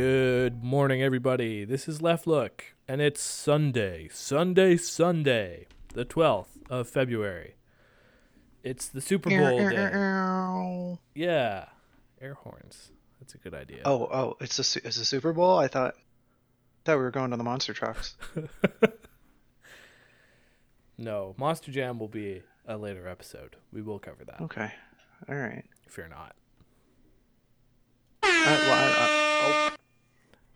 Good 0.00 0.64
morning, 0.64 1.02
everybody. 1.02 1.66
This 1.66 1.86
is 1.86 2.00
Left 2.00 2.26
Look, 2.26 2.64
and 2.88 3.02
it's 3.02 3.20
Sunday, 3.20 4.08
Sunday, 4.10 4.78
Sunday, 4.78 5.66
the 5.92 6.06
12th 6.06 6.46
of 6.70 6.88
February. 6.88 7.56
It's 8.64 8.88
the 8.88 9.02
Super 9.02 9.28
Bowl 9.28 9.58
day. 9.68 10.96
Yeah, 11.14 11.66
air 12.18 12.32
horns. 12.32 12.92
That's 13.20 13.34
a 13.34 13.38
good 13.38 13.52
idea. 13.52 13.82
oh, 13.84 14.04
oh, 14.10 14.36
it's 14.40 14.58
a 14.58 14.64
su- 14.64 14.80
it's 14.84 14.96
a 14.96 15.04
Super 15.04 15.34
Bowl. 15.34 15.58
I 15.58 15.68
thought 15.68 15.96
thought 16.86 16.96
we 16.96 17.02
were 17.02 17.10
going 17.10 17.32
to 17.32 17.36
the 17.36 17.44
monster 17.44 17.74
trucks. 17.74 18.16
No, 20.96 21.34
Monster 21.36 21.72
Jam 21.72 21.98
will 21.98 22.08
be 22.08 22.42
a 22.66 22.78
later 22.78 23.06
episode. 23.06 23.56
We 23.70 23.82
will 23.82 23.98
cover 23.98 24.24
that 24.24 24.40
Okay, 24.40 24.70
all 25.28 25.34
right. 25.34 25.64
if 25.86 25.98
you're 25.98 26.08
not. 26.08 26.34
Uh, 28.22 28.28
well, 28.32 28.72
I, 28.72 28.99
I. 28.99 28.99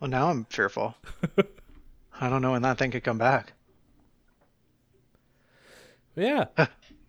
well, 0.05 0.11
now 0.11 0.29
I'm 0.29 0.45
fearful. 0.45 0.97
I 2.21 2.29
don't 2.29 2.43
know 2.43 2.53
when 2.53 2.61
that 2.61 2.77
thing 2.77 2.91
could 2.91 3.05
come 3.05 3.17
back. 3.17 3.55
Yeah, 6.15 6.45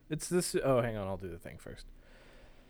it's 0.09 0.29
this. 0.29 0.55
Oh, 0.63 0.79
hang 0.81 0.95
on. 0.95 1.05
I'll 1.05 1.17
do 1.17 1.27
the 1.27 1.37
thing 1.37 1.57
first. 1.57 1.87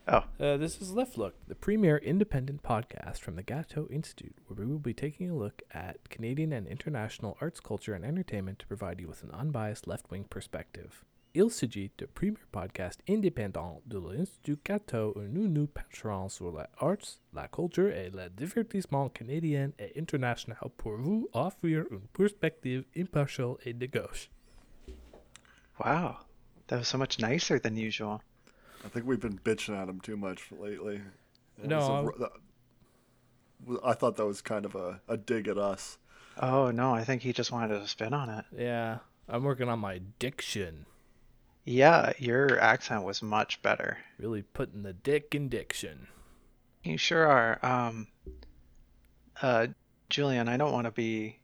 Oh, 0.08 0.24
Uh, 0.40 0.56
this 0.56 0.82
is 0.82 0.90
Left 0.90 1.16
Look, 1.16 1.36
the 1.46 1.54
premier 1.54 1.98
independent 1.98 2.64
podcast 2.64 3.20
from 3.20 3.36
the 3.36 3.44
Gateau 3.44 3.86
Institute, 3.88 4.34
where 4.48 4.56
we 4.58 4.66
will 4.66 4.80
be 4.80 4.92
taking 4.92 5.30
a 5.30 5.36
look 5.36 5.62
at 5.72 6.08
Canadian 6.10 6.52
and 6.52 6.66
international 6.66 7.36
arts, 7.40 7.60
culture, 7.60 7.94
and 7.94 8.04
entertainment 8.04 8.58
to 8.58 8.66
provide 8.66 9.00
you 9.00 9.06
with 9.06 9.22
an 9.22 9.30
unbiased 9.30 9.86
left 9.86 10.10
wing 10.10 10.24
perspective. 10.28 11.04
Il 11.38 11.50
s'agit 11.50 11.90
de 11.98 12.06
premier 12.06 12.38
podcast 12.50 12.98
indépendant 13.06 13.82
de 13.84 13.98
l'Institut 13.98 14.56
Gateau 14.64 15.12
où 15.16 15.20
nous 15.20 15.46
nous 15.48 15.66
pencherons 15.66 16.30
sur 16.30 16.50
les 16.56 16.64
arts, 16.80 17.18
la 17.34 17.46
culture 17.48 17.88
et 17.92 18.08
le 18.08 18.30
divertissement 18.30 19.10
canadien 19.10 19.70
et 19.78 19.92
international 20.00 20.70
pour 20.78 20.96
vous 20.96 21.28
offrir 21.34 21.84
une 21.90 22.06
perspective 22.14 22.84
impartiale 22.96 23.56
et 23.66 23.74
de 23.74 23.84
gauche. 23.86 24.30
wow, 25.78 26.16
that 26.68 26.78
was 26.78 26.88
so 26.88 26.96
much 26.96 27.18
nicer 27.18 27.58
than 27.60 27.76
usual. 27.76 28.22
I 28.82 28.88
think 28.88 29.04
we've 29.06 29.20
been 29.20 29.38
bitching 29.44 29.74
at 29.76 29.90
him 29.90 30.00
too 30.00 30.16
much 30.16 30.50
lately. 30.52 31.02
It 31.62 31.68
No, 31.68 31.80
a 31.80 31.92
I'm- 31.98 32.06
r- 32.06 32.18
that- 32.18 32.40
I 33.84 33.92
thought 33.92 34.16
that 34.16 34.26
was 34.26 34.40
kind 34.40 34.64
of 34.64 34.74
a, 34.74 35.02
a 35.06 35.18
dig 35.18 35.48
at 35.48 35.58
us. 35.58 35.98
Oh 36.40 36.70
no, 36.70 36.94
I 36.94 37.04
think 37.04 37.20
he 37.22 37.34
just 37.34 37.52
wanted 37.52 37.78
to 37.78 37.86
spin 37.86 38.14
on 38.14 38.30
it. 38.30 38.46
Yeah, 38.56 39.00
I'm 39.28 39.44
working 39.44 39.68
on 39.68 39.80
my 39.80 40.00
diction. 40.18 40.86
Yeah, 41.66 42.12
your 42.18 42.58
accent 42.60 43.02
was 43.02 43.22
much 43.22 43.60
better. 43.60 43.98
Really 44.18 44.42
putting 44.42 44.82
the 44.84 44.92
dick 44.92 45.34
in 45.34 45.48
diction. 45.48 46.06
You 46.84 46.96
sure 46.96 47.26
are. 47.26 47.58
Um, 47.64 48.06
uh, 49.42 49.66
Julian, 50.08 50.48
I 50.48 50.56
don't 50.56 50.72
want 50.72 50.84
to 50.86 50.92
be, 50.92 51.38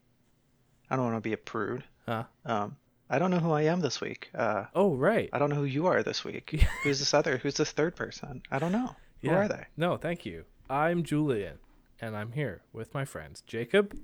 I 0.89 0.95
don't 0.97 1.05
want 1.07 1.17
to 1.17 1.21
be 1.29 1.33
a 1.33 1.37
prude. 1.39 1.83
Huh? 2.07 2.25
Um, 2.47 2.77
I 3.11 3.19
don't 3.19 3.33
know 3.33 3.41
who 3.41 3.51
I 3.51 3.63
am 3.63 3.81
this 3.81 4.01
week. 4.01 4.31
Uh, 4.35 4.67
Oh, 4.75 4.95
right. 4.95 5.29
I 5.33 5.39
don't 5.41 5.51
know 5.51 5.57
who 5.57 5.65
you 5.65 5.87
are 5.89 6.03
this 6.05 6.25
week. 6.25 6.65
Who's 6.85 7.01
this 7.01 7.13
other? 7.13 7.37
Who's 7.39 7.57
this 7.57 7.73
third 7.73 7.97
person? 7.97 8.43
I 8.51 8.59
don't 8.61 8.73
know. 8.73 8.95
Who 9.23 9.29
Yeah. 9.29 9.35
are 9.39 9.49
they? 9.49 9.67
No, 9.77 9.97
thank 9.97 10.25
you. 10.25 10.45
I'm 10.71 11.03
Julian, 11.03 11.59
and 12.01 12.17
I'm 12.17 12.33
here 12.33 12.63
with 12.73 12.95
my 12.95 13.05
friends 13.05 13.43
Jacob 13.47 13.99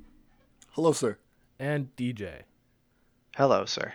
Hello, 0.73 0.93
sir. 0.93 1.17
and 1.59 1.95
DJ. 1.97 2.43
Hello, 3.37 3.65
sir. 3.65 3.95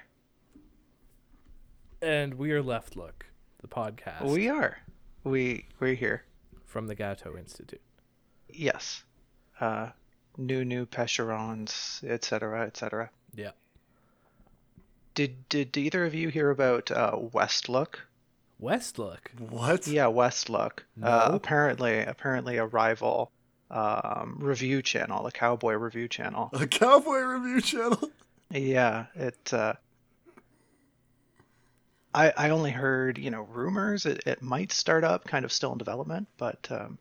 And 2.03 2.33
we 2.33 2.51
are 2.51 2.61
Left 2.61 2.97
Look, 2.97 3.27
the 3.61 3.67
podcast 3.69 4.23
We 4.23 4.49
are. 4.49 4.77
We 5.23 5.67
we're 5.79 5.93
here. 5.93 6.23
from 6.65 6.87
the 6.87 6.95
Gateau 6.95 7.37
Institute. 7.37 7.79
Yes. 8.49 9.05
Uh, 9.61 9.91
new 10.37 10.65
new 10.65 10.85
Pecherons, 10.85 12.03
etc., 12.05 12.65
etc. 12.65 13.09
Yeah. 13.33 13.51
Did 15.15 15.47
did 15.47 15.77
either 15.77 16.03
of 16.03 16.13
you 16.13 16.27
hear 16.27 16.49
about 16.49 16.91
uh, 16.91 17.13
Westlook? 17.15 17.95
Westlook. 18.61 19.19
What? 19.49 19.87
Yeah, 19.87 20.07
Westlook. 20.07 20.79
Uh, 21.01 21.27
No. 21.29 21.35
apparently, 21.35 21.99
apparently 21.99 22.57
a 22.57 22.65
rival 22.65 23.31
um, 23.71 24.39
review 24.41 24.81
channel, 24.81 25.25
a 25.25 25.31
cowboy 25.31 25.75
review 25.75 26.09
channel. 26.09 26.49
A 26.51 26.67
cowboy 26.67 27.19
review 27.21 27.61
channel? 27.61 28.11
Yeah, 28.51 29.05
it. 29.15 29.53
Uh, 29.53 29.73
I 32.13 32.31
I 32.37 32.49
only 32.49 32.71
heard 32.71 33.17
you 33.17 33.31
know 33.31 33.43
rumors. 33.43 34.05
It 34.05 34.23
it 34.25 34.41
might 34.41 34.71
start 34.71 35.03
up, 35.03 35.25
kind 35.25 35.45
of 35.45 35.51
still 35.51 35.71
in 35.71 35.77
development, 35.77 36.27
but 36.37 36.67
um, 36.71 36.97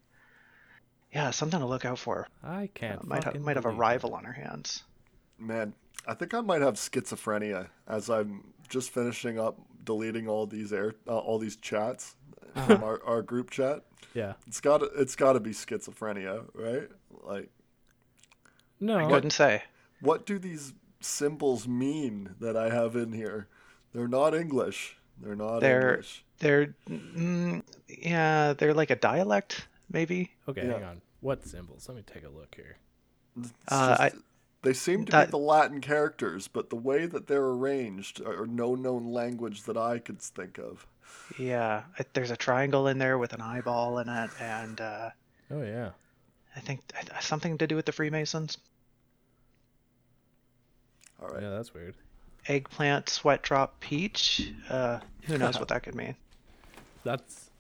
yeah, 1.13 1.31
something 1.31 1.61
to 1.61 1.67
look 1.67 1.85
out 1.85 1.99
for. 1.99 2.29
I 2.43 2.71
can't. 2.75 3.01
Uh, 3.01 3.05
might 3.07 3.25
have 3.25 3.41
might 3.41 3.57
have 3.57 3.67
a 3.67 3.71
rival 3.71 4.15
on 4.15 4.25
our 4.27 4.33
hands. 4.33 4.83
Man, 5.39 5.75
I 6.07 6.15
think 6.15 6.35
I 6.35 6.41
might 6.41 6.63
have 6.63 6.75
schizophrenia 6.75 7.69
as 7.87 8.09
I'm 8.09 8.53
just 8.69 8.91
finishing 8.91 9.39
up 9.39 9.59
deleting 9.85 10.29
all 10.29 10.47
these 10.47 10.73
air, 10.73 10.95
uh, 11.09 11.19
all 11.19 11.39
these 11.39 11.57
chats 11.57 12.15
from 12.67 12.85
our, 12.85 13.03
our 13.05 13.23
group 13.23 13.51
chat. 13.51 13.83
Yeah. 14.15 14.35
It's 14.47 14.61
got 14.61 14.79
to 14.79 14.87
it's 14.97 15.17
got 15.17 15.33
to 15.35 15.41
be 15.41 15.51
schizophrenia, 15.51 16.45
right? 16.55 16.89
Like, 17.25 17.51
No. 18.81 18.99
I 18.99 19.07
couldn't 19.09 19.31
say. 19.31 19.65
what 20.01 20.25
do 20.27 20.39
these 20.39 20.75
symbols 21.01 21.67
mean 21.67 22.35
that 22.41 22.57
I 22.57 22.71
have 22.71 22.95
in 22.97 23.13
here? 23.13 23.49
They're 23.93 24.09
not 24.09 24.35
English. 24.35 24.97
They're 25.23 25.37
not 25.37 25.61
They're- 25.61 25.91
English. 25.91 26.25
They're 26.41 26.75
mm, 26.91 27.63
yeah, 27.89 28.53
they're 28.55 28.75
like 28.75 28.91
a 28.91 28.97
dialect, 28.97 29.69
maybe. 29.91 30.33
Okay, 30.49 30.67
Yeah. 30.67 30.73
hang 30.75 30.83
on. 30.85 31.03
What 31.21 31.45
symbols? 31.47 31.89
Let 31.89 31.97
me 31.97 32.03
take 32.03 32.25
a 32.25 32.29
look 32.29 32.53
here. 32.57 32.77
It's 33.39 33.53
Uh, 33.69 33.97
I- 34.01 34.13
they 34.63 34.73
seem 34.73 35.05
to 35.07 35.13
that- 35.13 35.27
be 35.29 35.31
the 35.31 35.39
Latin 35.39 35.81
characters, 35.81 36.49
but 36.49 36.69
the 36.71 36.77
way 36.77 37.07
that 37.07 37.29
they're 37.29 37.47
arranged 37.47 38.21
are 38.21 38.47
no 38.47 38.75
known 38.75 39.13
language 39.13 39.63
that 39.65 39.77
I 39.77 40.01
could 40.01 40.21
think 40.21 40.59
of. 40.59 40.87
Yeah, 41.39 41.85
I- 41.99 42.05
there's 42.13 42.33
a 42.33 42.37
triangle 42.37 42.89
in 42.89 42.99
there 42.99 43.19
with 43.19 43.33
an 43.33 43.41
eyeball 43.41 43.99
in 43.99 44.09
it, 44.09 44.31
and 44.41 44.81
uh, 44.81 45.11
Oh 45.51 45.63
yeah. 45.63 45.93
I 46.57 46.61
think 46.61 46.81
uh, 47.15 47.21
something 47.21 47.57
to 47.59 47.67
do 47.69 47.77
with 47.77 47.87
the 47.87 47.93
Freemasons. 47.93 48.59
All 51.21 51.29
right. 51.29 51.43
Yeah, 51.43 51.51
that's 51.51 51.73
weird. 51.73 51.95
Eggplant, 52.49 53.09
sweat 53.09 53.43
drop, 53.43 53.79
peach. 53.81 54.53
Uh, 54.69 54.99
who 55.23 55.39
knows 55.39 55.59
what 55.59 55.69
that 55.69 55.83
could 55.83 55.95
mean? 55.95 56.17
That's 57.05 57.51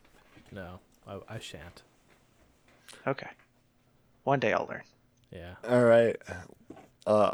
no. 0.50 0.80
I, 1.06 1.18
I 1.28 1.38
shan't. 1.38 1.82
Okay, 3.06 3.28
one 4.24 4.38
day 4.40 4.52
I'll 4.52 4.66
learn. 4.68 4.82
Yeah. 5.32 5.54
All 5.68 5.82
right. 5.82 6.16
Uh, 7.06 7.32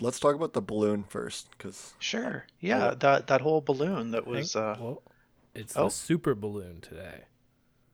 let's 0.00 0.18
talk 0.20 0.34
about 0.34 0.52
the 0.54 0.62
balloon 0.62 1.04
first, 1.08 1.48
because 1.50 1.92
Sure. 1.98 2.46
Yeah, 2.60 2.94
that 3.00 3.26
that 3.26 3.40
whole 3.40 3.60
balloon 3.60 4.12
that 4.12 4.26
was. 4.26 4.54
Hang- 4.54 4.62
Uh, 4.62 4.76
well, 4.80 5.02
it's 5.54 5.76
oh. 5.76 5.84
the 5.84 5.90
super 5.90 6.34
balloon 6.34 6.80
today. 6.80 7.22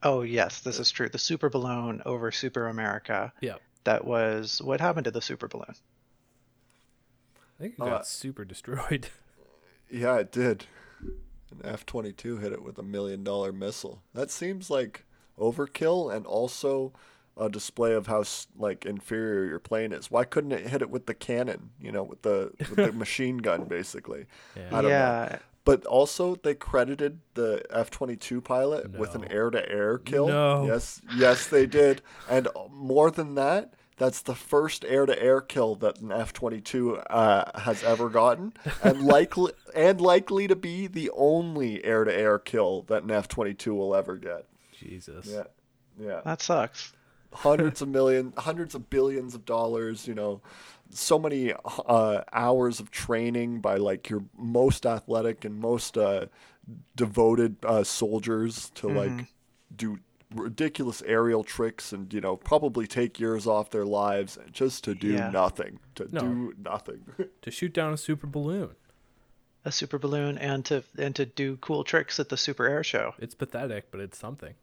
oh 0.02 0.22
yes, 0.22 0.60
this 0.60 0.78
is 0.78 0.90
true. 0.90 1.08
The 1.08 1.18
super 1.18 1.48
balloon 1.50 2.02
over 2.06 2.30
Super 2.32 2.68
America. 2.68 3.32
Yeah. 3.40 3.56
That 3.84 4.04
was 4.04 4.60
what 4.62 4.80
happened 4.80 5.04
to 5.06 5.10
the 5.10 5.22
super 5.22 5.48
balloon. 5.48 5.74
I 7.60 7.62
think 7.62 7.74
it 7.74 7.82
Uh, 7.82 7.86
got 7.86 8.06
super 8.06 8.44
destroyed. 8.44 9.08
yeah, 9.90 10.16
it 10.16 10.32
did. 10.32 10.64
An 11.02 11.60
F 11.62 11.84
twenty 11.84 12.12
two 12.12 12.38
hit 12.38 12.52
it 12.52 12.62
with 12.62 12.78
a 12.78 12.82
million 12.82 13.22
dollar 13.22 13.52
missile. 13.52 14.02
That 14.14 14.30
seems 14.30 14.70
like 14.70 15.04
overkill, 15.38 16.14
and 16.14 16.24
also 16.26 16.92
a 17.36 17.48
display 17.50 17.92
of 17.92 18.06
how 18.06 18.24
like 18.56 18.86
inferior 18.86 19.44
your 19.44 19.58
plane 19.58 19.92
is. 19.92 20.10
Why 20.10 20.24
couldn't 20.24 20.52
it 20.52 20.68
hit 20.68 20.80
it 20.80 20.90
with 20.90 21.06
the 21.06 21.14
cannon? 21.14 21.70
You 21.80 21.92
know, 21.92 22.02
with 22.02 22.22
the 22.22 22.52
with 22.58 22.76
the 22.76 22.92
machine 23.04 23.38
gun, 23.38 23.64
basically. 23.64 24.26
Yeah. 24.56 24.68
I 24.68 24.80
don't 24.82 24.90
know. 24.90 25.38
But 25.64 25.84
also, 25.84 26.36
they 26.36 26.54
credited 26.54 27.20
the 27.34 27.62
F 27.70 27.90
twenty 27.90 28.16
two 28.16 28.40
pilot 28.40 28.96
with 28.96 29.14
an 29.14 29.30
air 29.30 29.50
to 29.50 29.68
air 29.70 29.98
kill. 29.98 30.28
No. 30.28 30.66
Yes, 30.66 31.02
yes, 31.14 31.46
they 31.48 31.66
did. 31.66 32.00
And 32.30 32.48
more 32.72 33.10
than 33.10 33.34
that, 33.34 33.74
that's 34.00 34.22
the 34.22 34.34
first 34.34 34.82
air 34.86 35.04
to 35.04 35.22
air 35.22 35.42
kill 35.42 35.74
that 35.76 36.00
an 36.00 36.10
F 36.10 36.32
twenty 36.32 36.62
two 36.62 36.98
has 37.10 37.84
ever 37.84 38.08
gotten, 38.08 38.54
and 38.82 39.02
likely 39.06 39.52
and 39.74 40.00
likely 40.00 40.48
to 40.48 40.56
be 40.56 40.86
the 40.86 41.10
only 41.10 41.84
air 41.84 42.04
to 42.04 42.12
air 42.12 42.38
kill 42.38 42.80
that 42.88 43.02
an 43.02 43.10
F 43.10 43.28
twenty 43.28 43.52
two 43.52 43.74
will 43.74 43.94
ever 43.94 44.16
get. 44.16 44.46
Jesus. 44.72 45.26
Yeah, 45.26 45.44
yeah. 46.00 46.22
that 46.24 46.40
sucks. 46.40 46.94
hundreds 47.30 47.82
of 47.82 47.88
million, 47.88 48.32
hundreds 48.38 48.44
hundreds 48.46 48.74
of 48.74 48.88
billions 48.88 49.34
of 49.34 49.44
dollars. 49.44 50.08
You 50.08 50.14
know, 50.14 50.40
so 50.88 51.18
many 51.18 51.52
uh, 51.86 52.22
hours 52.32 52.80
of 52.80 52.90
training 52.90 53.60
by 53.60 53.76
like 53.76 54.08
your 54.08 54.24
most 54.34 54.86
athletic 54.86 55.44
and 55.44 55.60
most 55.60 55.98
uh, 55.98 56.24
devoted 56.96 57.56
uh, 57.66 57.84
soldiers 57.84 58.70
to 58.76 58.88
like 58.88 59.26
do 59.76 59.98
ridiculous 60.34 61.02
aerial 61.06 61.42
tricks 61.42 61.92
and 61.92 62.12
you 62.14 62.20
know 62.20 62.36
probably 62.36 62.86
take 62.86 63.18
years 63.18 63.46
off 63.46 63.70
their 63.70 63.84
lives 63.84 64.38
just 64.52 64.84
to 64.84 64.94
do 64.94 65.08
Yeah. 65.08 65.30
nothing 65.30 65.80
to 65.96 66.08
No. 66.12 66.20
do 66.20 66.54
nothing 66.62 67.04
To 67.42 67.50
shoot 67.50 67.72
down 67.72 67.92
a 67.92 67.96
super 67.96 68.26
balloon. 68.26 68.70
A 69.64 69.72
super 69.72 69.98
balloon 69.98 70.38
and 70.38 70.64
to 70.66 70.84
and 70.96 71.14
to 71.16 71.26
do 71.26 71.56
cool 71.56 71.84
tricks 71.84 72.18
at 72.20 72.28
the 72.30 72.36
super 72.36 72.66
air 72.66 72.82
show. 72.84 73.14
It's 73.18 73.34
pathetic, 73.34 73.90
but 73.90 74.00
it's 74.00 74.16
something. 74.18 74.54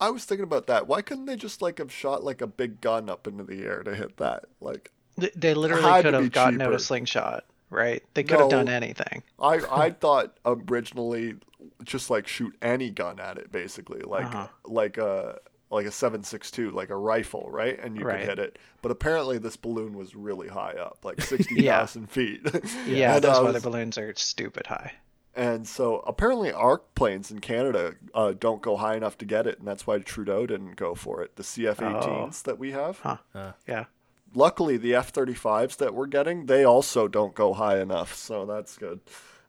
I 0.00 0.10
was 0.10 0.24
thinking 0.24 0.42
about 0.44 0.66
that. 0.66 0.88
Why 0.88 1.00
couldn't 1.02 1.26
they 1.26 1.36
just 1.36 1.62
like 1.62 1.78
have 1.78 1.92
shot 1.92 2.24
like 2.24 2.40
a 2.40 2.46
big 2.48 2.80
gun 2.80 3.08
up 3.08 3.26
into 3.28 3.44
the 3.44 3.62
air 3.62 3.82
to 3.84 3.94
hit 3.94 4.16
that? 4.16 4.46
Like, 4.60 4.90
Th- 5.20 5.32
They 5.36 5.54
literally 5.54 6.02
could 6.02 6.14
have 6.14 6.32
gotten 6.32 6.60
out 6.60 6.72
a 6.72 6.78
slingshot, 6.80 7.44
right? 7.70 8.02
They 8.14 8.24
could 8.24 8.40
have 8.40 8.48
done 8.50 8.68
anything. 8.68 9.22
I 9.38 9.60
I 9.70 9.90
thought 10.00 10.36
originally 10.44 11.36
just 11.84 12.10
like 12.10 12.26
shoot 12.26 12.54
any 12.62 12.90
gun 12.90 13.18
at 13.20 13.38
it, 13.38 13.50
basically, 13.52 14.00
like 14.00 14.26
Uh-huh. 14.26 14.48
like 14.64 14.98
a 14.98 15.38
like 15.70 15.86
a 15.86 15.90
seven 15.90 16.22
six 16.22 16.50
two, 16.50 16.70
like 16.70 16.90
a 16.90 16.96
rifle, 16.96 17.48
right? 17.50 17.78
And 17.82 17.96
you 17.96 18.04
Right. 18.04 18.20
could 18.20 18.28
hit 18.28 18.38
it. 18.38 18.58
But 18.82 18.90
apparently, 18.92 19.38
this 19.38 19.56
balloon 19.56 19.96
was 19.96 20.14
really 20.14 20.48
high 20.48 20.72
up, 20.74 20.98
like 21.02 21.20
sixty 21.22 21.62
Yeah. 21.62 21.86
feet. 21.86 22.42
Yeah, 22.86 23.14
And 23.14 23.24
those 23.24 23.38
I 23.38 23.40
weather 23.42 23.52
was- 23.54 23.62
balloons 23.62 23.96
are 23.98 24.12
stupid 24.16 24.66
high. 24.66 24.92
And 25.34 25.66
so 25.66 26.00
apparently, 26.00 26.52
arc 26.52 26.94
planes 26.94 27.30
in 27.30 27.38
Canada 27.40 27.94
uh, 28.14 28.34
don't 28.38 28.60
go 28.60 28.76
high 28.76 28.96
enough 28.96 29.16
to 29.16 29.24
get 29.24 29.46
it, 29.46 29.58
and 29.58 29.66
that's 29.66 29.86
why 29.86 29.98
Trudeau 29.98 30.44
didn't 30.44 30.76
go 30.76 30.94
for 30.94 31.22
it. 31.22 31.36
The 31.36 31.42
CF-18s 31.42 32.42
that 32.42 32.58
we 32.58 32.72
have. 32.72 32.98
Huh. 32.98 33.16
Uh, 33.34 33.52
Yeah. 33.66 33.86
Luckily, 34.34 34.76
the 34.76 34.94
F-35s 34.94 35.76
that 35.78 35.94
we're 35.94 36.06
getting, 36.06 36.46
they 36.46 36.64
also 36.64 37.08
don't 37.08 37.34
go 37.34 37.54
high 37.54 37.80
enough, 37.80 38.14
so 38.14 38.44
that's 38.44 38.76
good. 38.76 39.00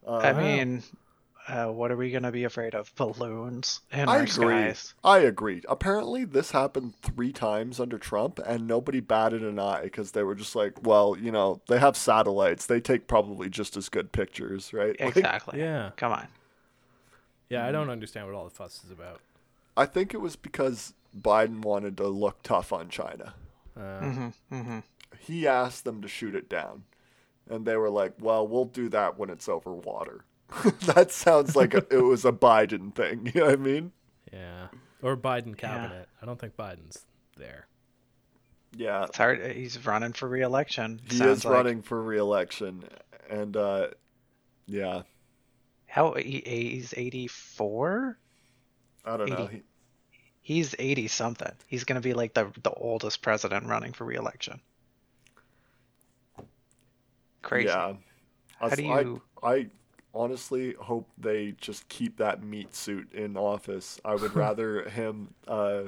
Uh, 0.06 0.16
I 0.18 0.32
mean, 0.32 0.82
uh, 1.48 1.66
what 1.66 1.90
are 1.90 1.96
we 1.96 2.10
gonna 2.10 2.32
be 2.32 2.44
afraid 2.44 2.74
of? 2.74 2.94
Balloons 2.96 3.80
in 3.92 4.08
I 4.08 4.12
our 4.12 4.22
agree. 4.22 4.28
skies. 4.28 4.94
I 5.04 5.18
agree. 5.18 5.62
Apparently, 5.68 6.24
this 6.24 6.52
happened 6.52 6.94
three 7.02 7.32
times 7.32 7.78
under 7.78 7.98
Trump, 7.98 8.38
and 8.46 8.66
nobody 8.66 9.00
batted 9.00 9.42
an 9.42 9.58
eye 9.58 9.82
because 9.82 10.12
they 10.12 10.22
were 10.22 10.34
just 10.34 10.56
like, 10.56 10.82
well, 10.82 11.16
you 11.18 11.30
know, 11.30 11.60
they 11.68 11.78
have 11.78 11.96
satellites. 11.96 12.66
They 12.66 12.80
take 12.80 13.06
probably 13.06 13.50
just 13.50 13.76
as 13.76 13.88
good 13.88 14.12
pictures, 14.12 14.72
right? 14.72 14.96
Like, 15.00 15.16
Exactly. 15.16 15.58
yeah. 15.60 15.90
Come 15.96 16.12
on. 16.12 16.28
Yeah, 17.50 17.66
I 17.66 17.72
don't 17.72 17.90
understand 17.90 18.26
what 18.26 18.34
all 18.34 18.44
the 18.44 18.50
fuss 18.50 18.82
is 18.84 18.90
about. 18.90 19.20
I 19.76 19.86
think 19.86 20.14
it 20.14 20.20
was 20.20 20.36
because 20.36 20.94
Biden 21.16 21.62
wanted 21.62 21.96
to 21.98 22.08
look 22.08 22.42
tough 22.42 22.72
on 22.72 22.88
China. 22.88 23.34
Uh, 23.76 24.00
hmm 24.00 24.28
mm-hmm. 24.52 24.78
He 25.18 25.46
asked 25.46 25.84
them 25.84 26.00
to 26.02 26.08
shoot 26.08 26.34
it 26.34 26.48
down, 26.48 26.84
and 27.48 27.66
they 27.66 27.76
were 27.76 27.90
like, 27.90 28.14
well, 28.20 28.46
we'll 28.46 28.64
do 28.64 28.88
that 28.90 29.18
when 29.18 29.30
it's 29.30 29.48
over 29.48 29.72
water. 29.72 30.24
that 30.82 31.10
sounds 31.10 31.56
like 31.56 31.74
a, 31.74 31.84
it 31.90 32.02
was 32.02 32.24
a 32.24 32.32
Biden 32.32 32.94
thing. 32.94 33.30
You 33.34 33.40
know 33.40 33.46
what 33.46 33.54
I 33.54 33.56
mean? 33.56 33.92
Yeah. 34.32 34.68
Or 35.02 35.16
Biden 35.16 35.56
cabinet. 35.56 36.08
I 36.20 36.26
don't 36.26 36.38
think 36.38 36.56
Biden's 36.56 37.04
there. 37.36 37.66
Yeah. 38.76 39.04
It's 39.04 39.16
hard. 39.16 39.44
He's 39.54 39.84
running 39.86 40.12
for 40.12 40.28
re-election. 40.28 41.00
He 41.08 41.22
is 41.22 41.44
like. 41.44 41.54
running 41.54 41.82
for 41.82 42.00
re-election, 42.02 42.84
and 43.30 43.56
uh, 43.56 43.88
yeah, 44.66 45.02
How 45.86 46.14
he, 46.14 46.42
he's 46.44 46.94
eighty 46.96 47.26
four. 47.26 48.18
I 49.04 49.16
don't 49.16 49.28
know. 49.28 49.46
He, 49.46 49.62
He's 50.40 50.74
eighty 50.78 51.08
something. 51.08 51.52
He's 51.66 51.84
gonna 51.84 52.00
be 52.02 52.12
like 52.12 52.34
the 52.34 52.50
the 52.62 52.70
oldest 52.70 53.22
president 53.22 53.66
running 53.66 53.92
for 53.92 54.04
re-election. 54.04 54.60
Crazy. 57.42 57.68
Yeah. 57.68 57.94
How 58.58 58.66
Us- 58.66 58.76
do 58.76 58.90
I, 58.90 59.00
you- 59.00 59.22
I 59.42 59.66
honestly 60.14 60.74
hope 60.80 61.08
they 61.18 61.52
just 61.60 61.88
keep 61.88 62.16
that 62.18 62.42
meat 62.42 62.74
suit 62.74 63.12
in 63.12 63.36
office. 63.36 64.00
I 64.04 64.14
would 64.16 64.34
rather 64.36 64.88
him 64.88 65.34
uh, 65.48 65.84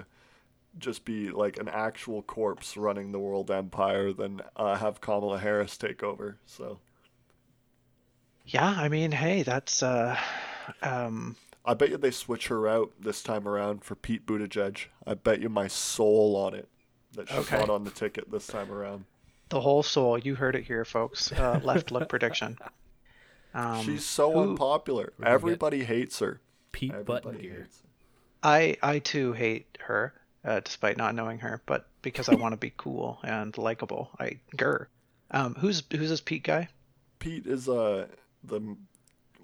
just 0.78 1.04
be 1.04 1.30
like 1.30 1.58
an 1.58 1.68
actual 1.68 2.22
corpse 2.22 2.76
running 2.76 3.12
the 3.12 3.20
world 3.20 3.50
empire 3.50 4.12
than 4.12 4.42
uh, 4.56 4.76
have 4.76 5.00
Kamala 5.00 5.38
Harris 5.40 5.76
take 5.78 6.02
over. 6.02 6.38
So 6.46 6.80
Yeah, 8.46 8.68
I 8.78 8.88
mean, 8.88 9.12
hey, 9.12 9.42
that's 9.42 9.82
uh, 9.82 10.18
um, 10.82 11.36
I 11.66 11.74
bet 11.74 11.90
you 11.90 11.98
they 11.98 12.10
switch 12.12 12.48
her 12.48 12.66
out 12.66 12.92
this 12.98 13.22
time 13.22 13.46
around 13.46 13.84
for 13.84 13.94
Pete 13.94 14.24
Buttigieg. 14.24 14.86
I 15.06 15.12
bet 15.14 15.40
you 15.42 15.48
my 15.50 15.66
soul 15.66 16.34
on 16.36 16.54
it 16.54 16.68
that 17.12 17.28
she's 17.28 17.38
Okay. 17.40 17.52
not 17.52 17.68
on 17.70 17.84
the 17.84 17.90
ticket 17.90 18.30
this 18.30 18.48
time 18.48 18.70
around. 18.72 19.04
the 19.48 19.60
whole 19.60 19.82
soul. 19.82 20.16
You 20.16 20.36
heard 20.36 20.54
it 20.54 20.64
here, 20.66 20.84
folks. 20.84 21.32
Uh, 21.32 21.58
left 21.60 21.90
look 21.90 22.08
prediction. 22.08 22.58
Um, 23.54 23.82
She's 23.84 24.04
so 24.04 24.32
who- 24.32 24.50
unpopular. 24.50 25.12
Everybody 25.22 25.84
hates 25.84 26.18
her. 26.18 26.40
Pete 26.72 26.90
Button 27.06 27.30
Everybody 27.30 27.38
Gear. 27.48 27.60
hates 27.62 27.80
her. 27.80 27.88
I 28.42 28.76
I 28.82 28.98
too 28.98 29.32
hate 29.32 29.78
her, 29.80 30.12
uh, 30.44 30.60
despite 30.60 30.96
not 30.98 31.14
knowing 31.14 31.38
her, 31.38 31.62
but 31.66 31.88
because 32.02 32.28
I 32.28 32.34
want 32.34 32.52
to 32.52 32.56
be 32.58 32.70
cool 32.76 33.18
and 33.24 33.56
likable, 33.56 34.10
I 34.20 34.38
grr. 34.56 34.86
Um, 35.30 35.54
who's 35.54 35.82
who's 35.90 36.10
this 36.10 36.20
Pete 36.20 36.44
guy? 36.44 36.68
Pete 37.18 37.46
is 37.46 37.68
uh 37.68 38.06
the 38.44 38.76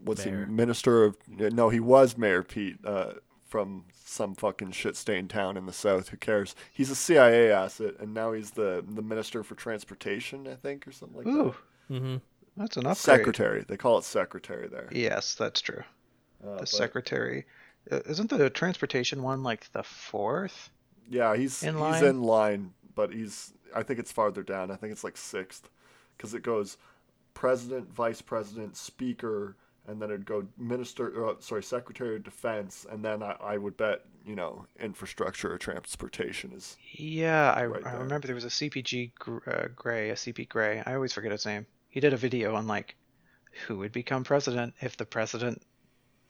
what's 0.04 0.24
Mayor. 0.26 0.44
he 0.46 0.52
minister 0.52 1.04
of 1.04 1.16
no 1.28 1.70
he 1.70 1.80
was 1.80 2.16
Mayor 2.18 2.42
Pete 2.42 2.76
uh 2.84 3.14
from 3.48 3.84
some 4.04 4.34
fucking 4.34 4.72
shit 4.72 4.96
stained 4.96 5.30
town 5.30 5.56
in 5.56 5.66
the 5.66 5.72
south 5.72 6.08
who 6.10 6.16
cares 6.16 6.54
he's 6.72 6.90
a 6.90 6.94
CIA 6.94 7.50
asset 7.50 7.94
and 8.00 8.12
now 8.14 8.32
he's 8.32 8.52
the 8.52 8.84
the 8.86 9.02
minister 9.02 9.42
for 9.42 9.54
transportation 9.54 10.46
I 10.48 10.54
think 10.54 10.86
or 10.86 10.92
something 10.92 11.18
like 11.18 11.26
Ooh, 11.26 11.54
Mm-hmm. 11.90 12.16
That's 12.56 12.76
an 12.76 12.82
upgrade. 12.86 12.96
secretary 12.98 13.64
they 13.66 13.76
call 13.76 13.98
it 13.98 14.04
secretary 14.04 14.68
there 14.68 14.88
Yes, 14.92 15.34
that's 15.34 15.60
true. 15.60 15.82
Uh, 16.44 16.52
The 16.54 16.58
but, 16.60 16.68
secretary. 16.68 17.46
Uh, 17.90 18.00
isn't 18.06 18.30
the 18.30 18.50
transportation 18.50 19.22
one 19.22 19.42
like 19.42 19.70
the 19.72 19.82
fourth? 19.82 20.70
yeah 21.08 21.34
he's 21.36 21.62
in 21.62 21.74
he's 21.74 21.80
line? 21.80 22.04
in 22.04 22.22
line 22.22 22.72
but 22.94 23.12
he's 23.12 23.52
I 23.74 23.82
think 23.82 23.98
it's 23.98 24.12
farther 24.12 24.42
down 24.42 24.70
I 24.70 24.76
think 24.76 24.92
it's 24.92 25.02
like 25.04 25.16
sixth 25.16 25.68
because 26.16 26.34
it 26.34 26.42
goes 26.42 26.76
president 27.34 27.92
vice 27.92 28.20
president 28.22 28.76
speaker 28.76 29.56
and 29.88 30.00
then 30.00 30.10
it'd 30.10 30.26
go 30.26 30.46
minister 30.56 31.26
uh, 31.26 31.34
sorry 31.40 31.62
secretary 31.62 32.16
of 32.16 32.22
defense 32.22 32.86
and 32.90 33.04
then 33.04 33.22
I, 33.22 33.34
I 33.42 33.56
would 33.58 33.76
bet 33.76 34.04
you 34.24 34.36
know 34.36 34.66
infrastructure 34.78 35.52
or 35.52 35.58
transportation 35.58 36.52
is 36.52 36.76
Yeah, 36.92 37.52
I, 37.56 37.66
Right 37.66 37.84
I 37.86 37.94
remember 37.94 38.26
there 38.28 38.34
was 38.36 38.44
a 38.44 38.48
CPG 38.48 39.12
gr- 39.18 39.38
uh, 39.50 39.68
Grey, 39.74 40.10
a 40.10 40.14
CP 40.14 40.48
Grey. 40.48 40.82
I 40.86 40.94
always 40.94 41.12
forget 41.12 41.32
his 41.32 41.46
name. 41.46 41.66
He 41.92 42.00
did 42.00 42.12
a 42.12 42.16
video 42.16 42.56
on 42.56 42.66
like 42.66 42.96
who 43.68 43.76
would 43.78 43.92
become 43.92 44.24
president 44.24 44.74
if 44.80 44.96
the 44.96 45.04
president 45.06 45.62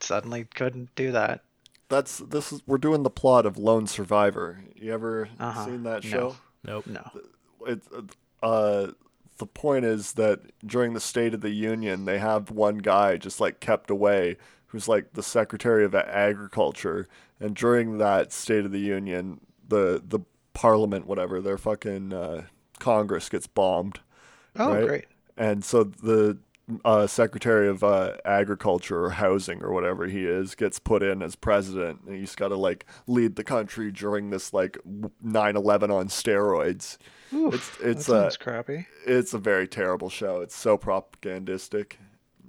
suddenly 0.01 0.45
couldn't 0.55 0.93
do 0.97 1.13
that. 1.13 1.45
that's 1.89 2.19
this 2.19 2.53
is 2.53 2.63
we're 2.67 2.79
doing 2.79 3.05
the 3.05 3.11
plot 3.11 3.47
of 3.47 3.57
lone 3.57 3.87
survivor 3.87 4.65
you 4.75 4.93
ever 4.93 5.29
Uh-huh. 5.39 5.65
seen 5.65 5.85
that 5.85 6.03
show? 6.03 6.09
No. 6.19 6.31
show 6.31 6.37
Nope. 6.65 6.87
No. 6.89 7.11
it, 7.67 7.83
uh, 8.43 8.89
the 9.39 9.47
point 9.47 9.85
is 9.85 10.13
that 10.15 10.41
during 10.67 10.95
the 10.95 11.01
State 11.01 11.33
of 11.35 11.41
the 11.41 11.51
Union, 11.51 12.05
they 12.07 12.19
have 12.19 12.51
one 12.51 12.79
guy 12.79 13.17
just 13.17 13.41
like 13.41 13.61
kept 13.61 13.89
away 13.91 14.37
who's 14.67 14.89
like 14.89 15.13
the 15.15 15.23
Secretary 15.23 15.85
of 15.85 15.95
Agriculture, 15.95 17.09
and 17.41 17.55
during 17.55 17.99
that 17.99 18.33
State 18.33 18.65
of 18.65 18.73
the 18.73 18.81
Union, 18.81 19.41
the 19.69 20.03
the 20.07 20.21
Parliament, 20.55 21.07
whatever, 21.07 21.41
their 21.41 21.59
fucking 21.59 22.13
uh, 22.13 22.43
Congress 22.79 23.29
gets 23.29 23.47
bombed, 23.47 24.01
Oh, 24.57 24.75
Right? 24.75 24.87
great. 24.87 25.05
And 25.37 25.65
so 25.65 25.85
the 25.85 26.39
uh, 26.85 27.07
Secretary 27.07 27.69
of 27.69 27.83
uh, 27.83 28.13
Agriculture 28.25 29.05
or 29.05 29.11
Housing 29.11 29.63
or 29.63 29.73
whatever 29.73 30.07
he 30.07 30.25
is 30.25 30.55
gets 30.55 30.79
put 30.79 31.03
in 31.03 31.21
as 31.23 31.35
president, 31.35 32.01
and 32.07 32.17
he's 32.17 32.35
got 32.37 32.49
to 32.49 32.57
like 32.57 32.87
lead 33.07 33.37
the 33.37 33.45
country 33.45 33.91
during 33.91 34.31
this 34.31 34.53
like 34.55 34.79
9/11 35.25 35.91
on 35.93 36.09
steroids. 36.09 36.99
Oof, 37.35 37.55
It's 37.55 37.81
it's 37.81 38.07
that 38.07 38.15
uh, 38.15 38.21
sounds 38.23 38.37
crappy. 38.37 38.87
it's 39.07 39.35
a 39.35 39.39
very 39.39 39.67
terrible 39.67 40.09
show. 40.09 40.41
It's 40.41 40.55
so 40.57 40.77
propagandistic 40.79 41.99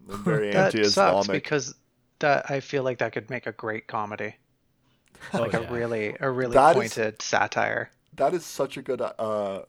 and 0.09 0.17
very 0.23 0.51
That 0.51 0.71
sucks 0.73 0.75
anti-Islamic. 0.97 1.31
because 1.43 1.75
that 2.19 2.49
I 2.51 2.59
feel 2.59 2.83
like 2.83 2.99
that 2.99 3.13
could 3.13 3.29
make 3.29 3.47
a 3.47 3.51
great 3.51 3.87
comedy, 3.87 4.35
Oh, 5.33 5.39
like 5.39 5.53
yeah. 5.53 5.59
a 5.67 5.71
really 5.71 6.15
a 6.19 6.29
really 6.29 6.53
That 6.53 6.71
is- 6.77 6.93
pointed 6.93 7.21
satire. 7.21 7.89
that 8.15 8.33
is 8.33 8.45
such 8.45 8.77
a 8.77 8.81
good 8.81 9.01
uh 9.01 9.63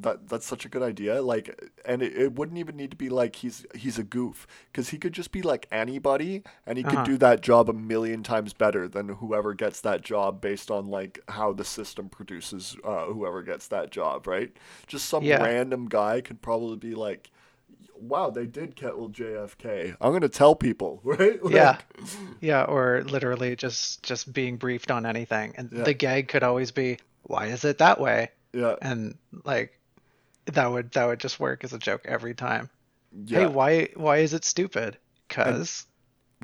that 0.00 0.26
that's 0.28 0.46
such 0.46 0.64
a 0.64 0.68
good 0.70 0.82
idea 0.82 1.20
like 1.20 1.70
and 1.84 2.02
it, 2.02 2.16
it 2.16 2.34
wouldn't 2.34 2.56
even 2.58 2.76
need 2.76 2.90
to 2.90 2.96
be 2.96 3.10
like 3.10 3.36
he's 3.36 3.66
he's 3.74 3.98
a 3.98 4.02
goof 4.02 4.46
because 4.72 4.88
he 4.88 4.96
could 4.98 5.12
just 5.12 5.32
be 5.32 5.42
like 5.42 5.66
anybody 5.70 6.42
and 6.66 6.78
he 6.78 6.84
could 6.84 6.94
Uh-huh. 6.94 7.04
do 7.04 7.18
that 7.18 7.42
job 7.42 7.68
a 7.68 7.74
million 7.74 8.22
times 8.22 8.54
better 8.54 8.88
than 8.88 9.08
whoever 9.10 9.52
gets 9.52 9.82
that 9.82 10.00
job 10.02 10.40
based 10.40 10.70
on 10.70 10.86
like 10.88 11.20
how 11.28 11.52
the 11.52 11.64
system 11.64 12.08
produces 12.08 12.74
uh, 12.84 13.04
whoever 13.06 13.42
gets 13.42 13.68
that 13.68 13.90
job 13.90 14.26
right 14.26 14.56
just 14.86 15.06
some 15.08 15.24
Yeah. 15.24 15.42
random 15.42 15.86
guy 15.88 16.22
could 16.22 16.40
probably 16.40 16.76
be 16.78 16.94
like 16.94 17.30
wow 17.96 18.30
they 18.30 18.46
did 18.46 18.74
kill 18.76 19.10
jfk 19.10 19.94
i'm 20.00 20.12
gonna 20.12 20.28
tell 20.28 20.54
people 20.54 21.00
right 21.04 21.42
Like, 21.44 21.52
Yeah. 21.52 21.76
Yeah, 22.40 22.64
or 22.64 23.04
literally 23.04 23.54
just 23.56 24.02
just 24.02 24.32
being 24.32 24.56
briefed 24.56 24.90
on 24.90 25.06
anything, 25.06 25.54
and 25.56 25.70
Yeah. 25.70 25.84
the 25.84 25.94
gag 25.94 26.26
could 26.28 26.42
always 26.42 26.72
be, 26.72 26.98
"Why 27.22 27.46
is 27.46 27.64
it 27.64 27.78
that 27.78 28.00
way?" 28.00 28.30
yeah 28.52 28.74
And 28.82 29.16
like, 29.44 29.78
that 30.46 30.66
would 30.70 30.90
that 30.92 31.06
would 31.06 31.20
just 31.20 31.38
work 31.40 31.64
as 31.64 31.72
a 31.72 31.78
joke 31.78 32.02
every 32.04 32.34
time. 32.34 32.68
yeah 33.26 33.40
Hey, 33.40 33.46
why 33.46 33.88
why 33.94 34.18
is 34.18 34.32
it 34.34 34.44
stupid? 34.44 34.98
Cause 35.28 35.86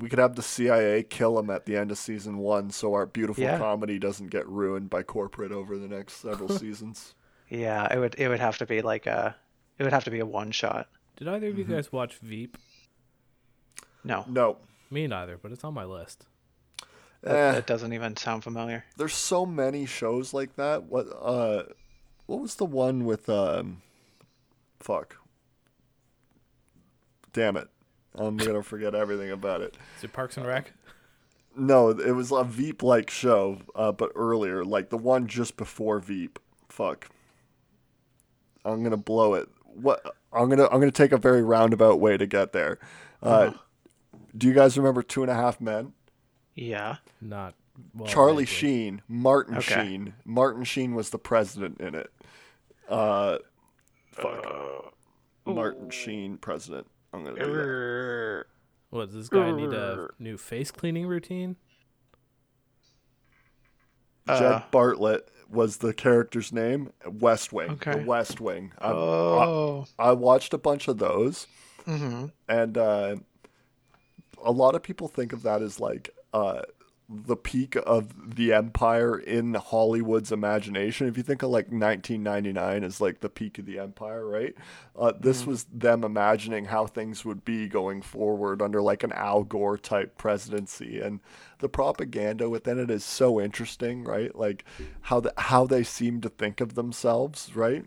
We 0.00 0.09
could 0.09 0.19
have 0.21 0.37
the 0.37 0.43
CIA 0.43 1.02
kill 1.02 1.38
him 1.38 1.50
at 1.50 1.67
the 1.67 1.76
end 1.76 1.90
of 1.90 1.99
season 1.99 2.38
one, 2.38 2.71
so 2.71 2.95
our 2.95 3.07
beautiful 3.07 3.43
Yeah. 3.45 3.59
comedy 3.59 3.99
doesn't 3.99 4.28
get 4.28 4.47
ruined 4.49 4.88
by 4.90 5.02
corporate 5.02 5.52
over 5.52 5.76
the 5.76 5.88
next 5.88 6.14
several 6.23 6.49
seasons. 6.62 7.14
yeah, 7.49 7.93
it 7.93 7.99
would 7.99 8.14
it 8.19 8.28
would 8.28 8.40
have 8.40 8.59
to 8.59 8.67
be 8.67 8.81
like 8.83 9.07
a 9.07 9.35
it 9.78 9.83
would 9.85 9.93
have 9.93 10.05
to 10.05 10.11
be 10.11 10.21
a 10.21 10.26
one 10.26 10.50
shot. 10.52 10.88
Did 11.17 11.28
either 11.28 11.49
of 11.49 11.59
you 11.59 11.64
guys 11.64 11.90
watch 11.93 12.17
Veep? 12.19 12.57
No. 14.05 14.25
No, 14.28 14.57
Me 14.90 15.07
neither, 15.07 15.37
but 15.37 15.52
it's 15.52 15.64
on 15.64 15.75
my 15.75 15.85
list. 15.85 16.25
That, 17.23 17.35
Eh. 17.35 17.52
that 17.52 17.67
doesn't 17.67 17.93
even 17.93 18.17
sound 18.17 18.45
familiar. 18.45 18.85
There's 18.97 19.12
so 19.14 19.45
many 19.45 19.87
shows 19.87 20.33
like 20.33 20.55
that. 20.57 20.85
What 20.85 21.07
uh, 21.21 21.64
what 22.26 22.40
was 22.40 22.55
the 22.55 22.64
one 22.64 23.05
with 23.05 23.28
um, 23.28 23.83
fuck. 24.80 25.16
Damn 27.32 27.56
it, 27.56 27.68
I'm 28.14 28.37
gonna 28.37 28.62
forget 28.64 28.94
everything 28.94 29.30
about 29.30 29.61
it. 29.61 29.76
Is 29.99 30.04
it 30.04 30.12
Parks 30.12 30.37
and 30.37 30.47
Rec? 30.47 30.73
No, 31.56 31.88
it 31.90 32.12
was 32.12 32.30
a 32.30 32.44
Veep 32.44 32.82
like 32.82 33.11
show, 33.11 33.58
uh, 33.75 33.92
but 33.92 34.12
earlier, 34.14 34.64
like 34.64 34.90
the 34.90 34.97
one 34.99 35.26
just 35.26 35.56
before 35.56 35.99
Veep. 35.99 36.38
Fuck. 36.68 37.08
I'm 38.64 38.82
gonna 38.82 38.97
blow 38.97 39.35
it. 39.35 39.49
What? 39.64 40.02
I'm 40.32 40.49
gonna 40.49 40.66
I'm 40.66 40.78
gonna 40.80 40.90
take 40.90 41.12
a 41.12 41.18
very 41.18 41.42
roundabout 41.42 42.00
way 42.00 42.16
to 42.16 42.26
get 42.26 42.52
there. 42.52 42.78
Uh, 43.23 43.52
Do 44.37 44.47
you 44.47 44.52
guys 44.54 44.76
remember 44.78 45.02
Two 45.02 45.23
and 45.23 45.30
a 45.30 45.35
Half 45.35 45.61
Men? 45.61 45.92
Yeah. 46.54 46.97
Not 47.20 47.54
well, 47.94 48.08
Charlie 48.08 48.44
vaguely. 48.44 48.47
Sheen, 48.47 49.02
Martin 49.08 49.56
Okay. 49.58 49.75
Sheen. 49.87 50.14
Martin 50.25 50.64
Sheen 50.64 50.94
was 50.94 51.11
the 51.11 51.18
president 51.18 51.80
in 51.80 51.94
it. 51.94 52.12
Uh, 52.88 53.38
fuck. 54.20 54.94
Martin 55.46 55.90
Sheen, 55.90 56.37
president. 56.37 56.87
I'm 57.12 57.25
gonna 57.25 57.38
do 57.38 57.52
that. 57.52 58.44
What 58.90 59.06
does 59.06 59.14
this 59.14 59.28
guy 59.28 59.50
need 59.50 59.72
a 59.72 60.08
new 60.18 60.37
face 60.37 60.70
cleaning 60.70 61.06
routine? 61.06 61.56
Jed 64.26 64.42
Uh, 64.42 64.62
Bartlet 64.70 65.20
was 65.50 65.78
the 65.78 65.94
character's 65.94 66.52
name. 66.52 66.92
West 67.06 67.52
Wing. 67.52 67.70
Okay. 67.72 67.92
The 68.00 68.04
West 68.04 68.40
Wing. 68.40 68.72
I, 68.78 68.90
Oh. 68.92 69.87
I 69.98 70.12
watched 70.12 70.52
a 70.52 70.58
bunch 70.58 70.87
of 70.88 70.98
those, 70.98 71.46
hmm 71.87 72.26
and 72.48 72.76
uh, 72.76 73.16
a 74.42 74.52
lot 74.52 74.75
of 74.75 74.82
people 74.82 75.08
think 75.08 75.32
of 75.32 75.42
that 75.44 75.62
as 75.62 75.80
like 75.80 76.10
uh, 76.34 76.62
the 77.10 77.36
peak 77.36 77.74
of 77.86 78.36
the 78.36 78.52
empire 78.52 79.18
in 79.18 79.54
Hollywood's 79.54 80.30
imagination. 80.30 81.06
If 81.06 81.16
you 81.16 81.22
think 81.22 81.42
of 81.42 81.48
like 81.48 81.66
1999 81.66 82.84
as 82.84 83.00
like 83.00 83.20
the 83.20 83.30
peak 83.30 83.58
of 83.58 83.64
the 83.64 83.78
empire, 83.78 84.26
right? 84.26 84.54
Uh, 84.94 85.12
this 85.18 85.46
was 85.46 85.64
them 85.72 86.04
imagining 86.04 86.66
how 86.66 86.86
things 86.86 87.24
would 87.24 87.46
be 87.46 87.66
going 87.66 88.02
forward 88.02 88.60
under 88.60 88.82
like 88.82 89.04
an 89.04 89.12
Al 89.12 89.42
Gore 89.42 89.78
type 89.78 90.18
presidency, 90.18 91.00
and 91.00 91.20
the 91.60 91.68
propaganda 91.68 92.50
within 92.50 92.78
it 92.78 92.90
is 92.90 93.04
so 93.04 93.40
interesting, 93.40 94.04
right? 94.04 94.36
Like 94.36 94.66
how 95.02 95.20
the, 95.20 95.32
how 95.38 95.66
they 95.66 95.84
seem 95.84 96.20
to 96.20 96.28
think 96.28 96.60
of 96.60 96.74
themselves, 96.74 97.56
right? 97.56 97.86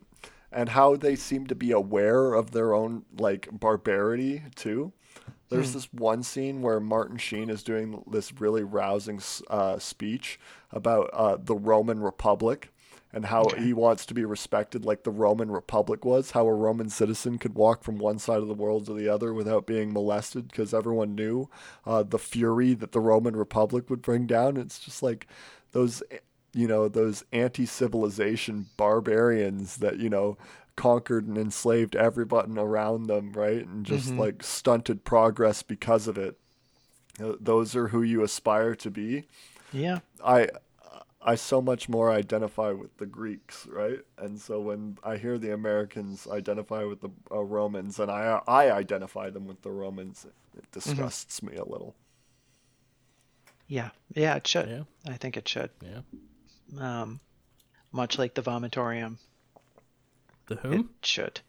And 0.52 0.70
how 0.70 0.96
they 0.96 1.16
seem 1.16 1.46
to 1.48 1.56
be 1.56 1.72
aware 1.72 2.34
of 2.34 2.52
their 2.52 2.74
own 2.74 3.04
like 3.16 3.50
barbarity 3.52 4.44
too. 4.56 4.94
There's 5.52 5.74
this 5.74 5.94
one 5.94 6.24
scene 6.24 6.62
where 6.62 6.80
Martin 6.80 7.18
Sheen 7.18 7.50
is 7.50 7.62
doing 7.62 8.04
this 8.10 8.34
really 8.40 8.64
rousing 8.64 9.22
uh, 9.50 9.80
speech 9.80 10.40
about 10.72 11.10
uh, 11.14 11.38
the 11.40 11.56
Roman 11.56 12.00
Republic 12.00 12.70
and 13.14 13.26
how 13.26 13.46
he 13.58 13.74
wants 13.74 14.06
to 14.06 14.14
be 14.14 14.24
respected 14.24 14.86
like 14.86 15.04
the 15.04 15.12
Roman 15.12 15.52
Republic 15.52 16.06
was, 16.06 16.32
how 16.32 16.48
a 16.48 16.54
Roman 16.54 16.90
citizen 16.90 17.38
could 17.38 17.56
walk 17.56 17.84
from 17.84 17.98
one 17.98 18.20
side 18.20 18.38
of 18.38 18.48
the 18.48 18.54
world 18.54 18.86
to 18.86 18.94
the 18.94 19.10
other 19.10 19.34
without 19.34 19.68
being 19.68 19.92
molested 19.92 20.48
because 20.48 20.74
everyone 20.74 21.16
knew 21.16 21.50
uh, 21.86 22.04
the 22.04 22.20
fury 22.20 22.74
that 22.74 22.94
the 22.94 23.02
Roman 23.02 23.36
Republic 23.36 23.90
would 23.90 24.02
bring 24.02 24.28
down. 24.28 24.56
It's 24.56 24.80
just 24.80 25.04
like 25.04 25.28
those, 25.74 26.02
you 26.54 26.68
know, 26.68 26.88
those 26.88 27.26
anti 27.34 27.66
civilization 27.66 28.68
barbarians 28.78 29.78
that, 29.78 30.00
you 30.00 30.10
know, 30.10 30.38
conquered 30.76 31.28
and 31.28 31.38
enslaved 31.38 31.96
everybody 31.96 32.52
around 32.58 33.08
them, 33.08 33.32
right? 33.34 33.66
And 33.66 33.86
just 33.86 34.14
like 34.14 34.44
stunted 34.44 35.04
progress 35.04 35.64
because 35.64 36.08
of 36.08 36.18
it. 36.18 36.38
Those 37.20 37.76
are 37.76 37.90
who 37.90 38.02
you 38.02 38.24
aspire 38.24 38.76
to 38.76 38.90
be. 38.90 39.28
Yeah. 39.72 40.00
I 40.24 40.48
I 41.24 41.36
so 41.36 41.62
much 41.62 41.88
more 41.88 42.12
identify 42.12 42.72
with 42.72 42.98
the 42.98 43.06
Greeks, 43.06 43.68
right? 43.68 44.00
And 44.18 44.40
so 44.40 44.60
when 44.60 44.98
I 45.04 45.18
hear 45.18 45.38
the 45.38 45.54
Americans 45.54 46.28
identify 46.30 46.84
with 46.84 47.02
the 47.02 47.10
uh, 47.32 47.42
Romans, 47.42 48.00
and 48.00 48.10
I 48.10 48.42
I 48.48 48.72
identify 48.72 49.30
them 49.30 49.46
with 49.46 49.62
the 49.62 49.72
Romans, 49.72 50.26
it 50.58 50.72
disgusts 50.72 51.44
me 51.44 51.56
a 51.58 51.66
little. 51.66 51.96
Yeah. 53.68 53.92
Yeah, 54.14 54.36
it 54.36 54.48
should. 54.48 54.68
Yeah. 54.68 54.84
I 55.08 55.18
think 55.18 55.38
it 55.38 55.48
should. 55.48 55.70
Yeah. 55.82 56.02
Um, 56.80 57.20
much 57.92 58.18
like 58.18 58.34
the 58.34 58.42
vomitorium, 58.42 59.18
The 60.56 60.72
it 60.72 60.86
should. 61.04 61.42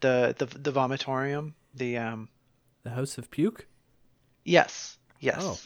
The 0.00 0.34
the 0.38 0.46
the 0.46 0.72
vomitorium. 0.72 1.52
The 1.74 1.96
um. 1.98 2.28
The 2.82 2.90
House 2.90 3.18
of 3.18 3.30
Puke? 3.30 3.66
Yes. 4.44 4.98
Yes. 5.20 5.38
Oh. 5.40 5.58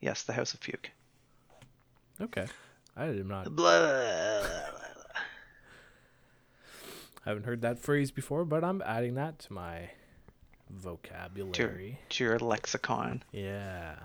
Yes. 0.00 0.22
The 0.22 0.32
House 0.32 0.54
of 0.54 0.60
Puke. 0.60 0.90
Okay. 2.20 2.46
I 2.96 3.06
did 3.06 3.26
not. 3.26 3.54
Blah. 3.56 4.42
I 7.26 7.30
haven't 7.30 7.44
heard 7.44 7.62
that 7.62 7.78
phrase 7.78 8.10
before, 8.10 8.44
but 8.44 8.62
I'm 8.62 8.82
adding 8.82 9.14
that 9.14 9.38
to 9.40 9.52
my 9.52 9.90
vocabulary. 10.70 11.98
to 12.10 12.24
your 12.24 12.38
lexicon. 12.38 13.22
Yeah. 13.32 13.96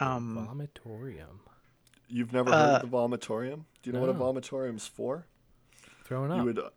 Um. 0.00 0.48
Vomitorium. 0.48 1.40
You've 2.08 2.32
never 2.32 2.50
Uh, 2.50 2.52
heard 2.52 2.82
of 2.84 2.90
the 2.90 2.96
vomitorium? 2.96 3.64
Do 3.82 3.90
you 3.90 3.92
know 3.92 4.00
what 4.00 4.10
a 4.10 4.12
no. 4.12 4.20
vomitorium's 4.20 4.86
for? 4.86 5.26
Throwing 6.04 6.30
up. 6.30 6.38
You 6.38 6.44
would 6.44 6.58
uh, 6.58 6.70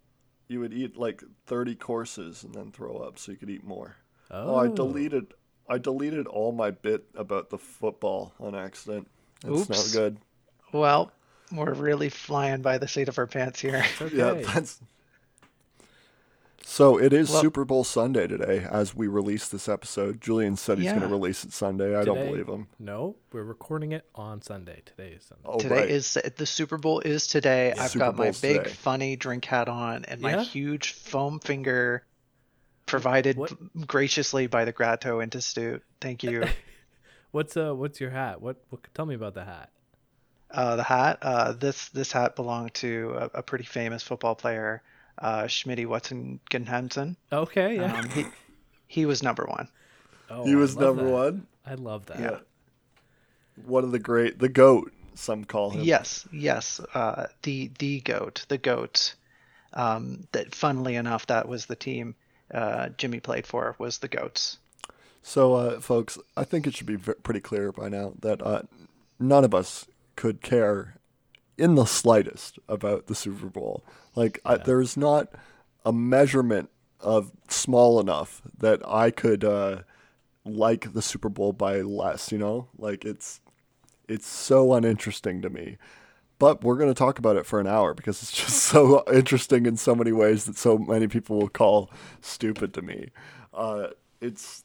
you 0.48 0.60
would 0.60 0.74
eat 0.74 0.98
like 0.98 1.24
30 1.46 1.76
courses 1.76 2.44
and 2.44 2.54
then 2.54 2.72
throw 2.72 2.98
up 2.98 3.20
so 3.20 3.32
you 3.32 3.38
could 3.38 3.50
eat 3.50 3.64
more. 3.64 3.96
oh, 4.32 4.52
Oh, 4.52 4.56
I 4.58 4.68
deleted 4.68 5.34
I 5.70 5.78
deleted 5.78 6.28
all 6.28 6.54
my 6.54 6.72
bit 6.72 7.04
about 7.14 7.50
the 7.50 7.58
football 7.58 8.34
on 8.40 8.56
accident. 8.56 9.10
That's 9.42 9.70
Oops. 9.70 9.94
not 9.94 10.00
good. 10.00 10.18
Well, 10.72 11.12
we're 11.52 11.74
really 11.74 12.10
flying 12.10 12.62
by 12.62 12.78
the 12.78 12.88
seat 12.88 13.10
of 13.10 13.18
our 13.18 13.28
pants 13.28 13.60
here. 13.60 13.84
It's 14.00 14.14
Yeah, 14.14 14.34
that's. 14.34 14.80
So 16.70 17.00
it 17.00 17.14
is 17.14 17.30
Well- 17.32 17.42
Super 17.42 17.64
Bowl 17.64 17.84
Sunday 17.86 18.28
today 18.28 18.68
as 18.70 18.94
we 18.94 19.08
release 19.08 19.48
this 19.48 19.70
episode. 19.70 20.20
Julian 20.20 20.58
said 20.58 20.78
he's 20.78 20.90
going 20.90 21.02
to 21.02 21.08
release 21.08 21.46
it 21.46 21.54
Sunday. 21.54 21.96
I 21.96 22.04
don't 22.04 22.26
believe 22.26 22.48
him. 22.48 22.68
No, 22.78 23.16
we're 23.32 23.44
recording 23.44 23.94
it 23.94 24.06
on 24.14 24.42
Sunday. 24.42 24.82
Today 24.86 25.14
is 25.14 25.24
Sunday. 25.24 25.44
Oh, 25.46 25.58
today 25.58 25.76
right. 25.76 25.90
is 25.90 26.18
the 26.36 26.46
Super 26.46 26.78
Bowl 26.78 27.00
is 27.00 27.26
today. 27.26 27.72
I've 27.72 27.92
Super 27.92 28.06
got 28.06 28.16
my 28.18 28.32
big 28.32 28.64
today. 28.64 28.70
funny 28.70 29.16
drink 29.16 29.46
hat 29.46 29.70
on 29.70 30.04
and 30.06 30.20
my 30.20 30.32
Yeah? 30.32 30.44
huge 30.44 30.92
foam 30.92 31.40
finger 31.40 32.04
provided 32.86 33.38
What- 33.38 33.88
graciously 33.88 34.48
by 34.48 34.66
the 34.66 34.74
Grato 34.74 35.22
Institute. 35.22 35.82
Thank 36.02 36.22
you. 36.24 36.44
What's 37.32 37.56
uh 37.58 37.74
what's 37.76 38.00
your 38.00 38.10
hat? 38.12 38.42
What, 38.42 38.58
what 38.70 38.82
tell 38.94 39.06
me 39.06 39.14
about 39.16 39.34
the 39.36 39.44
hat? 39.46 39.70
uh, 40.50 40.76
the 40.78 40.84
hat. 40.84 41.20
Uh, 41.22 41.52
this 41.54 41.90
this 41.90 42.12
hat 42.12 42.36
belonged 42.38 42.74
to 42.76 43.14
a, 43.18 43.40
a 43.40 43.44
pretty 43.44 43.66
famous 43.66 44.02
football 44.02 44.34
player, 44.34 44.82
uh, 45.20 45.44
Schmitty 45.44 45.86
Watson 45.86 46.40
Hansen. 46.52 47.18
Okay, 47.32 47.76
yeah. 47.78 48.00
Um, 48.00 48.10
he 48.10 48.26
he 48.88 49.06
was 49.06 49.24
number 49.24 49.46
one. 49.46 49.68
oh, 50.30 50.46
he 50.46 50.54
I 50.54 50.56
was 50.56 50.76
love 50.76 50.96
number 50.98 51.06
that. 51.06 51.12
one. 51.12 51.48
I 51.66 51.74
love 51.76 52.06
that. 52.08 52.20
Yeah. 52.20 52.38
One 53.66 53.84
of 53.84 53.92
the 53.92 54.00
great, 54.00 54.40
the 54.40 54.50
goat. 54.50 54.92
Some 55.16 55.46
call 55.46 55.72
him. 55.72 55.82
Yes, 55.84 56.28
yes. 56.32 56.80
Uh, 56.94 57.26
the 57.42 57.72
the 57.80 58.02
goat, 58.02 58.46
the 58.50 58.58
goat. 58.58 59.16
Um, 59.74 60.28
that 60.32 60.54
funnily 60.56 60.96
enough, 60.96 61.28
that 61.28 61.48
was 61.48 61.66
the 61.66 61.76
team 61.76 62.16
uh, 62.54 62.90
Jimmy 62.98 63.20
played 63.20 63.48
for. 63.48 63.76
Was 63.80 63.98
the 63.98 64.08
goats. 64.08 64.60
So, 65.24 65.56
uh, 65.56 65.80
folks, 65.82 66.18
I 66.38 66.46
think 66.46 66.66
it 66.68 66.74
should 66.76 66.88
be 66.88 66.96
v- 66.96 67.14
pretty 67.22 67.42
clear 67.42 67.72
by 67.74 67.90
now 67.90 68.14
that 68.22 68.42
uh, 68.42 68.62
none 69.20 69.44
of 69.44 69.54
us 69.54 69.86
could 70.16 70.42
care 70.42 70.96
in 71.58 71.76
the 71.76 71.84
slightest 71.86 72.60
about 72.70 73.08
the 73.08 73.16
Super 73.16 73.48
Bowl. 73.48 73.84
Like, 74.18 74.40
I, 74.44 74.58
there's 74.58 74.98
not 74.98 75.30
a 75.86 75.94
measurement 75.94 76.72
of 77.00 77.32
small 77.50 78.00
enough 78.00 78.42
that 78.58 78.82
I 78.88 79.12
could 79.12 79.44
uh, 79.44 79.84
like 80.44 80.94
the 80.94 81.04
Super 81.04 81.30
Bowl 81.30 81.54
by 81.54 81.82
less. 81.82 82.32
You 82.32 82.40
know, 82.40 82.68
like 82.80 83.06
it's 83.06 83.42
it's 84.08 84.26
so 84.26 84.74
uninteresting 84.74 85.44
to 85.44 85.52
me. 85.52 85.78
But 86.40 86.64
we're 86.64 86.78
going 86.78 86.90
to 86.90 86.98
talk 86.98 87.20
about 87.20 87.36
it 87.36 87.46
for 87.46 87.60
an 87.60 87.68
hour 87.68 87.94
because 87.94 88.24
it's 88.24 88.32
just 88.32 88.64
so 88.64 89.04
interesting 89.14 89.68
in 89.68 89.78
so 89.78 89.94
many 89.94 90.12
ways 90.12 90.46
that 90.46 90.58
so 90.58 90.80
many 90.80 91.08
people 91.08 91.38
will 91.38 91.50
call 91.50 91.92
stupid 92.20 92.74
to 92.74 92.82
me. 92.82 93.12
Uh, 93.54 93.90
it's 94.20 94.64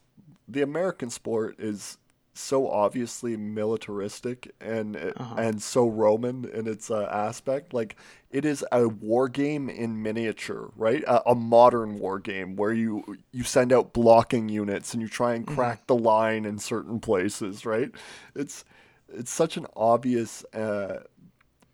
the 0.48 0.62
American 0.62 1.10
sport 1.10 1.58
is 1.58 1.98
so 2.34 2.68
obviously 2.68 3.36
militaristic 3.36 4.54
and 4.60 4.96
and 5.36 5.62
so 5.62 5.86
Roman 5.86 6.44
in 6.46 6.66
its 6.66 6.90
uh, 6.90 7.08
aspect. 7.12 7.74
Like 7.74 7.96
it 8.30 8.44
is 8.44 8.64
a 8.72 8.88
war 8.88 9.28
game 9.28 9.68
in 9.68 10.02
miniature, 10.02 10.70
right? 10.76 11.02
A, 11.04 11.30
a 11.30 11.34
modern 11.34 11.98
war 11.98 12.18
game 12.18 12.56
where 12.56 12.72
you 12.72 13.18
you 13.32 13.44
send 13.44 13.72
out 13.72 13.92
blocking 13.92 14.48
units 14.48 14.94
and 14.94 15.02
you 15.02 15.08
try 15.08 15.34
and 15.34 15.46
crack 15.46 15.86
the 15.86 15.96
line 15.96 16.44
in 16.44 16.58
certain 16.58 17.00
places, 17.00 17.66
right? 17.66 17.90
It's 18.34 18.64
it's 19.08 19.30
such 19.30 19.56
an 19.58 19.66
obvious 19.76 20.44
uh, 20.54 21.00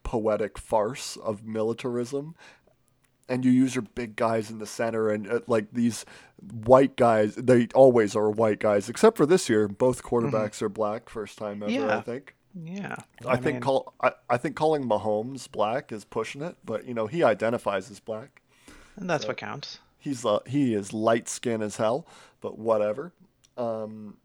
poetic 0.03 0.59
farce 0.59 1.17
of 1.17 1.45
militarism 1.45 2.35
and 3.29 3.45
you 3.45 3.51
use 3.51 3.75
your 3.75 3.83
big 3.83 4.17
guys 4.17 4.51
in 4.51 4.59
the 4.59 4.67
center 4.67 5.11
and 5.11 5.29
uh, 5.31 5.41
like 5.47 5.67
these 5.73 6.05
white 6.65 6.97
guys 6.97 7.35
they 7.35 7.69
always 7.75 8.15
are 8.17 8.31
white 8.31 8.59
guys 8.61 8.89
except 8.89 9.17
for 9.17 9.27
this 9.27 9.49
year 9.49 9.69
both 9.69 10.03
quarterbacks 10.03 10.63
are 10.63 10.69
black 10.69 11.09
first 11.09 11.37
time 11.39 11.63
ever 11.63 11.73
i 11.91 12.01
think 12.01 12.35
Yeah. 12.55 12.97
I, 13.27 13.37
think 13.37 13.55
mean, 13.57 13.61
call 13.61 13.93
I, 14.01 14.13
I 14.31 14.37
think 14.39 14.57
calling 14.57 14.85
Mahomes 14.85 15.51
black 15.51 15.93
is 15.93 16.05
pushing 16.05 16.43
it, 16.43 16.57
but 16.65 16.87
you 16.87 16.95
know 16.95 17.07
he 17.07 17.23
identifies 17.23 17.91
as 17.91 18.01
black. 18.01 18.41
and 18.97 19.09
that's 19.09 19.27
what 19.27 19.37
counts. 19.37 19.79
He's 19.99 20.25
uh, 20.25 20.39
he 20.47 20.75
is 20.75 20.93
light 20.93 21.29
skin 21.29 21.61
as 21.63 21.77
hell, 21.77 22.07
but 22.41 22.59
whatever. 22.59 23.13
Um, 23.57 24.17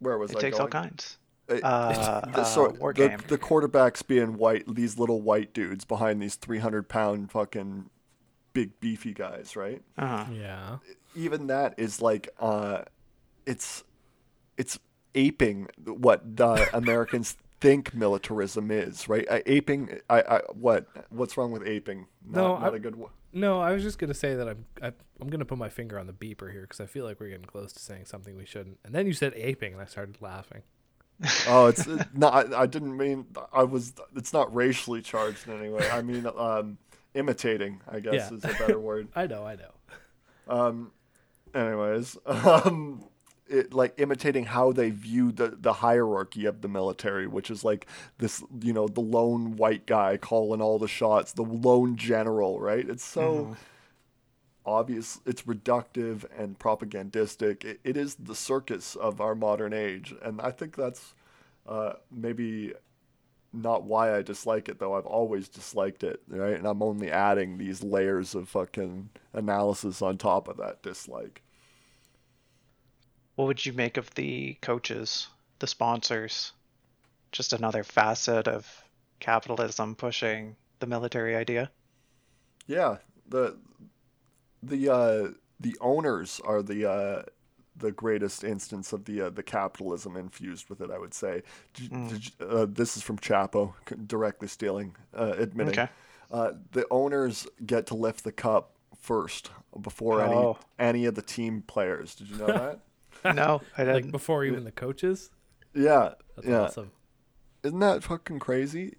where 0.00 0.16
was 0.18 0.30
It 0.30 0.36
I 0.38 0.40
takes 0.40 0.58
going? 0.58 0.72
all 0.72 0.80
kinds. 0.82 1.18
It- 1.48 1.64
Uh, 1.64 2.20
the, 2.32 2.40
uh, 2.40 2.44
so 2.44 2.70
war 2.78 2.92
the, 2.92 3.18
the 3.26 3.38
quarterbacks 3.38 4.06
being 4.06 4.36
white, 4.38 4.64
these 4.72 4.98
little 4.98 5.20
white 5.22 5.52
dudes 5.54 5.84
behind 5.86 6.20
these 6.22 6.36
three 6.36 6.58
hundred 6.58 6.88
pound 6.88 7.30
fucking 7.32 7.88
big 8.58 8.80
beefy 8.80 9.12
guys, 9.14 9.54
right? 9.56 9.80
Uh-huh. 9.96 10.24
Yeah. 10.32 10.78
even 11.14 11.46
that 11.46 11.74
is 11.78 12.02
like 12.02 12.28
uh 12.40 12.82
it's 13.46 13.84
it's 14.56 14.78
aping 15.14 15.68
what 15.84 16.36
the 16.36 16.68
Americans 16.76 17.36
think 17.60 17.94
militarism 17.94 18.70
is, 18.70 19.08
right? 19.08 19.26
Uh, 19.30 19.40
aping 19.46 20.00
I, 20.10 20.20
I 20.22 20.40
what 20.52 20.86
what's 21.10 21.36
wrong 21.36 21.52
with 21.52 21.66
aping? 21.66 22.06
Not, 22.26 22.36
No, 22.40 22.58
not 22.58 22.72
I- 22.74 22.76
a 22.76 22.80
good 22.80 22.96
one. 22.96 23.10
No, 23.32 23.60
I 23.60 23.72
was 23.72 23.82
just 23.82 23.98
gonna 23.98 24.14
say 24.14 24.34
that 24.34 24.48
I'm 24.48 24.64
I, 24.82 24.92
I'm 25.20 25.28
gonna 25.28 25.44
put 25.44 25.58
my 25.58 25.68
finger 25.68 25.98
on 25.98 26.06
the 26.06 26.12
beeper 26.14 26.50
here 26.50 26.62
because 26.62 26.80
I 26.80 26.86
feel 26.86 27.04
like 27.04 27.20
we're 27.20 27.28
getting 27.28 27.44
close 27.44 27.72
to 27.74 27.78
saying 27.80 28.06
something 28.06 28.36
we 28.36 28.46
shouldn't. 28.46 28.78
And 28.84 28.94
then 28.94 29.06
you 29.06 29.12
said 29.12 29.34
aping, 29.36 29.74
and 29.74 29.82
I 29.82 29.84
started 29.84 30.16
laughing. 30.20 30.62
Oh, 31.48 31.66
it's 31.66 31.86
not. 32.14 32.32
I, 32.54 32.62
I 32.62 32.66
didn't 32.66 32.96
mean 32.96 33.26
I 33.52 33.64
was. 33.64 33.92
It's 34.16 34.32
not 34.32 34.54
racially 34.54 35.02
charged 35.02 35.46
in 35.48 35.58
any 35.58 35.68
way. 35.68 35.88
I 35.90 36.00
mean, 36.00 36.26
um, 36.36 36.78
imitating. 37.18 37.80
I 37.90 38.00
guess 38.00 38.30
Yeah. 38.30 38.36
is 38.36 38.44
a 38.44 38.48
better 38.58 38.78
word. 38.80 39.08
I 39.16 39.26
know, 39.26 39.44
I 39.44 39.56
know. 39.56 39.72
Um, 40.46 40.92
anyways, 41.54 42.16
um, 42.26 43.04
it 43.48 43.72
like 43.74 43.94
imitating 43.98 44.44
how 44.44 44.72
they 44.72 44.90
view 44.90 45.32
the 45.32 45.48
the 45.58 45.72
hierarchy 45.74 46.46
of 46.46 46.60
the 46.62 46.68
military, 46.68 47.26
which 47.26 47.50
is 47.50 47.64
like 47.64 47.86
this, 48.18 48.42
you 48.62 48.72
know, 48.72 48.88
the 48.88 49.00
lone 49.00 49.56
white 49.56 49.86
guy 49.86 50.16
calling 50.16 50.60
all 50.62 50.78
the 50.78 50.88
shots, 50.88 51.32
the 51.32 51.42
lone 51.42 51.96
general, 51.96 52.60
right? 52.60 52.88
It's 52.88 53.04
so 53.04 53.56
obvious. 54.64 55.20
It's 55.26 55.42
reductive 55.42 56.24
and 56.38 56.58
propagandistic. 56.58 57.64
It, 57.64 57.80
it 57.84 57.96
is 57.96 58.16
the 58.16 58.34
circus 58.34 58.96
of 58.96 59.20
our 59.20 59.34
modern 59.34 59.72
age, 59.72 60.14
and 60.22 60.40
I 60.40 60.50
think 60.50 60.76
that's 60.76 61.14
uh, 61.66 61.94
maybe 62.10 62.72
not 63.52 63.84
why 63.84 64.14
I 64.14 64.22
dislike 64.22 64.68
it 64.68 64.78
though. 64.78 64.94
I've 64.94 65.06
always 65.06 65.48
disliked 65.48 66.02
it, 66.04 66.22
right? 66.28 66.56
And 66.56 66.66
I'm 66.66 66.82
only 66.82 67.10
adding 67.10 67.58
these 67.58 67.82
layers 67.82 68.34
of 68.34 68.48
fucking 68.48 69.10
analysis 69.32 70.02
on 70.02 70.18
top 70.18 70.48
of 70.48 70.56
that 70.58 70.82
dislike. 70.82 71.42
What 73.36 73.46
would 73.46 73.64
you 73.64 73.72
make 73.72 73.96
of 73.96 74.12
the 74.14 74.54
coaches, 74.60 75.28
the 75.60 75.66
sponsors? 75.66 76.52
Just 77.30 77.52
another 77.52 77.84
facet 77.84 78.48
of 78.48 78.66
capitalism 79.20 79.94
pushing 79.94 80.56
the 80.80 80.86
military 80.86 81.36
idea. 81.36 81.70
Yeah, 82.66 82.96
the 83.28 83.56
the 84.62 84.88
uh, 84.88 85.28
the 85.60 85.76
owners 85.80 86.40
are 86.44 86.62
the 86.62 86.90
uh, 86.90 87.22
the 87.78 87.92
greatest 87.92 88.44
instance 88.44 88.92
of 88.92 89.04
the 89.04 89.22
uh, 89.22 89.30
the 89.30 89.42
capitalism 89.42 90.16
infused 90.16 90.68
with 90.68 90.80
it. 90.80 90.90
I 90.90 90.98
would 90.98 91.14
say. 91.14 91.42
Did, 91.74 91.90
did 92.08 92.30
uh, 92.40 92.66
this 92.68 92.96
is 92.96 93.02
from 93.02 93.18
Chapo, 93.18 93.74
directly 94.06 94.48
stealing, 94.48 94.96
uh, 95.16 95.34
admitting. 95.38 95.72
Okay. 95.78 95.88
Uh, 96.30 96.52
the 96.72 96.86
owners 96.90 97.46
get 97.64 97.86
to 97.86 97.94
lift 97.94 98.22
the 98.24 98.32
cup 98.32 98.72
first 99.00 99.50
before 99.80 100.20
Oh. 100.20 100.58
any 100.78 100.88
any 100.88 101.04
of 101.06 101.14
the 101.14 101.22
team 101.22 101.62
players. 101.66 102.14
Did 102.14 102.28
you 102.30 102.36
know 102.36 102.46
that? 102.46 102.80
No, 103.34 103.62
I 103.76 103.84
didn't. 103.84 104.12
before 104.12 104.44
even 104.44 104.62
the 104.62 104.70
coaches. 104.70 105.30
yeah, 105.74 106.14
That's 106.36 106.46
yeah. 106.48 106.60
awesome. 106.60 106.92
Isn't 107.64 107.80
that 107.80 108.04
fucking 108.04 108.38
crazy? 108.38 108.94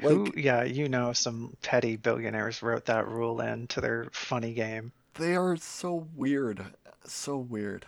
Who, 0.00 0.24
Like 0.24 0.36
yeah, 0.36 0.62
you 0.62 0.88
know, 0.88 1.12
some 1.12 1.56
petty 1.60 1.96
billionaires 1.96 2.62
wrote 2.62 2.86
that 2.86 3.06
rule 3.06 3.40
into 3.42 3.82
their 3.82 4.06
funny 4.12 4.54
game. 4.54 4.92
they 5.14 5.36
are 5.36 5.56
so 5.56 6.06
weird, 6.16 6.64
so 7.04 7.36
weird. 7.36 7.84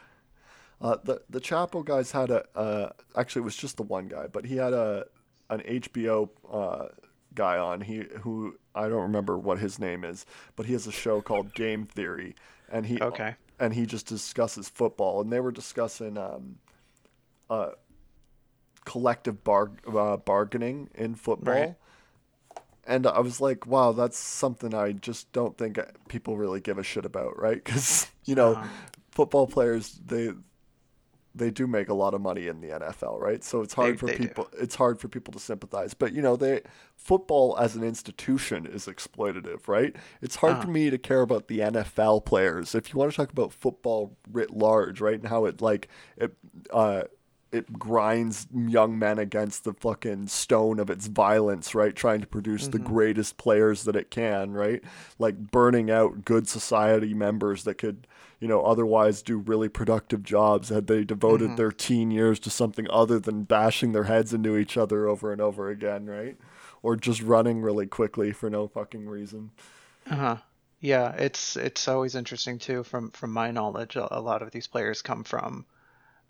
Uh, 0.82 0.96
the 1.04 1.22
the 1.30 1.40
Chapo 1.40 1.84
guys 1.84 2.10
had 2.10 2.30
a 2.30 2.44
uh, 2.58 2.90
actually 3.16 3.40
it 3.42 3.44
was 3.44 3.56
just 3.56 3.76
the 3.76 3.84
one 3.84 4.08
guy, 4.08 4.26
but 4.26 4.44
he 4.44 4.56
had 4.56 4.72
a 4.72 5.06
an 5.48 5.60
HBO 5.60 6.28
uh, 6.50 6.88
guy 7.34 7.56
on. 7.56 7.80
He 7.82 8.04
who 8.20 8.56
I 8.74 8.88
don't 8.88 9.02
remember 9.02 9.38
what 9.38 9.58
his 9.58 9.78
name 9.78 10.04
is, 10.04 10.26
but 10.56 10.66
he 10.66 10.72
has 10.72 10.86
a 10.88 10.92
show 10.92 11.20
called 11.22 11.54
Game 11.54 11.86
Theory, 11.86 12.34
and 12.68 12.84
he 12.86 13.00
Okay. 13.00 13.36
and 13.60 13.72
he 13.74 13.86
just 13.86 14.06
discusses 14.06 14.68
football, 14.68 15.20
and 15.20 15.32
they 15.32 15.38
were 15.40 15.52
discussing 15.52 16.18
um, 16.18 16.58
uh, 17.48 17.70
collective 18.84 19.44
bar- 19.44 19.70
uh, 19.86 20.16
bargaining 20.16 20.90
in 20.94 21.14
football. 21.14 21.54
Right. 21.54 21.74
And 22.84 23.06
I 23.06 23.20
was 23.20 23.40
like, 23.40 23.64
wow, 23.64 23.92
that's 23.92 24.18
something 24.18 24.74
I 24.74 24.90
just 24.90 25.30
don't 25.32 25.56
think 25.56 25.78
people 26.08 26.36
really 26.36 26.60
give 26.60 26.78
a 26.78 26.82
shit 26.82 27.04
about, 27.04 27.38
right? 27.38 27.62
Because 27.64 28.08
you 28.24 28.34
know, 28.34 28.54
Uh-huh. 28.54 28.66
football 29.12 29.46
players 29.46 30.00
they 30.04 30.30
they 31.34 31.50
do 31.50 31.66
make 31.66 31.88
a 31.88 31.94
lot 31.94 32.12
of 32.14 32.20
money 32.20 32.46
in 32.46 32.60
the 32.60 32.68
NFL, 32.68 33.18
right? 33.20 33.42
So 33.42 33.62
it's 33.62 33.74
hard 33.74 33.94
They- 33.94 33.98
for 33.98 34.06
they 34.06 34.16
do. 34.18 34.28
people 34.28 34.48
it's 34.58 34.74
hard 34.74 35.00
for 35.00 35.08
people 35.08 35.32
to 35.32 35.38
sympathize. 35.40 35.94
But 35.94 36.12
you 36.12 36.20
know, 36.22 36.36
they 36.36 36.60
football 36.96 37.56
as 37.58 37.74
an 37.74 37.82
institution 37.82 38.66
is 38.66 38.86
exploitative, 38.86 39.66
right? 39.68 39.96
It's 40.20 40.36
hard 40.36 40.54
Uh-huh. 40.54 40.62
for 40.62 40.70
me 40.70 40.90
to 40.90 40.98
care 40.98 41.22
about 41.22 41.48
the 41.48 41.60
NFL 41.60 42.20
players. 42.24 42.74
If 42.74 42.92
you 42.92 42.98
want 42.98 43.10
to 43.12 43.16
talk 43.16 43.30
about 43.32 43.52
football 43.52 44.16
writ 44.30 44.50
large, 44.50 45.00
right, 45.00 45.14
and 45.18 45.28
how 45.28 45.44
it 45.46 45.60
like 45.60 45.88
it 46.16 46.34
uh 46.70 47.04
it 47.50 47.70
grinds 47.78 48.46
young 48.54 48.98
men 48.98 49.18
against 49.18 49.64
the 49.64 49.74
fucking 49.74 50.26
stone 50.26 50.78
of 50.78 50.88
its 50.88 51.06
violence, 51.08 51.74
right? 51.74 51.94
Trying 51.94 52.22
to 52.22 52.26
produce 52.26 52.68
the 52.68 52.78
greatest 52.78 53.36
players 53.36 53.84
that 53.84 53.94
it 53.94 54.10
can, 54.10 54.52
right? 54.52 54.82
Like 55.18 55.50
burning 55.50 55.90
out 55.90 56.24
good 56.24 56.48
society 56.48 57.12
members 57.12 57.64
that 57.64 57.74
could, 57.76 58.06
you 58.42 58.48
know, 58.48 58.62
otherwise 58.62 59.22
do 59.22 59.38
really 59.38 59.68
productive 59.68 60.24
jobs 60.24 60.68
had 60.68 60.88
they 60.88 61.04
devoted 61.04 61.56
their 61.56 61.70
teen 61.70 62.10
years 62.10 62.40
to 62.40 62.50
something 62.50 62.88
other 62.90 63.20
than 63.20 63.44
bashing 63.44 63.92
their 63.92 64.02
heads 64.02 64.34
into 64.34 64.56
each 64.56 64.76
other 64.76 65.06
over 65.06 65.30
and 65.30 65.40
over 65.40 65.70
again, 65.70 66.06
right? 66.06 66.36
Or 66.82 66.96
just 66.96 67.22
running 67.22 67.62
really 67.62 67.86
quickly 67.86 68.32
for 68.32 68.50
no 68.50 68.66
fucking 68.66 69.06
reason. 69.06 69.52
Uh 70.10 70.16
huh. 70.16 70.36
Yeah, 70.80 71.12
it's 71.12 71.54
it's 71.54 71.86
always 71.86 72.16
interesting 72.16 72.58
too. 72.58 72.82
From 72.82 73.12
from 73.12 73.32
my 73.32 73.52
knowledge, 73.52 73.94
a, 73.94 74.12
a 74.12 74.18
lot 74.20 74.42
of 74.42 74.50
these 74.50 74.66
players 74.66 75.02
come 75.02 75.22
from, 75.22 75.64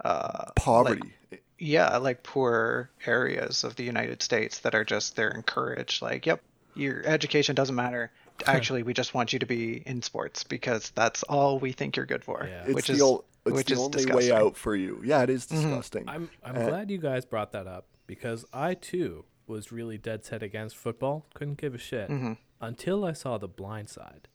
uh, 0.04 0.50
Poverty. 0.54 1.14
yeah, 1.58 1.96
like 1.96 2.22
poor 2.22 2.90
areas 3.06 3.64
of 3.64 3.76
the 3.76 3.84
United 3.84 4.22
States 4.22 4.58
that 4.58 4.74
are 4.74 4.84
just 4.84 5.16
they're 5.16 5.30
encouraged. 5.30 6.02
Like, 6.02 6.26
yep, 6.26 6.42
your 6.74 7.02
education 7.06 7.54
doesn't 7.54 7.74
matter. 7.74 8.12
Actually, 8.46 8.82
we 8.82 8.92
just 8.94 9.14
want 9.14 9.32
you 9.32 9.38
to 9.38 9.46
be 9.46 9.82
in 9.86 10.02
sports 10.02 10.44
because 10.44 10.90
that's 10.94 11.22
all 11.24 11.58
we 11.58 11.72
think 11.72 11.96
you're 11.96 12.06
good 12.06 12.24
for. 12.24 12.46
Yeah. 12.48 12.64
it's 12.66 12.74
Which 12.74 12.86
the, 12.88 12.92
is 12.94 13.02
ol- 13.02 13.24
it's 13.46 13.54
which 13.56 13.66
the 13.66 13.72
is 13.74 13.78
only 13.78 13.90
disgusting. 13.90 14.28
Mm-hmm. 14.30 14.34
way 14.40 14.46
out 14.46 14.56
for 14.56 14.76
you. 14.76 15.00
Yeah, 15.04 15.22
it 15.22 15.30
is 15.30 15.46
disgusting. 15.46 16.04
I'm 16.08 16.30
I'm 16.44 16.56
Uh, 16.56 16.68
glad 16.68 16.90
you 16.90 16.98
guys 16.98 17.24
brought 17.24 17.52
that 17.52 17.66
up 17.66 17.86
because 18.06 18.44
I 18.52 18.74
too 18.74 19.24
was 19.46 19.72
really 19.72 19.98
dead 19.98 20.24
set 20.24 20.42
against 20.42 20.76
football. 20.76 21.26
Couldn't 21.34 21.58
give 21.58 21.74
a 21.74 21.78
shit 21.78 22.08
Mm-hmm. 22.08 22.32
until 22.60 23.04
I 23.04 23.12
saw 23.12 23.38
The 23.38 23.48
Blind 23.48 23.88
Side. 23.88 24.28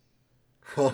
and 0.76 0.94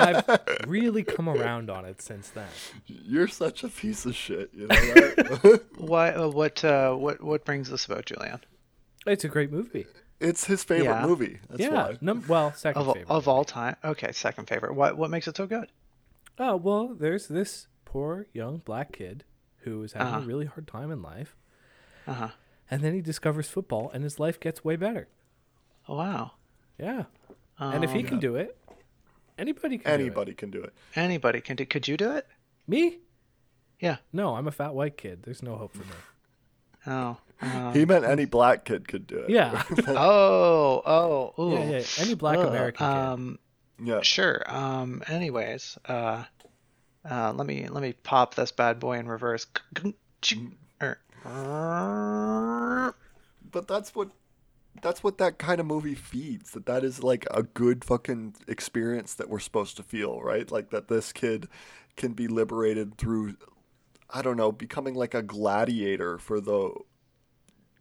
I've 0.00 0.24
really 0.68 1.02
come 1.02 1.28
around 1.28 1.68
on 1.68 1.84
it 1.84 2.00
since 2.00 2.28
then. 2.30 2.46
You're 2.86 3.26
such 3.26 3.64
a 3.64 3.68
piece 3.68 4.06
of 4.06 4.14
shit. 4.14 4.50
You 4.54 4.68
know 4.68 4.74
that? 4.76 5.62
Why? 5.78 6.10
Uh, 6.12 6.28
what? 6.28 6.64
Uh, 6.64 6.94
what? 6.94 7.20
What 7.22 7.44
brings 7.44 7.70
this 7.70 7.86
about, 7.86 8.06
Julian? 8.06 8.38
It's 9.04 9.24
a 9.24 9.28
great 9.28 9.50
movie. 9.50 9.86
It's 10.22 10.44
his 10.46 10.64
favorite 10.64 10.86
Yeah. 10.86 11.06
movie. 11.06 11.38
That's 11.50 11.60
yeah. 11.60 11.68
why. 11.70 11.98
Num- 12.00 12.24
well, 12.28 12.52
second 12.54 12.80
Of, 12.82 12.86
favorite. 12.94 13.10
of 13.10 13.28
all 13.28 13.44
time? 13.44 13.76
Okay, 13.84 14.12
second 14.12 14.46
favorite. 14.48 14.74
What? 14.74 14.96
What 14.96 15.10
makes 15.10 15.26
it 15.28 15.36
so 15.36 15.46
good? 15.46 15.70
Oh 16.38 16.56
well, 16.56 16.88
there's 16.94 17.28
this 17.28 17.66
poor 17.84 18.26
young 18.32 18.58
black 18.58 18.92
kid 18.92 19.24
who 19.58 19.82
is 19.82 19.92
having 19.92 20.14
Uh-huh. 20.14 20.22
a 20.24 20.26
really 20.26 20.46
hard 20.46 20.66
time 20.66 20.90
in 20.90 21.02
life, 21.02 21.36
Uh 22.06 22.12
huh. 22.14 22.28
and 22.70 22.82
then 22.82 22.94
he 22.94 23.00
discovers 23.00 23.48
football, 23.48 23.90
and 23.92 24.02
his 24.02 24.18
life 24.18 24.40
gets 24.40 24.64
way 24.64 24.76
better. 24.76 25.08
Oh, 25.88 25.96
wow. 25.96 26.32
Yeah. 26.78 27.04
and 27.58 27.84
if 27.84 27.92
he 27.92 28.00
Um, 28.00 28.06
can 28.06 28.18
do 28.18 28.34
it, 28.36 28.58
anybody 29.38 29.78
can. 29.78 29.84
do 29.84 29.90
it. 29.90 30.00
Anybody 30.02 30.34
can 30.34 30.50
do 30.50 30.62
it. 30.62 30.72
Anybody 30.96 31.40
can 31.40 31.54
do. 31.56 31.64
Could 31.66 31.86
you 31.86 31.96
do 31.96 32.10
it? 32.12 32.26
Me? 32.66 32.98
Yeah. 33.78 33.98
No, 34.12 34.34
I'm 34.36 34.48
a 34.48 34.52
fat 34.52 34.74
white 34.74 34.96
kid. 34.96 35.22
There's 35.24 35.42
no 35.42 35.56
hope 35.56 35.72
for 35.74 35.84
me. 35.84 35.94
Oh. 36.86 37.16
uh, 37.40 37.72
He 37.72 37.84
meant 37.84 38.04
any 38.04 38.24
black 38.24 38.64
kid 38.64 38.88
could 38.88 39.06
do 39.06 39.18
it. 39.18 39.30
Yeah. 39.30 39.62
oh. 39.88 40.82
Oh. 40.84 41.34
Ooh. 41.42 41.52
yeah, 41.54 41.78
yeah. 41.78 41.82
Any 41.98 42.14
black 42.14 42.38
Ugh, 42.38 42.46
American 42.46 42.86
kid. 42.86 42.92
Um. 42.94 43.38
Yeah. 43.82 44.00
Sure. 44.02 44.42
Um. 44.46 45.02
Anyways. 45.08 45.78
Uh. 45.86 46.24
Uh. 47.08 47.32
Let 47.34 47.46
me 47.46 47.68
let 47.68 47.82
me 47.82 47.92
pop 47.92 48.34
this 48.34 48.52
bad 48.52 48.78
boy 48.80 48.98
in 48.98 49.08
reverse. 49.08 49.46
Er, 50.82 50.98
But 53.50 53.68
that's 53.68 53.94
what 53.94 54.10
that's 54.80 55.04
what 55.04 55.18
that 55.18 55.38
kind 55.38 55.60
of 55.60 55.66
movie 55.66 55.94
feeds. 55.94 56.52
That 56.52 56.66
that 56.66 56.84
is 56.84 57.02
like 57.02 57.26
a 57.30 57.42
good 57.42 57.84
fucking 57.84 58.34
experience 58.48 59.14
that 59.14 59.28
we're 59.28 59.38
supposed 59.38 59.76
to 59.76 59.82
feel, 59.82 60.20
right? 60.20 60.50
Like 60.50 60.70
that 60.70 60.88
this 60.88 61.12
kid 61.12 61.48
can 61.96 62.12
be 62.12 62.26
liberated 62.26 62.96
through 62.96 63.36
I 64.12 64.22
don't 64.22 64.36
know, 64.36 64.52
becoming 64.52 64.94
like 64.94 65.14
a 65.14 65.22
gladiator 65.22 66.18
for 66.18 66.40
the 66.40 66.72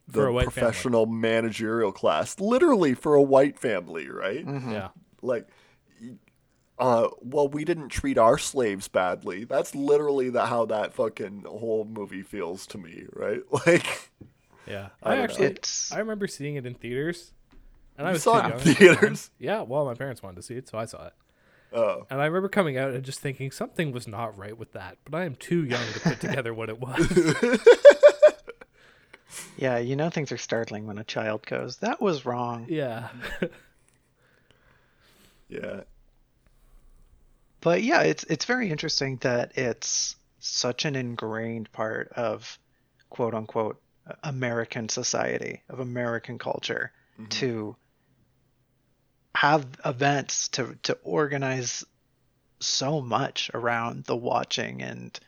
the 0.07 0.13
For 0.13 0.27
a 0.27 0.33
white 0.33 0.51
family. 0.51 0.53
professional 0.71 1.05
managerial 1.05 1.91
class, 1.91 2.39
literally 2.39 2.93
for 2.93 3.15
a 3.15 3.21
white 3.21 3.57
family, 3.59 4.09
right? 4.09 4.45
Mhm. 4.45 4.71
Yeah. 4.71 4.89
Like, 5.21 5.47
uh, 6.79 7.09
well, 7.21 7.47
we 7.47 7.63
didn't 7.63 7.89
treat 7.89 8.17
our 8.17 8.37
slaves 8.37 8.87
badly. 8.87 9.43
That's 9.43 9.75
literally 9.75 10.29
the, 10.29 10.45
how 10.47 10.65
that 10.65 10.93
fucking 10.93 11.43
whole 11.47 11.85
movie 11.85 12.23
feels 12.23 12.65
to 12.67 12.77
me, 12.77 13.05
right? 13.13 13.41
Like, 13.67 14.09
Yeah. 14.67 14.89
I 15.03 15.13
I, 15.15 15.17
actually 15.17 15.47
It's 15.47 15.91
I 15.91 15.99
remember 15.99 16.27
seeing 16.27 16.55
it 16.55 16.65
in 16.65 16.73
theaters. 16.75 17.33
And 17.97 18.07
I 18.07 18.13
was 18.13 18.23
saw 18.23 18.37
it 18.37 18.45
in 18.45 18.49
young 18.49 18.59
at 18.59 18.63
the 18.65 18.73
time. 18.73 18.75
theaters? 18.95 19.31
Yeah, 19.37 19.61
well 19.61 19.85
my 19.85 19.93
parents 19.93 20.23
wanted 20.23 20.37
to 20.37 20.41
see 20.43 20.55
it, 20.55 20.67
so 20.67 20.77
I 20.77 20.85
saw 20.85 21.07
it. 21.07 21.13
Oh, 21.73 22.05
And 22.09 22.21
I 22.21 22.25
remember 22.25 22.49
coming 22.49 22.77
out 22.77 22.91
and 22.91 23.03
just 23.03 23.19
thinking 23.19 23.51
something 23.51 23.91
was 23.91 24.07
not 24.07 24.37
right 24.37 24.57
with 24.57 24.73
that, 24.73 24.97
but 25.05 25.17
I 25.17 25.25
am 25.25 25.35
too 25.35 25.63
young 25.63 25.85
to 25.93 25.99
put 25.99 26.19
together 26.19 26.53
what 26.53 26.69
it 26.69 26.79
was. 26.79 27.57
yeah, 29.57 29.77
you 29.77 29.95
know 29.95 30.09
things 30.09 30.31
are 30.31 30.37
startling 30.37 30.87
when 30.87 30.97
a 30.97 31.03
child 31.03 31.45
goes, 31.45 31.77
"That 31.77 32.01
was 32.01 32.25
wrong." 32.25 32.65
yeah. 32.69 33.09
yeah, 35.49 35.81
But 37.61 37.83
yeah, 37.83 38.01
it's 38.01 38.23
it's 38.25 38.45
very 38.45 38.69
interesting 38.69 39.17
that 39.17 39.57
it's 39.57 40.15
such 40.39 40.85
an 40.85 40.95
ingrained 40.95 41.71
part 41.71 42.11
of 42.13 42.57
quote 43.09 43.33
unquote 43.33 43.81
American 44.23 44.89
society, 44.89 45.61
of 45.69 45.79
American 45.79 46.39
culture 46.39 46.91
mm-hmm. 47.19 47.29
to 47.29 47.75
have 49.41 49.65
events 49.83 50.49
to 50.49 50.77
to 50.83 50.95
organize 51.01 51.83
so 52.59 53.01
much 53.01 53.49
around 53.55 54.03
the 54.03 54.15
watching 54.15 54.83
and 54.83 55.19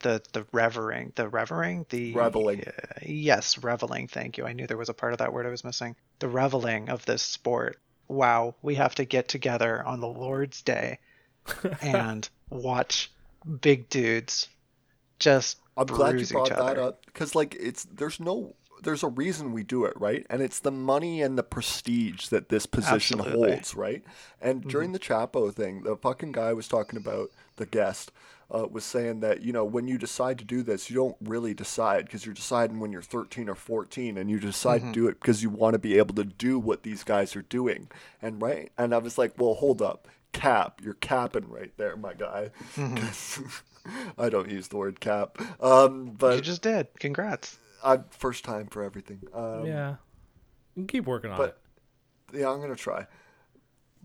the 0.00 0.22
the 0.34 0.44
revering, 0.52 1.12
the 1.14 1.26
revering, 1.30 1.86
the 1.88 2.12
Reveling. 2.12 2.64
uh, 2.66 2.72
yes, 3.00 3.56
reveling. 3.56 4.06
Thank 4.06 4.36
you. 4.36 4.44
I 4.44 4.52
knew 4.52 4.66
there 4.66 4.76
was 4.76 4.90
a 4.90 4.94
part 4.94 5.14
of 5.14 5.20
that 5.20 5.32
word 5.32 5.46
I 5.46 5.48
was 5.48 5.64
missing. 5.64 5.96
The 6.18 6.28
reveling 6.28 6.90
of 6.90 7.06
this 7.06 7.22
sport. 7.22 7.80
Wow, 8.06 8.54
we 8.60 8.74
have 8.74 8.96
to 8.96 9.06
get 9.06 9.28
together 9.28 9.82
on 9.82 10.00
the 10.00 10.08
Lord's 10.08 10.60
Day 10.60 10.98
and 11.80 12.28
watch 12.50 13.10
big 13.62 13.88
dudes 13.88 14.46
just 15.18 15.58
I'm 15.74 15.86
glad 15.86 16.20
you 16.20 16.26
brought 16.26 16.50
that 16.50 16.78
up 16.78 17.06
because, 17.06 17.34
like, 17.34 17.56
it's 17.58 17.84
there's 17.84 18.20
no 18.20 18.56
there's 18.84 19.02
a 19.02 19.08
reason 19.08 19.52
we 19.52 19.62
do 19.64 19.84
it, 19.84 19.94
right? 19.98 20.24
And 20.30 20.40
it's 20.42 20.60
the 20.60 20.70
money 20.70 21.20
and 21.22 21.36
the 21.36 21.42
prestige 21.42 22.28
that 22.28 22.48
this 22.48 22.66
position 22.66 23.18
Absolutely. 23.20 23.50
holds, 23.52 23.74
right? 23.74 24.02
And 24.40 24.62
during 24.62 24.92
the 24.92 24.98
Chapo 24.98 25.52
thing, 25.52 25.82
the 25.82 25.96
fucking 25.96 26.32
guy 26.32 26.52
was 26.52 26.68
talking 26.68 26.98
about 26.98 27.30
the 27.56 27.66
guest 27.66 28.12
uh, 28.54 28.66
was 28.70 28.84
saying 28.84 29.20
that 29.20 29.40
you 29.40 29.52
know 29.52 29.64
when 29.64 29.88
you 29.88 29.96
decide 29.98 30.38
to 30.38 30.44
do 30.44 30.62
this, 30.62 30.90
you 30.90 30.96
don't 30.96 31.16
really 31.20 31.54
decide 31.54 32.04
because 32.04 32.26
you're 32.26 32.34
deciding 32.34 32.78
when 32.78 32.92
you're 32.92 33.00
13 33.02 33.48
or 33.48 33.54
14, 33.54 34.18
and 34.18 34.30
you 34.30 34.38
decide 34.38 34.82
to 34.82 34.92
do 34.92 35.08
it 35.08 35.18
because 35.18 35.42
you 35.42 35.48
want 35.50 35.72
to 35.72 35.78
be 35.78 35.96
able 35.98 36.14
to 36.14 36.24
do 36.24 36.58
what 36.58 36.82
these 36.82 37.02
guys 37.04 37.34
are 37.34 37.42
doing, 37.42 37.88
and 38.20 38.40
right? 38.42 38.70
And 38.76 38.94
I 38.94 38.98
was 38.98 39.16
like, 39.18 39.32
well, 39.38 39.54
hold 39.54 39.80
up. 39.82 40.08
Cap, 40.32 40.80
you're 40.84 40.94
capping 40.94 41.48
right 41.48 41.70
there, 41.76 41.96
my 41.96 42.12
guy. 42.12 42.50
'Cause 42.76 43.40
I 44.18 44.28
don't 44.28 44.50
use 44.50 44.68
the 44.68 44.76
word 44.76 44.98
cap, 45.00 45.38
um, 45.62 46.06
but 46.18 46.36
You 46.36 46.40
just 46.42 46.62
did. 46.62 46.88
Congrats. 46.98 47.56
I 47.84 48.00
first 48.10 48.44
time 48.44 48.66
for 48.68 48.82
everything. 48.82 49.22
Um, 49.32 49.66
yeah. 49.66 49.96
You 50.74 50.82
can 50.82 50.86
keep 50.86 51.06
working 51.06 51.30
on 51.30 51.36
but- 51.36 51.58
it. 52.32 52.40
yeah, 52.40 52.50
I'm 52.50 52.60
gonna 52.60 52.74
try. 52.74 53.06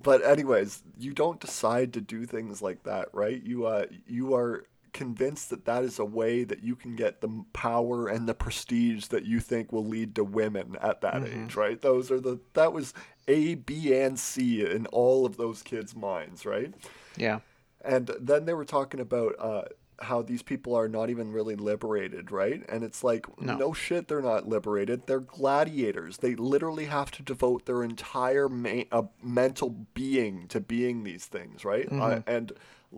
But 0.01 0.23
anyways, 0.23 0.81
you 0.97 1.13
don't 1.13 1.39
decide 1.41 1.93
to 1.93 2.01
do 2.01 2.25
things 2.25 2.61
like 2.61 2.83
that, 2.83 3.09
right? 3.13 3.41
You 3.43 3.65
uh, 3.65 3.85
you 4.07 4.33
are 4.35 4.65
convinced 4.91 5.49
that 5.51 5.65
that 5.65 5.83
is 5.83 5.99
a 5.99 6.05
way 6.05 6.43
that 6.43 6.63
you 6.63 6.75
can 6.75 6.95
get 6.95 7.21
the 7.21 7.43
power 7.53 8.07
and 8.07 8.27
the 8.27 8.33
prestige 8.33 9.05
that 9.07 9.25
you 9.25 9.39
think 9.39 9.71
will 9.71 9.85
lead 9.85 10.15
to 10.15 10.23
women 10.23 10.75
at 10.81 11.01
that 11.01 11.23
age, 11.27 11.55
right? 11.55 11.79
Those 11.81 12.11
are 12.11 12.19
the 12.19 12.39
that 12.53 12.73
was 12.73 12.93
A, 13.27 13.55
B, 13.55 13.93
and 13.93 14.17
C 14.19 14.65
in 14.65 14.85
all 14.87 15.25
of 15.25 15.37
those 15.37 15.61
kids' 15.61 15.95
minds, 15.95 16.45
right? 16.45 16.73
Yeah. 17.17 17.39
And 17.81 18.11
then 18.19 18.45
they 18.45 18.53
were 18.53 18.65
talking 18.65 18.99
about 18.99 19.35
uh, 19.39 19.63
how 20.01 20.21
these 20.21 20.41
people 20.43 20.75
are 20.75 20.87
not 20.87 21.09
even 21.09 21.31
really 21.31 21.55
liberated, 21.55 22.31
right? 22.31 22.63
And 22.69 22.83
it's 22.83 23.03
like, 23.03 23.25
No. 23.41 23.55
no. 23.57 23.73
shit, 23.73 24.07
they're 24.07 24.21
not 24.21 24.47
liberated. 24.47 25.07
They're 25.07 25.19
gladiators. 25.19 26.17
They 26.17 26.35
literally 26.35 26.85
have 26.85 27.11
to 27.11 27.23
devote 27.23 27.65
their 27.65 27.83
entire 27.83 28.47
ma- 28.49 28.83
uh, 28.91 29.03
mental 29.21 29.75
being 29.93 30.47
to 30.49 30.59
being 30.59 31.03
these 31.03 31.25
things, 31.25 31.63
right? 31.65 31.87
Uh, 31.91 32.21
and 32.27 32.51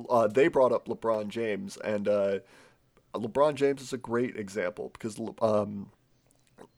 uh, 0.10 0.28
they 0.28 0.48
brought 0.48 0.72
up 0.72 0.88
LeBron 0.88 1.28
James, 1.30 1.78
and 1.78 2.08
uh, 2.08 2.40
LeBron 3.14 3.56
James 3.56 3.82
is 3.82 3.94
a 3.94 3.98
great 3.98 4.38
example 4.38 4.90
because 4.94 5.20
um, 5.42 5.92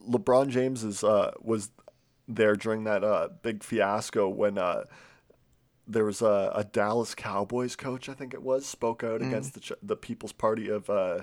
LeBron 0.09 0.49
James 0.49 0.83
is 0.83 1.03
uh, 1.03 1.31
was 1.41 1.69
there 2.27 2.55
during 2.55 2.85
that 2.85 3.03
uh, 3.03 3.29
big 3.41 3.63
fiasco 3.63 4.27
when 4.29 4.57
uh, 4.57 4.83
there 5.87 6.05
was 6.05 6.21
a, 6.21 6.51
a 6.55 6.63
Dallas 6.63 7.13
Cowboys 7.15 7.75
coach, 7.75 8.07
I 8.09 8.13
think 8.13 8.33
it 8.33 8.41
was, 8.41 8.65
spoke 8.65 9.03
out 9.03 9.21
against 9.21 9.53
the 9.55 9.77
the 9.83 9.95
People's 9.95 10.31
Party 10.33 10.69
of 10.69 10.89
uh, 10.89 11.21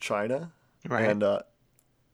China, 0.00 0.52
Right. 0.88 1.08
and 1.08 1.22
uh, 1.22 1.40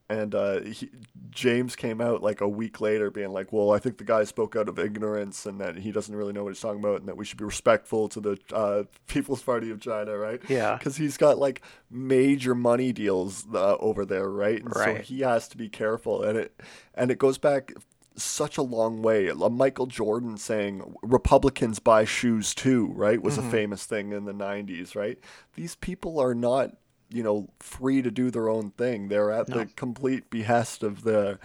and 0.08 0.34
uh, 0.34 0.60
he, 0.60 0.90
James 1.30 1.74
came 1.74 2.00
out 2.00 2.22
like 2.22 2.40
a 2.42 2.48
week 2.48 2.80
later, 2.80 3.10
being 3.10 3.30
like, 3.32 3.52
"Well, 3.52 3.70
I 3.72 3.78
think 3.78 3.96
the 3.98 4.04
guy 4.04 4.24
spoke 4.24 4.56
out 4.56 4.68
of 4.68 4.78
ignorance, 4.78 5.46
and 5.46 5.58
that 5.60 5.76
he 5.78 5.90
doesn't 5.92 6.14
really 6.14 6.32
know 6.32 6.44
what 6.44 6.50
he's 6.50 6.60
talking 6.60 6.80
about, 6.80 7.00
and 7.00 7.08
that 7.08 7.16
we 7.16 7.24
should 7.24 7.38
be 7.38 7.44
respectful 7.44 8.08
to 8.10 8.20
the 8.20 8.38
uh, 8.52 8.82
People's 9.06 9.42
Party 9.42 9.70
of 9.70 9.80
China, 9.80 10.16
right?" 10.18 10.40
Yeah. 10.48 10.76
because 10.76 10.96
he's 10.96 11.16
got 11.16 11.38
like 11.38 11.62
major 11.90 12.54
money 12.54 12.92
deals 12.92 13.46
uh, 13.54 13.76
over 13.76 14.04
there, 14.04 14.28
right? 14.28 14.62
And 14.62 14.74
so 14.74 14.94
he 14.96 15.20
has 15.20 15.48
to 15.48 15.56
be 15.56 15.68
careful, 15.68 16.22
and 16.22 16.36
it 16.38 16.60
and 16.94 17.10
it 17.10 17.18
goes 17.18 17.38
back 17.38 17.72
such 18.16 18.56
a 18.58 18.62
long 18.62 19.02
way. 19.02 19.30
Michael 19.32 19.86
Jordan 19.86 20.36
saying 20.36 20.94
Republicans 21.02 21.78
buy 21.78 22.04
shoes 22.04 22.54
too, 22.54 22.86
right? 22.94 23.22
Was 23.22 23.38
Mm-hmm. 23.38 23.48
a 23.48 23.50
famous 23.50 23.86
thing 23.86 24.12
in 24.12 24.24
the 24.24 24.32
'90s, 24.34 24.94
right? 24.94 25.18
These 25.54 25.74
people 25.76 26.18
are 26.20 26.34
not, 26.34 26.76
you 27.10 27.22
know, 27.22 27.48
free 27.60 28.02
to 28.02 28.10
do 28.10 28.30
their 28.30 28.48
own 28.48 28.70
thing. 28.72 29.08
They're 29.08 29.30
at 29.30 29.46
the 29.46 29.66
complete 29.76 30.30
behest 30.30 30.82
of 30.82 31.02
the 31.04 31.38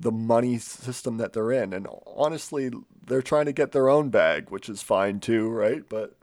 the 0.00 0.12
money 0.12 0.58
system 0.58 1.16
that 1.16 1.32
they're 1.32 1.50
in, 1.50 1.72
and 1.72 1.88
honestly, 2.06 2.70
they're 3.06 3.22
trying 3.22 3.46
to 3.46 3.52
get 3.52 3.72
their 3.72 3.88
own 3.88 4.10
bag, 4.10 4.48
which 4.50 4.68
is 4.68 4.80
fine 4.82 5.18
too, 5.18 5.48
right? 5.48 5.82
But 5.88 6.14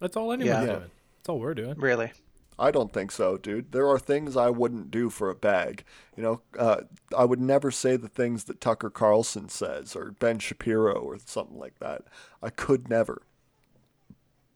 That's 0.00 0.16
all 0.16 0.30
anyone's 0.32 0.60
Yeah. 0.66 0.66
doing. 0.66 0.90
That's 1.18 1.28
all 1.28 1.40
we're 1.40 1.54
doing. 1.54 1.74
Really. 1.78 2.12
I 2.58 2.70
don't 2.70 2.92
think 2.92 3.10
so, 3.10 3.36
dude. 3.36 3.72
There 3.72 3.88
are 3.88 3.98
things 3.98 4.36
I 4.36 4.48
wouldn't 4.48 4.90
do 4.90 5.10
for 5.10 5.28
a 5.28 5.34
bag. 5.34 5.84
You 6.16 6.22
know, 6.22 6.40
uh, 6.58 6.82
I 7.16 7.24
would 7.24 7.40
never 7.40 7.70
say 7.70 7.96
the 7.96 8.08
things 8.08 8.44
that 8.44 8.60
Tucker 8.60 8.88
Carlson 8.88 9.48
says 9.48 9.94
or 9.94 10.12
Ben 10.12 10.38
Shapiro 10.38 10.94
or 10.94 11.18
something 11.24 11.58
like 11.58 11.78
that. 11.80 12.02
I 12.42 12.50
could 12.50 12.88
never. 12.88 13.22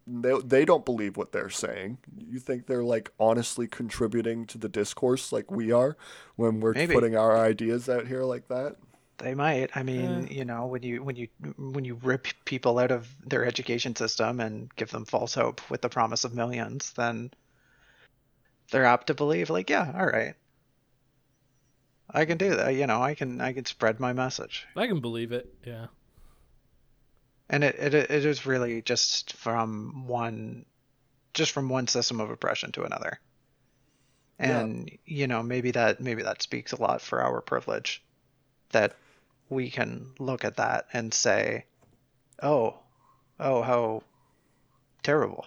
They, 0.07 0.33
they 0.41 0.65
don't 0.65 0.87
believe 0.87 1.17
what 1.17 1.33
they're 1.33 1.51
saying. 1.51 1.99
You 2.17 2.39
think 2.39 2.67
they're 2.67 2.83
like 2.83 3.13
honestly 3.21 3.69
contributing 3.69 4.47
to 4.47 4.59
the 4.59 4.69
discourse 4.69 5.31
like 5.31 5.51
we 5.51 5.71
are 5.71 5.97
when 6.37 6.61
we're 6.61 6.73
Maybe. 6.73 6.95
putting 6.95 7.17
our 7.17 7.39
ideas 7.39 7.89
out 7.89 8.07
here 8.07 8.25
like 8.25 8.49
that? 8.49 8.77
They 9.19 9.35
might. 9.35 9.77
I 9.77 9.83
mean, 9.83 10.29
you 10.31 10.47
know, 10.47 10.65
when 10.65 10.83
you 10.83 11.05
when 11.05 11.15
you 11.15 11.29
when 11.59 11.85
you 11.85 11.97
rip 12.03 12.27
people 12.47 12.79
out 12.79 12.91
of 12.91 13.15
their 13.27 13.45
education 13.45 13.95
system 13.95 14.41
and 14.41 14.75
give 14.77 14.91
them 14.91 15.05
false 15.05 15.35
hope 15.35 15.61
with 15.71 15.83
the 15.83 15.91
promise 15.91 16.25
of 16.25 16.35
millions, 16.35 16.93
then 16.95 17.31
they're 18.71 18.85
apt 18.85 19.09
to 19.09 19.15
believe 19.15 19.51
like, 19.51 19.71
yeah, 19.71 19.93
all 19.97 20.07
right. 20.07 20.35
I 22.13 22.25
can 22.25 22.39
do 22.39 22.57
that, 22.57 22.75
you 22.75 22.87
know, 22.87 23.03
I 23.03 23.15
can 23.15 23.41
I 23.41 23.53
can 23.53 23.65
spread 23.65 24.01
my 24.01 24.13
message. 24.13 24.67
I 24.77 24.87
can 24.87 25.01
believe 25.01 25.33
it. 25.33 25.53
Yeah. 25.65 25.87
And 27.49 27.63
it 27.65 27.77
it, 27.77 27.95
it 27.95 28.25
is 28.25 28.47
really 28.47 28.83
just 28.83 29.35
from 29.35 30.07
one 30.07 30.65
just 31.35 31.53
from 31.53 31.69
one 31.69 31.87
system 31.87 32.21
of 32.21 32.31
oppression 32.31 32.73
to 32.73 32.83
another. 32.83 33.21
Yeah. 34.39 34.61
And 34.61 34.91
you 35.05 35.27
know, 35.27 35.43
maybe 35.43 35.71
that 35.73 36.01
maybe 36.01 36.23
that 36.23 36.43
speaks 36.43 36.73
a 36.73 36.81
lot 36.81 37.01
for 37.01 37.23
our 37.23 37.41
privilege 37.41 38.03
that 38.71 38.97
we 39.49 39.71
can 39.71 40.13
look 40.19 40.45
at 40.45 40.57
that 40.57 40.87
and 40.93 41.13
say, 41.13 41.67
"Oh, 42.43 42.79
oh, 43.39 43.63
how 43.63 44.03
terrible." 45.03 45.47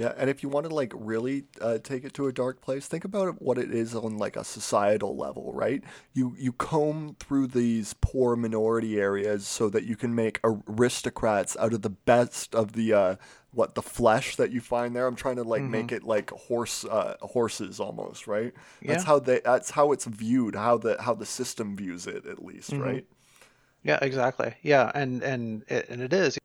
Yeah, 0.00 0.14
and 0.16 0.30
if 0.30 0.42
you 0.42 0.48
want 0.48 0.66
to 0.66 0.74
like 0.74 0.94
really 0.96 1.44
uh, 1.60 1.76
take 1.76 2.04
it 2.04 2.14
to 2.14 2.26
a 2.26 2.32
dark 2.32 2.62
place, 2.62 2.86
think 2.86 3.04
about 3.04 3.42
what 3.42 3.58
it 3.58 3.70
is 3.70 3.94
on 3.94 4.16
like 4.16 4.34
a 4.34 4.44
societal 4.44 5.14
level, 5.14 5.52
right? 5.52 5.84
You 6.14 6.34
you 6.38 6.52
comb 6.52 7.16
through 7.20 7.48
these 7.48 7.94
poor 8.00 8.34
minority 8.34 8.98
areas 8.98 9.46
so 9.46 9.68
that 9.68 9.84
you 9.84 9.96
can 9.96 10.14
make 10.14 10.40
aristocrats 10.42 11.54
out 11.58 11.74
of 11.74 11.82
the 11.82 11.90
best 11.90 12.54
of 12.54 12.72
the 12.72 12.94
uh, 12.94 13.16
what 13.52 13.74
the 13.74 13.82
flesh 13.82 14.36
that 14.36 14.50
you 14.50 14.62
find 14.62 14.96
there. 14.96 15.06
I'm 15.06 15.16
trying 15.16 15.36
to 15.36 15.42
like 15.42 15.64
make 15.64 15.92
it 15.92 16.02
like 16.02 16.30
horse 16.30 16.86
uh, 16.86 17.16
horses 17.20 17.78
almost, 17.78 18.26
right? 18.26 18.54
That's 18.82 19.02
Yeah. 19.02 19.06
how 19.06 19.18
they 19.18 19.40
that's 19.44 19.70
how 19.72 19.92
it's 19.92 20.06
viewed, 20.06 20.54
how 20.54 20.78
the 20.78 20.96
how 21.02 21.12
the 21.12 21.26
system 21.26 21.76
views 21.76 22.06
it 22.06 22.24
at 22.24 22.42
least, 22.42 22.72
right? 22.72 23.04
Yeah, 23.82 23.98
exactly. 24.00 24.54
Yeah, 24.62 24.90
and 24.94 25.22
and 25.22 25.62
it, 25.68 25.90
and 25.90 26.00
it 26.00 26.14
is. 26.14 26.38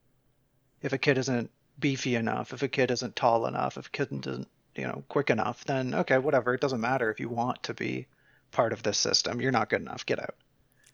If 0.81 0.91
a 0.91 0.97
kid 0.97 1.17
isn't 1.17 1.49
beefy 1.79 2.15
enough, 2.15 2.53
if 2.53 2.61
a 2.63 2.67
kid 2.67 2.91
isn't 2.91 3.15
tall 3.15 3.45
enough, 3.47 3.77
if 3.77 3.87
a 3.87 3.91
kid 3.91 4.09
isn't 4.27 4.49
you 4.75 4.83
know 4.87 5.05
quick 5.09 5.29
enough, 5.29 5.63
then 5.65 5.93
okay, 5.95 6.17
whatever. 6.19 6.53
It 6.53 6.61
doesn't 6.61 6.81
matter 6.81 7.09
if 7.11 7.19
you 7.19 7.29
want 7.29 7.63
to 7.63 7.73
be 7.73 8.07
part 8.51 8.73
of 8.73 8.83
this 8.83 8.97
system. 8.97 9.41
You're 9.41 9.51
not 9.51 9.69
good 9.69 9.81
enough. 9.81 10.05
Get 10.05 10.19
out. 10.19 10.35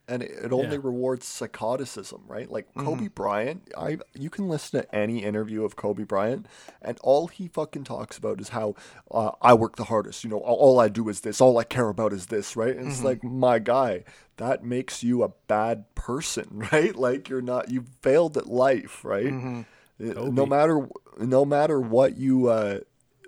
and 0.08 0.24
it, 0.24 0.32
it 0.46 0.52
only 0.52 0.78
Yeah. 0.78 0.78
rewards 0.78 1.26
psychoticism, 1.26 2.24
right? 2.28 2.50
Like 2.50 2.76
Kobe 2.78 3.08
Mm-hmm. 3.08 3.08
Bryant, 3.08 3.70
I 3.78 4.00
you 4.14 4.30
can 4.30 4.50
listen 4.50 4.82
to 4.82 4.96
any 4.96 5.24
interview 5.24 5.64
of 5.64 5.76
Kobe 5.76 6.04
Bryant, 6.04 6.48
and 6.82 6.98
all 7.02 7.28
he 7.28 7.48
fucking 7.48 7.84
talks 7.86 8.18
about 8.18 8.42
is 8.42 8.50
how 8.50 8.76
uh, 9.12 9.32
I 9.42 9.54
work 9.54 9.76
the 9.78 9.86
hardest. 9.86 10.24
You 10.24 10.32
know, 10.32 10.40
all, 10.40 10.58
all 10.58 10.80
I 10.80 10.90
do 10.90 11.08
is 11.10 11.22
this. 11.22 11.40
All 11.40 11.58
I 11.58 11.64
care 11.64 11.88
about 11.88 12.14
is 12.14 12.26
this, 12.28 12.56
right? 12.56 12.76
And 12.76 12.88
Mm-hmm. 12.88 12.92
it's 12.92 13.04
like 13.04 13.24
my 13.24 13.60
guy, 13.60 14.04
that 14.38 14.64
makes 14.64 15.04
you 15.04 15.24
a 15.24 15.30
bad 15.48 15.86
person, 15.96 16.68
right? 16.72 16.96
Like 16.96 17.30
you're 17.30 17.42
not 17.42 17.70
you 17.70 17.86
failed 18.02 18.38
at 18.38 18.48
life, 18.48 19.06
right? 19.06 19.36
Mm-hmm. 19.36 19.62
It- 20.02 20.16
Kobe. 20.16 20.32
no 20.32 20.46
matter 20.46 20.88
no 21.20 21.46
matter 21.46 21.80
what 21.80 22.18
you 22.18 22.48
uh, 22.48 22.80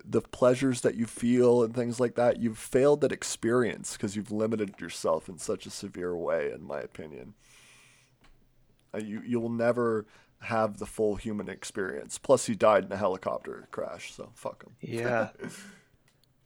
the 0.06 0.22
pleasures 0.22 0.82
that 0.82 0.96
you 0.96 1.06
feel 1.06 1.64
and 1.64 1.74
things 1.74 2.00
like 2.00 2.16
that, 2.16 2.40
you've 2.42 2.58
failed 2.58 3.04
at 3.04 3.12
experience 3.12 3.94
because 3.94 4.16
you've 4.16 4.32
limited 4.32 4.76
yourself 4.80 5.30
in 5.30 5.38
such 5.38 5.66
a 5.66 5.70
severe 5.70 6.16
way, 6.16 6.52
in 6.52 6.64
my 6.64 6.80
opinion. 6.80 7.34
Uh, 8.94 8.98
you 9.00 9.22
you'll 9.26 9.50
never 9.50 10.06
have 10.42 10.78
the 10.78 10.86
full 10.86 11.16
human 11.16 11.48
experience. 11.48 12.18
Plus, 12.18 12.46
he 12.48 12.54
died 12.56 12.84
in 12.86 12.92
a 12.92 12.98
helicopter 12.98 13.68
crash, 13.72 14.14
so 14.14 14.30
fuck 14.36 14.64
him. 14.64 14.76
Yeah. 14.82 15.30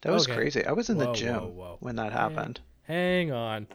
That 0.02 0.12
was 0.12 0.28
Okay. 0.28 0.36
crazy. 0.36 0.64
I 0.64 0.70
was 0.70 0.88
in 0.90 0.98
the 0.98 1.10
gym 1.12 1.34
whoa, 1.34 1.46
whoa. 1.48 1.76
when 1.80 1.96
that 1.96 2.12
happened. 2.12 2.60
Hang 2.84 3.32
on. 3.32 3.66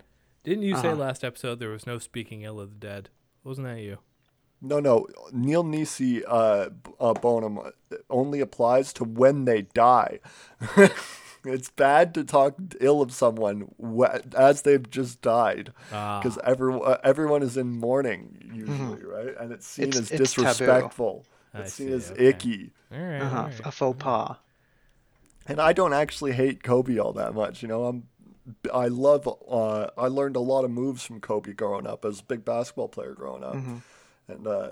Didn't 0.45 0.63
you 0.63 0.77
say 0.77 0.87
Uh-huh. 0.87 0.95
last 0.95 1.21
episode 1.25 1.59
there 1.59 1.67
was 1.69 1.85
no 1.85 1.99
speaking 1.99 2.43
ill 2.43 2.61
of 2.61 2.69
the 2.69 2.75
dead? 2.77 3.09
Wasn't 3.43 3.67
that 3.67 3.81
you? 3.81 3.97
No, 4.65 4.79
no, 4.79 5.07
nil 5.33 5.63
nisi 5.63 6.23
uh, 6.25 6.69
b- 6.69 6.91
uh, 6.99 7.13
bonum 7.13 7.59
uh, 7.59 7.71
only 8.09 8.39
applies 8.39 8.93
to 8.93 9.03
when 9.03 9.43
they 9.43 9.63
die. 9.63 10.19
it's 11.45 11.69
bad 11.69 12.13
to 12.13 12.23
talk 12.23 12.55
ill 12.79 13.01
of 13.01 13.11
someone 13.13 13.67
wh- 13.77 14.15
as 14.37 14.61
they've 14.61 14.89
just 14.89 15.21
died. 15.21 15.73
Ah, 15.91 16.21
because 16.21 16.39
every, 16.45 16.73
uh, 16.73 16.95
everyone 17.03 17.43
is 17.43 17.57
in 17.57 17.77
mourning 17.77 18.37
usually, 18.53 19.03
right? 19.03 19.35
And 19.37 19.51
it's 19.51 19.67
seen 19.67 19.89
It's- 19.89 20.03
as 20.03 20.11
it's 20.11 20.33
taboo. 20.33 20.45
disrespectful. 20.47 21.25
I 21.53 21.59
It's 21.63 21.73
seen 21.73 21.87
see, 21.89 21.93
as 21.93 22.11
okay. 22.11 22.27
icky. 22.29 22.71
all 22.91 22.97
right. 22.99 23.21
Uh-huh. 23.21 23.37
all 23.37 23.43
right. 23.47 23.59
A 23.65 23.71
faux 23.71 23.97
pas. 24.01 24.37
And 25.45 25.59
I 25.59 25.73
don't 25.73 25.93
actually 25.93 26.31
hate 26.31 26.63
Kobe 26.63 26.97
all 26.97 27.11
that 27.13 27.33
much. 27.35 27.61
You 27.61 27.67
know, 27.67 27.83
I'm 27.85 28.03
I 28.73 28.87
love. 28.87 29.27
Uh, 29.49 29.87
I 29.97 30.07
learned 30.07 30.35
a 30.37 30.39
lot 30.41 30.63
of 30.63 30.71
moves 30.71 31.03
from 31.03 31.19
Kobe 31.19 31.53
growing 31.53 31.85
up 31.85 32.05
as 32.05 32.21
a 32.21 32.23
big 32.23 32.43
basketball 32.45 32.87
player 32.87 33.13
growing 33.13 33.43
up, 33.43 33.55
Mm-hmm. 33.55 33.77
And 34.27 34.47
uh, 34.47 34.69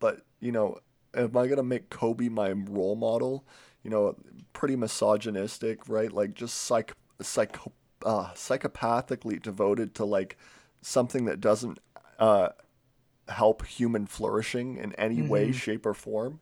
but 0.00 0.22
you 0.40 0.52
know, 0.52 0.78
am 1.14 1.36
I 1.36 1.46
gonna 1.46 1.62
make 1.62 1.90
Kobe 1.90 2.28
my 2.28 2.52
role 2.52 2.96
model? 2.96 3.44
You 3.82 3.90
know, 3.90 4.16
pretty 4.52 4.76
misogynistic, 4.76 5.88
right? 5.88 6.12
Like 6.12 6.34
just 6.34 6.56
psych 6.62 6.92
psycho 7.20 7.72
uh, 8.04 8.32
psychopathically 8.34 9.40
devoted 9.42 9.94
to 9.96 10.04
like 10.04 10.36
something 10.82 11.24
that 11.26 11.40
doesn't 11.40 11.78
uh, 12.18 12.50
help 13.28 13.66
human 13.66 14.06
flourishing 14.06 14.76
in 14.76 14.92
any 14.94 15.22
way, 15.22 15.52
shape, 15.52 15.86
or 15.86 15.94
form. 15.94 16.40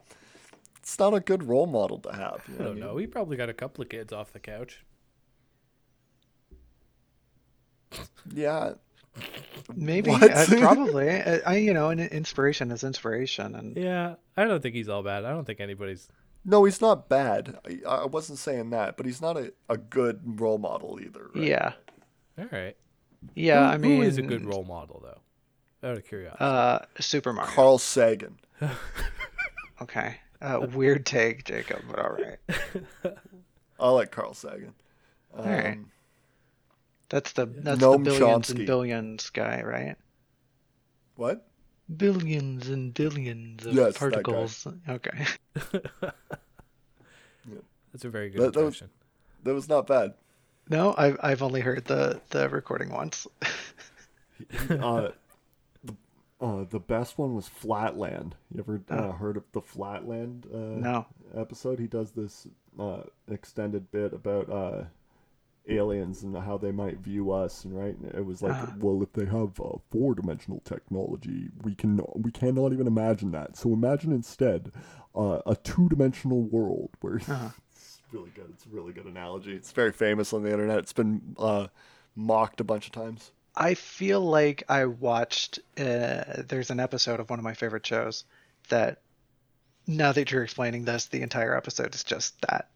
It's 0.79 0.99
not 0.99 1.15
a 1.15 1.21
good 1.21 1.45
role 1.45 1.67
model 1.67 1.99
to 2.01 2.13
have. 2.13 2.45
You 2.49 2.59
I 2.59 2.63
know 2.63 2.69
what 2.69 2.75
don't 2.75 2.75
mean? 2.75 2.81
know. 2.81 2.97
He 2.97 3.07
probably 3.07 3.37
got 3.37 3.49
a 3.49 3.55
couple 3.55 3.83
of 3.83 3.89
kids 3.89 4.13
off 4.13 4.33
the 4.33 4.41
couch. 4.41 4.85
Yeah, 8.33 8.75
Maybe, 9.75 10.11
uh, 10.11 10.45
probably. 10.59 11.11
I, 11.11 11.41
I, 11.47 11.57
you 11.57 11.73
know, 11.73 11.91
an 11.91 12.01
inspiration 12.01 12.71
is 12.71 12.83
inspiration, 12.85 13.55
and 13.55 13.77
Yeah, 13.77 14.15
I 14.37 14.45
don't 14.45 14.63
think 14.63 14.75
he's 14.75 14.89
all 14.89 15.03
bad. 15.03 15.25
I 15.25 15.31
don't 15.31 15.45
think 15.45 15.61
anybody's. 15.61 16.09
No, 16.45 16.65
he's 16.65 16.81
not 16.81 17.09
bad. 17.09 17.59
I, 17.65 17.79
I 17.89 18.05
wasn't 18.07 18.39
saying 18.39 18.71
that, 18.71 18.97
but 18.97 19.07
he's 19.07 19.21
not 19.23 19.37
a, 19.37 19.53
a 19.69 19.77
good 19.77 20.41
role 20.41 20.59
model 20.59 20.99
either. 21.01 21.31
Right? 21.35 21.45
yeah, 21.45 21.73
All 22.39 22.47
right. 22.51 22.77
yeah. 23.35 23.69
Who- 23.69 23.75
I 23.75 23.77
mean, 23.79 23.97
who 23.99 24.03
is 24.03 24.19
a 24.19 24.23
good 24.23 24.45
role 24.45 24.65
model 24.65 25.01
though? 25.05 25.89
Out 25.89 25.97
of 25.97 26.05
curiosity. 26.07 26.43
Uh, 26.43 26.81
Super 27.01 27.33
Mario. 27.33 27.51
Carl 27.53 27.79
Sagan. 27.79 28.39
Okay, 29.81 30.17
uh, 30.41 30.65
weird 30.75 31.05
take, 31.05 31.43
Jacob, 31.45 31.83
but 31.91 31.99
all 31.99 32.11
right. 32.13 32.39
I 33.81 33.91
like 33.91 34.13
Carl 34.13 34.33
Sagan. 34.35 34.75
Um, 35.35 35.49
right. 35.49 35.79
That's 37.13 37.33
the 37.33 37.45
that's 37.45 37.79
Noam 37.81 37.99
the 38.05 38.11
billions 38.11 38.49
Chomsky. 38.49 38.57
and 38.57 38.67
billions 38.67 39.31
guy, 39.31 39.63
right? 39.63 39.97
What? 41.17 41.47
Billions 41.95 42.69
and 42.69 42.95
billions 42.95 43.67
of 43.67 43.75
Yes, 43.75 43.99
particles. 43.99 44.67
Okay. 44.89 45.27
That's 47.93 48.05
a 48.05 48.09
very 48.09 48.31
good 48.31 48.41
that- 48.41 48.55
that 48.55 48.65
was- 48.65 48.83
That 49.45 49.55
was 49.55 49.69
not 49.69 49.87
bad. 49.87 50.15
No, 50.71 50.95
I've 50.97 51.19
I've 51.23 51.43
only 51.43 51.61
heard 51.61 51.85
the 51.85 52.21
the 52.31 52.49
recording 52.49 52.89
once. 52.91 53.27
uh, 54.71 55.11
the, 55.85 55.95
uh, 56.41 56.65
the 56.71 56.81
best 56.81 57.19
one 57.19 57.35
was 57.35 57.49
Flatland. 57.49 58.37
You 58.55 58.61
ever 58.61 58.81
uh, 58.89 59.13
heard 59.13 59.37
of 59.37 59.45
the 59.53 59.61
Flatland 59.61 60.47
uh, 60.53 60.57
No. 60.81 61.07
episode? 61.37 61.79
He 61.81 61.89
does 61.89 62.13
this 62.13 62.47
uh, 62.79 63.03
extended 63.29 63.91
bit 63.91 64.13
about 64.15 64.49
uh, 64.51 64.85
aliens 65.69 66.23
and 66.23 66.37
how 66.37 66.59
they 66.59 66.73
might 66.73 66.99
view 66.99 67.31
us, 67.31 67.65
and 67.65 67.77
right? 67.79 67.97
It 68.15 68.25
was 68.25 68.43
like, 68.43 68.53
Uh-huh. 68.53 68.73
well, 68.79 69.03
if 69.03 69.13
they 69.13 69.25
have 69.27 69.59
uh, 69.61 69.79
four-dimensional 69.91 70.61
technology, 70.65 71.49
we 71.63 71.75
can 71.75 72.01
we 72.15 72.31
cannot 72.33 72.73
even 72.73 72.87
imagine 72.87 73.31
that. 73.33 73.57
So 73.57 73.73
imagine 73.73 74.13
instead 74.13 74.73
uh, 75.15 75.41
a 75.47 75.57
two-dimensional 75.57 76.43
world 76.43 76.91
where. 77.01 77.21
Uh-huh. 77.29 77.49
it's 77.73 78.01
really 78.13 78.31
good. 78.35 78.47
It's 78.55 78.67
a 78.67 78.71
really 78.71 78.93
good 78.93 79.07
analogy. 79.07 79.55
It's 79.55 79.73
very 79.73 79.93
famous 79.93 80.33
on 80.33 80.43
the 80.43 80.51
internet. 80.51 80.79
It's 80.81 80.93
been 80.93 81.35
uh, 81.39 81.69
mocked 82.17 82.61
a 82.61 82.65
bunch 82.65 82.87
of 82.87 82.93
times. 82.93 83.31
I 83.55 83.75
feel 83.75 84.21
like 84.21 84.65
I 84.69 84.87
watched. 84.87 85.59
Uh, 85.79 86.43
there's 86.49 86.71
an 86.71 86.81
episode 86.81 87.21
of 87.21 87.31
one 87.31 87.39
of 87.39 87.45
my 87.45 87.55
favorite 87.55 87.87
shows 87.87 88.25
that. 88.69 89.01
Now 89.87 90.13
that 90.13 90.31
you're 90.31 90.45
explaining 90.45 90.85
this, 90.85 91.07
the 91.07 91.23
entire 91.23 91.57
episode 91.57 91.93
is 91.95 92.05
just 92.05 92.41
that. 92.43 92.69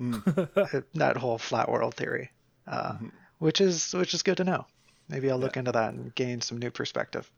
Uh, 0.00 0.80
that 0.94 1.16
whole 1.16 1.38
flat 1.38 1.68
world 1.70 1.94
theory, 1.94 2.30
uh, 2.66 2.94
which 3.38 3.60
is 3.60 3.92
which 3.94 4.14
is 4.14 4.22
good 4.22 4.36
to 4.38 4.44
know. 4.44 4.66
Maybe 5.08 5.30
I'll 5.30 5.38
look 5.38 5.56
into 5.56 5.72
that 5.72 5.92
and 5.94 6.14
gain 6.14 6.40
some 6.40 6.58
new 6.58 6.70
perspective. 6.70 7.30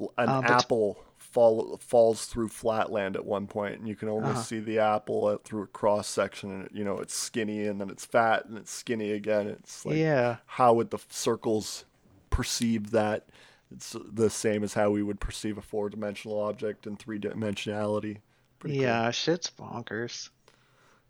an 0.00 0.28
Um, 0.28 0.42
but- 0.42 0.50
apple 0.50 1.04
fall, 1.18 1.76
falls 1.78 2.26
through 2.26 2.48
flatland 2.48 3.16
at 3.16 3.24
one 3.26 3.46
point, 3.46 3.78
and 3.78 3.86
you 3.88 3.94
can 3.96 4.08
only 4.08 4.30
Uh-huh. 4.30 4.40
see 4.42 4.60
the 4.60 4.78
apple 4.78 5.28
out 5.28 5.44
through 5.44 5.62
a 5.62 5.66
cross 5.66 6.06
section, 6.08 6.50
and 6.50 6.68
you 6.72 6.84
know 6.84 6.98
it's 6.98 7.14
skinny, 7.14 7.66
and 7.66 7.80
then 7.80 7.90
it's 7.90 8.04
fat, 8.04 8.46
and 8.46 8.56
it's 8.56 8.70
skinny 8.70 9.10
again. 9.12 9.46
It's 9.48 9.84
like 9.84 9.96
yeah, 9.96 10.36
how 10.46 10.72
would 10.74 10.90
the 10.90 10.98
circles 11.10 11.84
perceive 12.30 12.90
that? 12.92 13.28
It's 13.70 13.94
the 14.12 14.30
same 14.30 14.64
as 14.64 14.72
how 14.74 14.90
we 14.90 15.02
would 15.02 15.20
perceive 15.20 15.58
a 15.58 15.62
four-dimensional 15.62 16.40
object 16.40 16.86
in 16.86 16.96
three-dimensionality. 16.96 18.18
Pretty 18.58 18.76
cool. 18.76 18.82
yeah, 18.84 19.10
shit's 19.10 19.50
bonkers. 19.50 20.30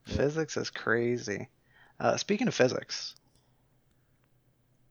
Physics 0.09 0.57
is 0.57 0.71
crazy. 0.71 1.49
Uh, 2.01 2.17
speaking 2.17 2.49
of 2.49 2.55
physics, 2.55 3.15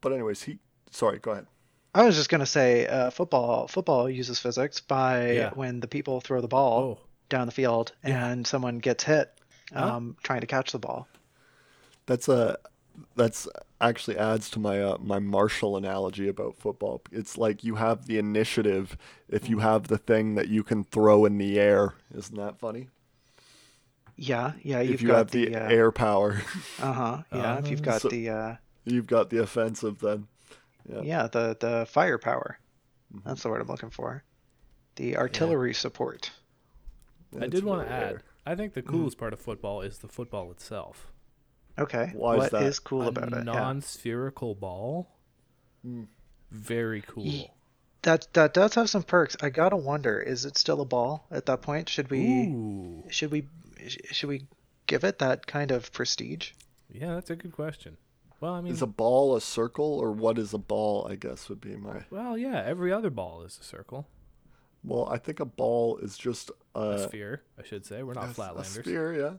But 0.02 0.14
anyways, 0.14 0.44
he. 0.44 0.60
Sorry, 0.92 1.20
go 1.20 1.32
ahead. 1.32 1.48
I 1.96 2.04
was 2.04 2.16
just 2.16 2.30
gonna 2.30 2.46
say, 2.46 2.86
uh, 2.88 3.10
football 3.10 3.68
football 3.68 4.10
uses 4.10 4.40
physics 4.40 4.80
by 4.80 5.32
Yeah. 5.32 5.50
when 5.56 5.80
the 5.80 5.88
people 5.88 6.22
throw 6.22 6.40
the 6.42 6.48
ball 6.48 6.80
Oh, 6.84 6.98
down 7.30 7.48
the 7.48 7.52
field 7.52 7.94
and 8.04 8.46
someone 8.46 8.78
gets 8.80 9.04
hit 9.04 9.34
Huh? 9.74 9.96
um, 9.98 10.16
trying 10.24 10.42
to 10.42 10.48
catch 10.48 10.72
the 10.72 10.80
ball. 10.80 11.08
That's 12.06 12.30
a 12.30 12.58
that's 13.16 13.48
actually 13.82 14.18
adds 14.18 14.50
to 14.52 14.60
my 14.60 14.82
uh, 14.82 14.98
my 15.00 15.20
martial 15.20 15.76
analogy 15.78 16.28
about 16.28 16.58
football. 16.58 17.02
It's 17.12 17.38
like 17.38 17.64
you 17.64 17.76
have 17.76 18.06
the 18.06 18.18
initiative 18.18 18.98
if 19.28 19.50
you 19.50 19.60
have 19.60 19.88
the 19.88 19.98
thing 19.98 20.36
that 20.36 20.48
you 20.48 20.64
can 20.64 20.84
throw 20.84 21.26
in 21.26 21.38
the 21.38 21.60
air. 21.60 21.96
Isn't 22.16 22.38
that 22.38 22.60
funny? 22.60 22.90
Yeah, 24.18 24.54
yeah, 24.64 24.82
you've 24.82 24.96
if 24.96 25.02
you 25.04 25.08
got 25.10 25.18
have 25.18 25.32
the, 25.32 25.56
uh, 25.56 25.70
air 25.70 25.92
power, 25.92 26.42
Uh-huh. 26.82 27.22
Yeah, 27.32 27.60
if 27.60 27.70
you've 27.70 27.84
got 27.84 28.02
So- 28.02 28.10
the 28.10 28.30
uh 28.30 28.56
you've 28.84 29.08
got 29.08 29.30
the 29.30 29.42
offensive 29.44 30.00
then. 30.00 30.28
Yeah. 30.90 31.02
yeah, 31.02 31.28
the 31.28 31.56
the 31.60 31.86
firepower. 31.90 32.60
Mm-hmm. 33.14 33.28
That's 33.30 33.44
the 33.44 33.50
word 33.50 33.62
I'm 33.62 33.68
looking 33.68 33.90
for. 33.92 34.24
The 34.96 35.18
artillery 35.18 35.74
support. 35.74 36.32
I 37.40 37.48
did 37.48 37.64
want 37.64 37.86
to 37.88 37.94
add. 37.94 38.24
I 38.46 38.56
think 38.56 38.74
the 38.74 38.82
coolest 38.82 39.18
part 39.18 39.34
of 39.34 39.40
football 39.40 39.82
is 39.82 40.00
the 40.00 40.08
football 40.08 40.50
itself. 40.52 41.08
Okay. 41.78 42.12
Why 42.16 42.34
is 42.36 42.38
What 42.40 42.52
that? 42.52 42.64
is 42.64 42.80
cool 42.80 43.04
a 43.04 43.08
about 43.10 43.34
it? 43.34 43.44
Non-spherical 43.44 44.56
ball. 44.56 45.10
Mm. 45.86 46.08
Very 46.52 47.02
cool. 47.06 47.54
That 48.04 48.28
that 48.34 48.54
does 48.54 48.74
have 48.76 48.90
some 48.90 49.04
perks. 49.04 49.36
I 49.42 49.50
gotta 49.50 49.76
wonder, 49.76 50.20
is 50.20 50.46
it 50.46 50.58
still 50.58 50.80
a 50.82 50.86
ball 50.86 51.28
at 51.30 51.46
that 51.48 51.62
point? 51.62 51.90
Should 51.90 52.10
we 52.10 52.48
Ooh, 52.48 53.04
should 53.10 53.32
we 53.32 53.48
sh- 53.88 53.98
should 54.12 54.30
we 54.30 54.48
give 54.88 55.04
it 55.04 55.20
that 55.20 55.48
kind 55.48 55.72
of 55.72 55.92
prestige? 55.92 56.52
yeah, 56.92 57.14
that's 57.16 57.30
a 57.30 57.36
good 57.36 57.52
question. 57.52 57.98
Well, 58.40 58.54
I 58.54 58.62
mean, 58.62 58.72
Is 58.74 58.82
a 58.84 58.88
ball 58.88 59.36
a 59.36 59.42
circle 59.42 59.98
or 60.00 60.12
what 60.12 60.38
is 60.38 60.54
a 60.54 60.58
ball? 60.60 61.08
I 61.10 61.16
guess 61.16 61.50
would 61.50 61.60
be 61.62 61.76
my. 61.76 62.04
well, 62.12 62.38
yeah, 62.38 62.62
every 62.66 62.94
other 62.94 63.10
ball 63.10 63.42
is 63.44 63.58
a 63.60 63.64
circle, 63.64 64.08
Well, 64.84 65.08
I 65.12 65.18
think 65.18 65.40
a 65.40 65.46
ball 65.46 65.98
is 65.98 66.18
just 66.18 66.52
a 66.76 66.80
a, 66.80 67.08
sphere, 67.08 67.42
I 67.60 67.64
should 67.64 67.86
say. 67.86 68.04
We're 68.04 68.14
not 68.14 68.26
a- 68.26 68.30
a 68.30 68.34
flatlanders. 68.34 68.82
sphere. 68.84 69.14
Yeah. 69.20 69.34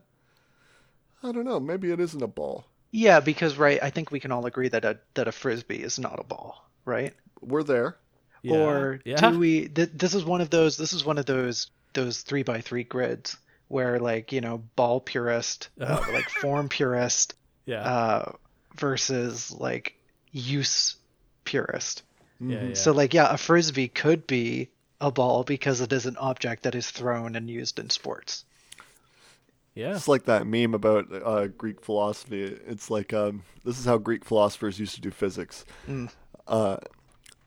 I 1.23 1.31
don't 1.31 1.45
know. 1.45 1.59
Maybe 1.59 1.91
it 1.91 1.99
isn't 1.99 2.21
a 2.21 2.27
ball. 2.27 2.65
Yeah, 2.91 3.19
because 3.19 3.57
right, 3.57 3.79
I 3.81 3.89
think 3.89 4.11
we 4.11 4.19
can 4.19 4.31
all 4.31 4.45
agree 4.45 4.69
that 4.69 4.83
a 4.85 4.99
that 5.13 5.27
a 5.27 5.31
frisbee 5.31 5.81
is 5.83 5.99
not 5.99 6.19
a 6.19 6.23
ball, 6.23 6.69
right? 6.85 7.13
We're 7.41 7.63
there. 7.63 7.97
Yeah. 8.41 8.55
Or 8.57 8.99
yeah. 9.05 9.29
do 9.31 9.37
we? 9.39 9.67
Th- 9.67 9.91
this 9.93 10.13
is 10.13 10.23
one 10.25 10.41
of 10.41 10.49
those. 10.49 10.75
This 10.77 10.91
is 10.93 11.05
one 11.05 11.17
of 11.17 11.25
those 11.25 11.69
those 11.93 12.21
three 12.21 12.43
by 12.43 12.61
three 12.61 12.83
grids 12.83 13.37
where 13.69 13.99
like 13.99 14.33
you 14.33 14.41
know 14.41 14.57
ball 14.75 14.99
purist, 14.99 15.69
uh, 15.79 16.03
like 16.11 16.29
form 16.29 16.67
purist, 16.67 17.35
yeah. 17.65 17.81
uh, 17.81 18.31
versus 18.75 19.51
like 19.51 19.95
use 20.31 20.97
purist. 21.45 22.03
yeah. 22.41 22.57
Mhm. 22.57 22.67
Yeah. 22.69 22.73
So 22.75 22.91
like 22.91 23.13
yeah, 23.13 23.33
a 23.33 23.37
frisbee 23.37 23.87
could 23.87 24.27
be 24.27 24.69
a 25.01 25.11
ball 25.11 25.43
because 25.45 25.79
it 25.79 25.93
is 25.93 26.05
an 26.05 26.17
object 26.17 26.63
that 26.63 26.75
is 26.75 26.91
thrown 26.91 27.35
and 27.37 27.49
used 27.49 27.79
in 27.79 27.89
sports. 27.89 28.43
yeah. 29.75 29.95
It's 29.95 30.09
like 30.09 30.25
that 30.25 30.45
meme 30.45 30.73
about 30.73 31.07
uh, 31.11 31.47
Greek 31.47 31.81
philosophy. 31.81 32.43
It's 32.67 32.91
like 32.91 33.13
um, 33.13 33.43
this 33.63 33.79
is 33.79 33.85
how 33.85 33.97
Greek 33.97 34.25
philosophers 34.25 34.77
used 34.79 34.95
to 34.95 35.01
do 35.01 35.11
physics. 35.11 35.63
Mm. 35.87 36.09
Uh, 36.47 36.77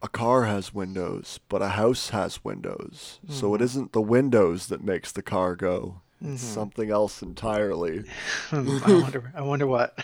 a 0.01 0.09
car 0.09 0.45
has 0.45 0.73
windows, 0.75 1.41
but 1.49 1.61
a 1.63 1.71
house 1.71 2.09
has 2.11 2.43
windows. 2.45 3.21
So 3.29 3.55
it 3.55 3.61
isn't 3.61 3.93
the 3.93 4.01
windows 4.01 4.67
that 4.69 4.83
makes 4.83 5.13
the 5.13 5.23
car 5.23 5.55
go. 5.55 6.01
It's 6.23 6.41
Mhm. 6.41 6.43
something 6.43 6.91
else 6.91 7.23
entirely. 7.23 8.05
I 8.53 8.95
wonder. 8.95 9.33
I 9.35 9.43
wonder 9.43 9.67
what. 9.67 9.99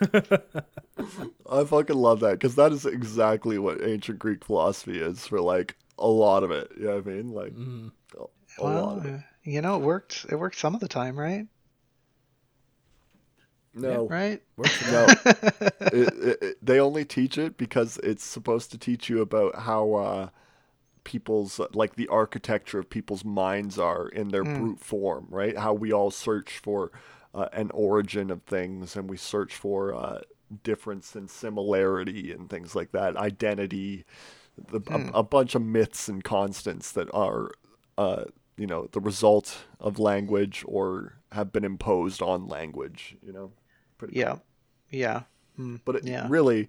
I 1.50 1.64
fucking 1.64 1.96
love 1.96 2.20
that 2.20 2.32
because 2.32 2.54
that 2.56 2.72
is 2.72 2.86
exactly 2.86 3.58
what 3.58 3.82
ancient 3.82 4.18
Greek 4.18 4.44
philosophy 4.44 5.00
is 5.00 5.26
for 5.26 5.40
like 5.40 5.76
a 5.98 6.06
lot 6.08 6.42
of 6.42 6.50
it. 6.50 6.70
You 6.78 6.86
know 6.86 6.96
what 6.96 7.06
I 7.06 7.10
mean? 7.10 7.30
Like 7.32 7.54
Mhm. 7.54 7.92
a, 8.18 8.24
a 8.58 8.64
well, 8.64 8.68
lot 8.68 8.98
of 8.98 9.06
it. 9.06 9.14
uh, 9.14 9.20
you 9.44 9.60
know, 9.62 9.76
it 9.76 9.82
worked. 9.82 10.26
It 10.28 10.36
worked 10.36 10.58
some 10.58 10.74
of 10.74 10.80
the 10.80 10.88
time, 10.88 11.18
right? 11.18 11.46
No, 13.74 14.06
Right. 14.08 14.42
Works 14.56 14.82
no. 14.82 15.18
it, 15.24 16.12
it, 16.12 16.38
it- 16.42 16.58
they 16.64 16.78
only 16.78 17.04
teach 17.04 17.38
it 17.38 17.56
because 17.56 17.98
it's 18.02 18.24
supposed 18.24 18.70
to 18.72 18.78
teach 18.78 19.08
you 19.08 19.20
about 19.22 19.56
how 19.60 19.94
uh, 19.94 20.28
people's 21.04 21.60
like 21.72 21.96
the 21.96 22.08
architecture 22.08 22.78
of 22.78 22.88
people's 22.90 23.24
minds 23.24 23.78
are 23.78 24.08
in 24.08 24.28
their 24.28 24.44
Mm. 24.44 24.58
brute 24.58 24.80
form, 24.80 25.26
right? 25.30 25.56
How 25.58 25.72
we 25.72 25.92
all 25.92 26.10
search 26.10 26.58
for 26.58 26.90
uh, 27.34 27.48
an 27.52 27.70
origin 27.72 28.30
of 28.30 28.42
things, 28.42 28.94
and 28.96 29.08
we 29.08 29.16
search 29.16 29.54
for 29.54 29.94
uh, 29.94 30.20
difference 30.62 31.14
and 31.14 31.30
similarity 31.30 32.30
and 32.32 32.50
things 32.50 32.74
like 32.76 32.92
that, 32.92 33.16
identity, 33.16 34.04
the, 34.70 34.80
Hmm. 34.80 35.08
a, 35.14 35.18
a 35.20 35.22
bunch 35.22 35.54
of 35.54 35.62
myths 35.62 36.08
and 36.08 36.22
constants 36.24 36.92
that 36.92 37.08
are. 37.14 37.50
Uh, 37.98 38.24
you 38.58 38.66
know 38.66 38.86
the 38.92 39.00
result 39.00 39.64
of 39.80 39.98
language 39.98 40.62
or 40.68 41.14
have 41.32 41.52
been 41.52 41.64
imposed 41.64 42.20
on 42.20 42.46
language 42.46 43.16
you 43.24 43.32
know 43.32 43.50
pretty 43.96 44.18
Yeah. 44.18 44.36
Yeah. 44.90 45.22
Mm, 45.58 45.80
but 45.86 45.96
it, 45.96 46.04
yeah. 46.04 46.26
really, 46.28 46.68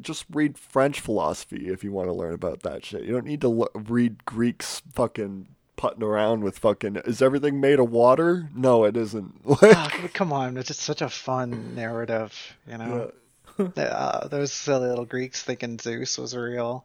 just 0.00 0.24
read 0.30 0.58
French 0.58 1.00
philosophy 1.00 1.68
if 1.68 1.82
you 1.82 1.92
want 1.92 2.08
to 2.08 2.12
learn 2.12 2.34
about 2.34 2.62
that 2.62 2.84
shit. 2.84 3.04
You 3.04 3.12
don't 3.12 3.26
need 3.26 3.40
to 3.42 3.62
l- 3.62 3.70
read 3.74 4.24
Greeks 4.24 4.82
fucking 4.92 5.48
putting 5.76 6.02
around 6.02 6.42
with 6.42 6.58
fucking. 6.58 6.96
Is 7.04 7.22
everything 7.22 7.60
made 7.60 7.78
of 7.78 7.90
water? 7.90 8.48
No, 8.54 8.84
it 8.84 8.96
isn't. 8.96 9.40
C- 9.60 10.08
come 10.12 10.32
on, 10.32 10.56
it's 10.56 10.68
just 10.68 10.80
such 10.80 11.02
a 11.02 11.08
fun 11.08 11.74
narrative, 11.74 12.56
you 12.68 12.78
know. 12.78 13.12
Uh, 13.58 14.28
those 14.28 14.52
silly 14.52 14.86
little 14.86 15.06
Greeks 15.06 15.42
thinking 15.42 15.78
Zeus 15.78 16.18
was 16.18 16.36
real. 16.36 16.84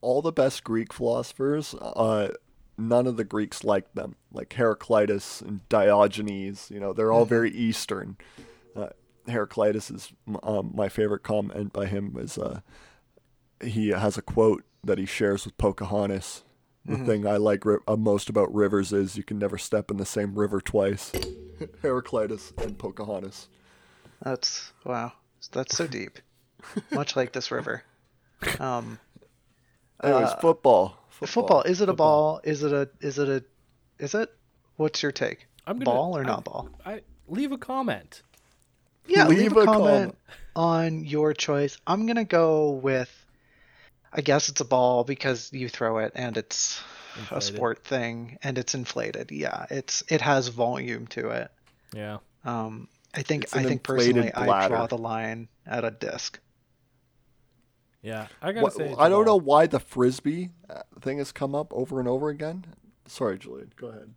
All 0.00 0.20
the 0.20 0.32
best 0.32 0.64
Greek 0.64 0.92
philosophers, 0.92 1.76
uh, 1.80 2.32
none 2.76 3.06
of 3.06 3.16
the 3.16 3.22
Greeks 3.22 3.62
liked 3.62 3.94
them. 3.94 4.16
Like 4.32 4.52
Heraclitus 4.52 5.40
and 5.40 5.60
Diogenes, 5.68 6.72
you 6.72 6.80
know, 6.80 6.92
they're 6.92 7.12
all 7.12 7.24
very 7.24 7.52
Eastern. 7.52 8.16
Heraclitus 9.28 9.90
is 9.90 10.12
um, 10.42 10.72
my 10.74 10.88
favorite 10.88 11.22
comment 11.22 11.72
by 11.72 11.86
him. 11.86 12.16
Is 12.18 12.38
uh, 12.38 12.60
he 13.62 13.88
has 13.88 14.16
a 14.18 14.22
quote 14.22 14.64
that 14.84 14.98
he 14.98 15.06
shares 15.06 15.44
with 15.44 15.56
Pocahontas. 15.58 16.42
The 16.84 16.96
thing 16.98 17.26
I 17.28 17.36
like 17.36 17.64
ri- 17.64 17.78
uh, 17.86 17.94
most 17.94 18.28
about 18.28 18.52
rivers 18.52 18.92
is 18.92 19.16
you 19.16 19.22
can 19.22 19.38
never 19.38 19.56
step 19.56 19.88
in 19.88 19.98
the 19.98 20.04
same 20.04 20.34
river 20.34 20.60
twice. 20.60 21.12
Heraclitus 21.82 22.52
and 22.58 22.76
Pocahontas. 22.76 23.48
That's 24.22 24.72
wow. 24.84 25.12
That's 25.52 25.76
so 25.76 25.86
deep. 25.86 26.18
Much 26.90 27.14
like 27.14 27.32
this 27.32 27.50
river. 27.52 27.84
Um, 28.58 28.98
Anyways, 30.02 30.30
Uh, 30.30 30.36
football. 30.40 30.96
football. 31.10 31.62
Is 31.62 31.80
it 31.80 31.84
a 31.84 31.92
Football. 31.92 32.32
ball? 32.34 32.40
Is 32.42 32.64
it 32.64 32.72
a? 32.72 32.88
Is 33.00 33.18
it 33.20 33.28
a? 33.28 33.44
Is 34.02 34.14
it? 34.16 34.34
What's 34.76 35.00
your 35.04 35.12
take? 35.12 35.46
I'm 35.68 35.78
gonna, 35.78 35.84
Ball 35.84 36.16
or 36.16 36.22
I- 36.22 36.26
not 36.26 36.42
ball? 36.44 36.68
I 36.84 37.02
leave 37.28 37.52
a 37.52 37.58
comment. 37.58 38.22
Yeah, 39.06 39.26
leave, 39.26 39.38
Leave 39.38 39.56
a, 39.56 39.60
a 39.60 39.64
comment, 39.64 39.78
comment. 39.84 40.16
on 40.56 41.04
your 41.04 41.34
choice. 41.34 41.76
I'm 41.86 42.06
gonna 42.06 42.24
go 42.24 42.70
with. 42.70 43.10
I 44.12 44.20
guess 44.20 44.48
it's 44.48 44.60
a 44.60 44.64
ball 44.64 45.04
because 45.04 45.50
you 45.52 45.68
throw 45.68 45.98
it 45.98 46.12
and 46.14 46.36
it's 46.36 46.80
a 47.30 47.40
sport 47.40 47.82
thing 47.84 48.38
and 48.42 48.58
it's 48.58 48.74
inflated. 48.74 49.30
Yeah, 49.30 49.64
it's 49.70 50.02
it 50.08 50.20
has 50.20 50.48
volume 50.48 51.06
to 51.08 51.30
it. 51.30 51.50
Yeah. 51.94 52.18
Um, 52.44 52.88
I 53.14 53.22
think 53.22 53.46
I 53.54 53.62
think 53.62 53.80
inflated 53.88 54.14
personally 54.32 54.32
I 54.34 54.68
draw 54.68 54.86
the 54.86 54.98
line 54.98 55.48
at 55.66 55.84
a 55.84 55.90
disc. 55.90 56.38
Yeah. 58.02 58.26
I 58.42 58.52
gotta 58.52 58.64
What- 58.64 58.72
say. 58.74 58.88
it's 58.90 58.98
I 58.98 59.06
a 59.06 59.10
don't 59.10 59.24
know 59.24 59.36
why 59.36 59.66
the 59.66 59.80
frisbee 59.80 60.50
uh, 60.68 60.82
thing 61.00 61.18
has 61.18 61.32
come 61.32 61.54
up 61.54 61.72
over 61.72 61.98
and 62.00 62.08
over 62.08 62.28
again. 62.28 62.64
Sorry, 63.06 63.38
Julian. 63.38 63.72
Go 63.76 63.88
ahead. 63.88 64.12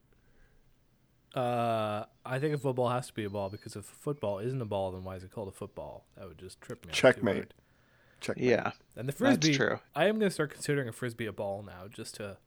Uh, 1.35 2.05
I 2.25 2.39
think 2.39 2.55
a 2.55 2.57
football 2.57 2.89
has 2.89 3.07
to 3.07 3.13
be 3.13 3.25
a 3.25 3.29
ball 3.29 3.49
because 3.49 3.75
if 3.75 3.83
football 3.85 4.39
isn't 4.39 4.61
a 4.61 4.65
ball, 4.65 4.91
then 4.91 5.03
why 5.03 5.15
is 5.17 5.23
it 5.23 5.31
called 5.31 5.49
a 5.49 5.51
football? 5.51 6.05
That 6.17 6.27
would 6.27 6.37
just 6.37 6.61
trip 6.61 6.85
me. 6.85 6.89
up 6.91 6.95
too 6.95 7.01
Checkmate. 7.01 7.53
Check. 8.21 8.37
Yeah, 8.39 8.71
And 8.95 9.07
the 9.09 9.11
frisbee. 9.11 9.49
That's 9.49 9.57
frisbee, 9.57 9.57
true. 9.57 9.79
I 9.93 10.05
am 10.05 10.17
gonna 10.17 10.31
start 10.31 10.51
considering 10.51 10.87
a 10.87 10.93
frisbee 10.93 11.25
a 11.25 11.33
ball 11.33 11.61
now, 11.63 11.87
just 11.89 12.15
to, 12.15 12.37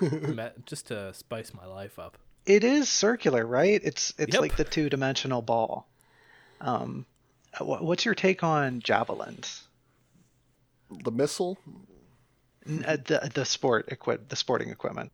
me- 0.00 0.48
just 0.64 0.86
to 0.88 1.12
spice 1.12 1.52
my 1.52 1.66
life 1.66 1.98
up. 1.98 2.16
it 2.46 2.64
is 2.64 2.88
circular, 2.88 3.44
right? 3.46 3.80
It's 3.84 4.14
it's 4.18 4.32
Yep. 4.32 4.40
like 4.40 4.56
the 4.56 4.64
two 4.64 4.88
dimensional 4.88 5.42
ball. 5.42 5.86
Um, 6.62 7.04
wh- 7.58 7.82
what's 7.82 8.04
your 8.06 8.14
take 8.14 8.42
on 8.42 8.80
javelins? 8.80 9.64
The 11.04 11.10
missile. 11.12 11.58
N- 12.66 12.84
uh, 12.86 12.96
The 12.96 13.30
the 13.34 13.44
sport 13.44 13.88
equip 13.92 14.28
the 14.30 14.36
sporting 14.36 14.70
equipment, 14.70 15.12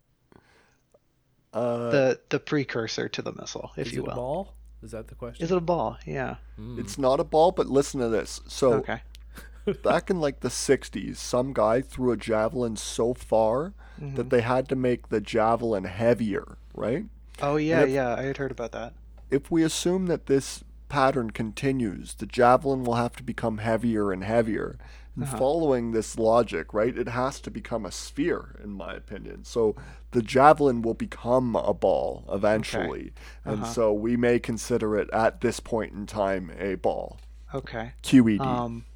Uh, 1.52 1.90
the 1.90 2.20
the 2.30 2.38
precursor 2.40 3.08
to 3.08 3.22
the 3.22 3.32
missile, 3.34 3.72
if 3.76 3.76
you 3.76 3.82
want. 3.82 3.88
is 3.88 3.92
you 3.94 4.02
it 4.02 4.04
a 4.04 4.08
will. 4.08 4.14
ball? 4.16 4.54
Is 4.82 4.90
that 4.92 5.08
the 5.08 5.14
question? 5.14 5.44
Is 5.44 5.52
it 5.52 5.56
a 5.58 5.60
ball? 5.60 5.98
Yeah. 6.06 6.36
Mm. 6.58 6.78
It's 6.78 6.98
not 6.98 7.20
a 7.20 7.24
ball, 7.24 7.52
but 7.52 7.66
listen 7.68 8.00
to 8.00 8.08
this. 8.08 8.40
So 8.48 8.72
Okay. 8.74 9.00
back 9.84 10.10
in 10.10 10.20
like 10.20 10.40
the 10.40 10.48
60s, 10.48 11.16
some 11.16 11.52
guy 11.52 11.80
threw 11.80 12.10
a 12.12 12.16
javelin 12.16 12.76
so 12.76 13.14
far 13.14 13.74
Mm-hmm. 14.00 14.14
that 14.16 14.30
they 14.30 14.40
had 14.40 14.68
to 14.70 14.74
make 14.74 15.10
the 15.10 15.20
javelin 15.20 15.84
heavier, 15.84 16.56
right? 16.74 17.04
Oh 17.42 17.56
yeah, 17.56 17.82
if- 17.82 17.90
yeah. 17.90 18.14
I 18.16 18.22
had 18.22 18.38
heard 18.38 18.50
about 18.50 18.72
that. 18.72 18.94
If 19.30 19.50
we 19.50 19.62
assume 19.62 20.06
that 20.06 20.26
this 20.26 20.64
pattern 20.88 21.30
continues, 21.30 22.14
the 22.14 22.24
javelin 22.26 22.84
will 22.84 22.94
have 22.94 23.14
to 23.16 23.22
become 23.22 23.58
heavier 23.58 24.10
and 24.10 24.24
heavier. 24.24 24.78
And 25.14 25.24
Uh-huh. 25.24 25.36
following 25.36 25.92
this 25.92 26.18
logic, 26.18 26.72
right, 26.72 26.96
it 26.96 27.08
has 27.08 27.38
to 27.40 27.50
become 27.50 27.84
a 27.84 27.92
sphere, 27.92 28.56
in 28.64 28.70
my 28.70 28.94
opinion. 28.94 29.44
So 29.44 29.76
the 30.12 30.22
javelin 30.22 30.80
will 30.80 30.94
become 30.94 31.54
a 31.54 31.74
ball 31.74 32.24
eventually. 32.32 33.12
And 33.44 33.62
Uh-huh. 33.62 33.72
so 33.72 33.92
we 33.92 34.16
may 34.16 34.38
consider 34.38 34.96
it 34.96 35.10
at 35.12 35.40
this 35.42 35.60
point 35.60 35.92
in 35.92 36.06
time 36.06 36.50
a 36.58 36.76
ball. 36.76 37.18
Okay. 37.54 37.92
QED. 38.02 38.40
Um, 38.40 38.86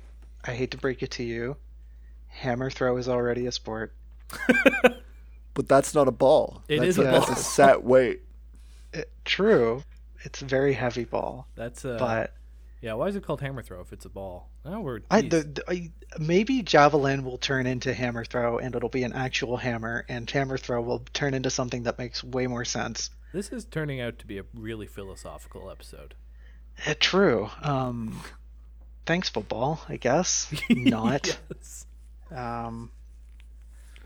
I 0.44 0.54
hate 0.54 0.70
to 0.70 0.78
break 0.78 1.02
it 1.02 1.10
to 1.12 1.22
you, 1.22 1.56
hammer 2.28 2.70
throw 2.70 2.96
is 2.96 3.08
already 3.08 3.46
a 3.46 3.52
sport. 3.52 3.92
but 5.54 5.68
that's 5.68 5.94
not 5.94 6.08
a 6.08 6.12
ball. 6.12 6.62
It 6.68 6.78
that's 6.78 6.90
is 6.90 6.98
a, 6.98 7.02
a 7.02 7.04
that's 7.04 7.30
a 7.30 7.36
set 7.36 7.82
weight. 7.84 8.22
It, 8.92 9.10
true. 9.24 9.82
It's 10.24 10.42
a 10.42 10.44
very 10.46 10.72
heavy 10.72 11.04
ball, 11.04 11.46
That's 11.54 11.84
uh, 11.84 11.96
but 11.98 12.34
yeah. 12.80 12.94
Why 12.94 13.08
is 13.08 13.16
it 13.16 13.24
called 13.24 13.40
hammer 13.40 13.62
throw 13.62 13.80
if 13.80 13.92
it's 13.92 14.04
a 14.04 14.08
ball? 14.08 14.50
Oh, 14.64 14.80
we're 14.80 15.00
I, 15.10 15.22
geez. 15.22 15.30
the, 15.30 15.42
the, 15.42 15.62
I 15.68 15.90
maybe 16.18 16.62
javelin 16.62 17.24
will 17.24 17.38
turn 17.38 17.66
into 17.66 17.92
hammer 17.94 18.24
throw 18.24 18.58
and 18.58 18.74
it'll 18.74 18.88
be 18.88 19.02
an 19.04 19.12
actual 19.12 19.56
hammer, 19.56 20.04
and 20.08 20.30
hammer 20.30 20.56
throw 20.58 20.80
will 20.82 21.00
turn 21.12 21.34
into 21.34 21.50
something 21.50 21.84
that 21.84 21.98
makes 21.98 22.22
way 22.24 22.46
more 22.46 22.64
sense. 22.64 23.10
this 23.32 23.50
is 23.50 23.64
turning 23.64 24.00
out 24.00 24.18
to 24.20 24.26
be 24.26 24.38
a 24.38 24.44
really 24.54 24.86
philosophical 24.86 25.70
episode. 25.70 26.14
Eh, 26.86 26.94
true. 27.00 27.48
Um, 27.62 28.20
thanks, 29.06 29.28
football. 29.28 29.80
I 29.88 29.96
guess 29.96 30.52
not. 30.70 31.26
Yes. 31.50 31.86
Um, 32.34 32.90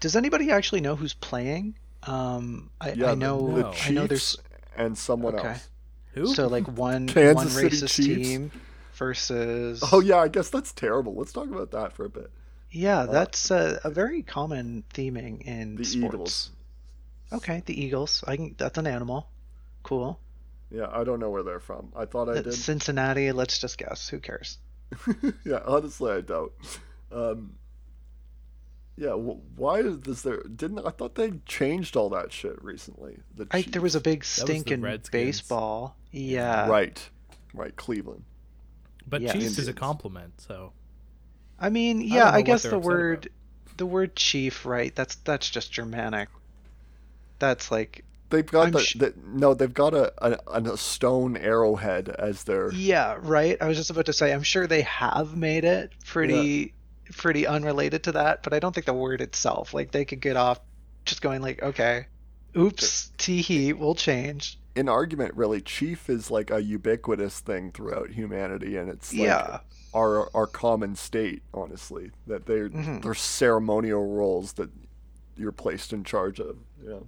does 0.01 0.17
anybody 0.17 0.51
actually 0.51 0.81
know 0.81 0.97
who's 0.97 1.15
playing? 1.15 1.75
Um, 2.05 2.71
I, 2.81 2.93
Yeah, 2.93 3.11
I 3.13 3.15
know. 3.15 3.55
the, 3.55 3.63
the 3.65 3.71
Chiefs 3.73 3.87
I 3.87 3.91
know 3.91 4.07
there's 4.07 4.39
and 4.77 4.97
someone 4.97 5.35
Okay. 5.35 5.49
else. 5.49 5.69
Who? 6.15 6.35
so 6.35 6.49
like 6.49 6.67
one 6.67 7.07
Kansas 7.09 7.35
one 7.35 7.49
City 7.49 7.77
racist 7.77 7.95
Chiefs? 7.95 8.29
team 8.29 8.51
versus. 8.95 9.83
Oh 9.93 10.01
yeah, 10.01 10.19
I 10.19 10.29
guess 10.29 10.51
that's 10.51 10.73
terrible. 10.73 11.15
Let's 11.15 11.33
talk 11.33 11.49
about 11.49 11.71
that 11.73 11.93
for 11.93 12.05
a 12.05 12.11
bit. 12.11 12.31
Yeah, 12.73 13.07
that's 13.07 13.51
a, 13.51 13.81
a 13.85 13.91
very 13.91 14.23
common 14.23 14.85
theming 14.95 15.43
in 15.43 15.75
The 15.77 15.85
sports. 15.85 16.15
Eagles. 16.15 16.51
Okay, 17.33 17.63
the 17.67 17.81
Eagles. 17.81 18.23
I 18.27 18.37
can. 18.37 18.55
That's 18.59 18.79
an 18.79 18.87
animal. 18.87 19.29
Cool. 19.83 20.21
Yeah, 20.71 20.87
I 20.93 21.03
don't 21.03 21.19
know 21.19 21.31
where 21.31 21.43
they're 21.43 21.59
from. 21.61 21.93
I 21.97 22.05
thought 22.05 22.29
I 22.29 22.33
Uh, 22.39 22.43
did. 22.43 22.55
Cincinnati. 22.55 23.33
Let's 23.33 23.59
just 23.59 23.77
guess. 23.79 24.09
Who 24.09 24.21
cares? 24.21 24.59
yeah, 25.45 25.61
honestly, 25.67 26.13
I 26.13 26.21
don't. 26.21 26.53
Um, 27.11 27.55
yeah, 28.97 29.13
wh- 29.13 29.59
why 29.59 29.81
is 29.81 30.01
this 30.01 30.23
there? 30.23 30.43
Didn't 30.43 30.81
I 30.87 30.91
thought 30.91 31.15
they 31.17 31.33
changed 31.47 31.97
all 31.97 32.11
that 32.11 32.33
shit 32.33 32.63
recently? 32.63 33.19
The 33.35 33.47
I, 33.51 33.63
there 33.63 33.83
was 33.83 33.95
a 33.97 33.99
Chiefs. 33.99 34.05
big 34.05 34.21
the 34.21 34.27
stink 34.27 34.71
in 34.71 34.83
Redskins. 34.83 35.11
baseball. 35.41 35.97
Yeah. 36.13 36.69
right, 36.69 37.11
right, 37.55 37.75
Cleveland. 37.77 38.25
But 39.07 39.23
Yeah. 39.23 39.33
Chiefs 39.33 39.59
is 39.59 39.69
a 39.69 39.73
compliment, 39.73 40.41
so 40.41 40.73
I 41.59 41.71
mean, 41.71 42.01
yeah, 42.01 42.31
know 42.31 42.37
I, 42.37 42.43
guess 42.43 42.63
the 42.63 42.77
upset 42.77 42.89
word, 42.89 43.29
the 43.77 43.87
word 43.87 44.17
chief, 44.17 44.65
right? 44.65 44.95
That's 44.95 45.17
that's 45.17 45.51
just 45.51 45.73
Germanic. 45.73 46.29
That's 47.39 47.71
like, 47.71 48.05
They've 48.31 48.47
got 48.47 48.69
I'm 48.69 48.73
the, 48.73 48.81
sh- 48.81 48.95
the 48.95 49.15
no, 49.27 49.55
they've 49.55 49.75
got 49.75 49.93
a, 49.95 50.13
a 50.25 50.63
a 50.63 50.77
stone 50.77 51.37
arrowhead 51.37 52.09
as 52.09 52.45
their 52.45 52.73
yeah, 52.73 53.19
right. 53.21 53.57
I 53.61 53.67
was 53.67 53.77
just 53.77 53.91
about 53.91 54.07
to 54.07 54.13
say, 54.13 54.33
I'm 54.33 54.45
sure 54.45 54.69
they 54.69 54.83
have 54.83 55.37
made 55.37 55.65
it 55.65 55.93
pretty, 56.07 56.75
pretty 57.13 57.47
unrelated 57.47 58.05
to 58.05 58.13
that, 58.13 58.45
but 58.45 58.55
I 58.55 58.61
don't 58.61 58.73
think 58.73 58.87
the 58.87 58.95
word 58.95 59.21
itself, 59.21 59.75
like, 59.75 59.91
they 59.91 60.05
could 60.05 60.21
get 60.21 60.37
off 60.37 60.61
just 61.05 61.23
going 61.23 61.43
like, 61.43 61.61
okay, 61.63 62.07
oops, 62.57 63.11
teehee, 63.19 63.75
we'll 63.77 63.97
change. 63.97 64.60
In 64.77 64.89
argument. 64.89 65.35
Really, 65.35 65.61
chief 65.61 66.09
is 66.09 66.31
like 66.31 66.51
a 66.51 66.63
ubiquitous 66.63 67.41
thing 67.41 67.73
throughout 67.73 68.11
humanity, 68.11 68.77
and 68.77 68.89
it's 68.89 69.13
like 69.13 69.23
yeah, 69.23 69.61
our 69.95 70.29
our 70.35 70.47
common 70.47 70.95
state. 70.97 71.43
Honestly, 71.53 72.11
that 72.27 72.47
they're 72.47 72.69
Mhm. 72.71 73.03
they're 73.03 73.15
ceremonial 73.15 74.07
roles 74.07 74.53
that 74.55 74.71
you're 75.37 75.53
placed 75.53 75.93
in 75.93 76.05
charge 76.05 76.39
of. 76.41 76.57
Yeah. 76.85 76.99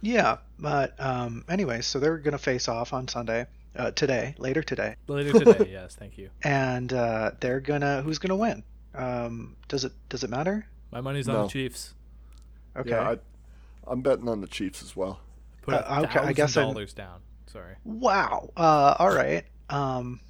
yeah. 0.00 0.36
But 0.58 0.94
um, 1.00 1.44
anyway, 1.48 1.80
so 1.82 1.98
they're 2.00 2.18
gonna 2.18 2.38
face 2.38 2.68
off 2.68 2.92
on 2.92 3.06
Sunday, 3.08 3.46
uh, 3.76 3.90
today, 3.92 4.34
later 4.38 4.62
today. 4.62 4.96
later 5.06 5.32
today, 5.32 5.68
yes, 5.72 5.94
thank 5.94 6.18
you. 6.18 6.30
and 6.42 6.92
uh, 6.92 7.32
they're 7.40 7.60
gonna 7.60 8.02
who's 8.02 8.18
gonna 8.18 8.36
win? 8.36 8.62
Um, 8.94 9.56
does 9.68 9.84
it 9.84 9.92
does 10.08 10.24
it 10.24 10.30
matter? 10.30 10.66
My 10.92 11.00
money's 11.00 11.28
on 11.28 11.34
No. 11.34 11.42
the 11.44 11.48
Chiefs. 11.48 11.94
Okay. 12.76 12.90
Yeah, 12.90 13.10
I, 13.10 13.18
I'm 13.86 14.02
betting 14.02 14.28
on 14.28 14.40
the 14.40 14.46
Chiefs 14.48 14.82
as 14.82 14.96
well. 14.96 15.20
Put 15.62 15.74
a 15.74 15.90
Uh, 15.92 16.00
okay, 16.02 16.08
I 16.10 16.12
thousand 16.12 16.34
guess 16.34 16.56
I'm- 16.56 16.66
dollars 16.68 16.92
down. 16.92 17.20
Sorry. 17.46 17.74
Wow. 17.84 18.50
Uh, 18.56 18.94
all 18.98 19.12
right. 19.14 19.44
Um, 19.68 20.20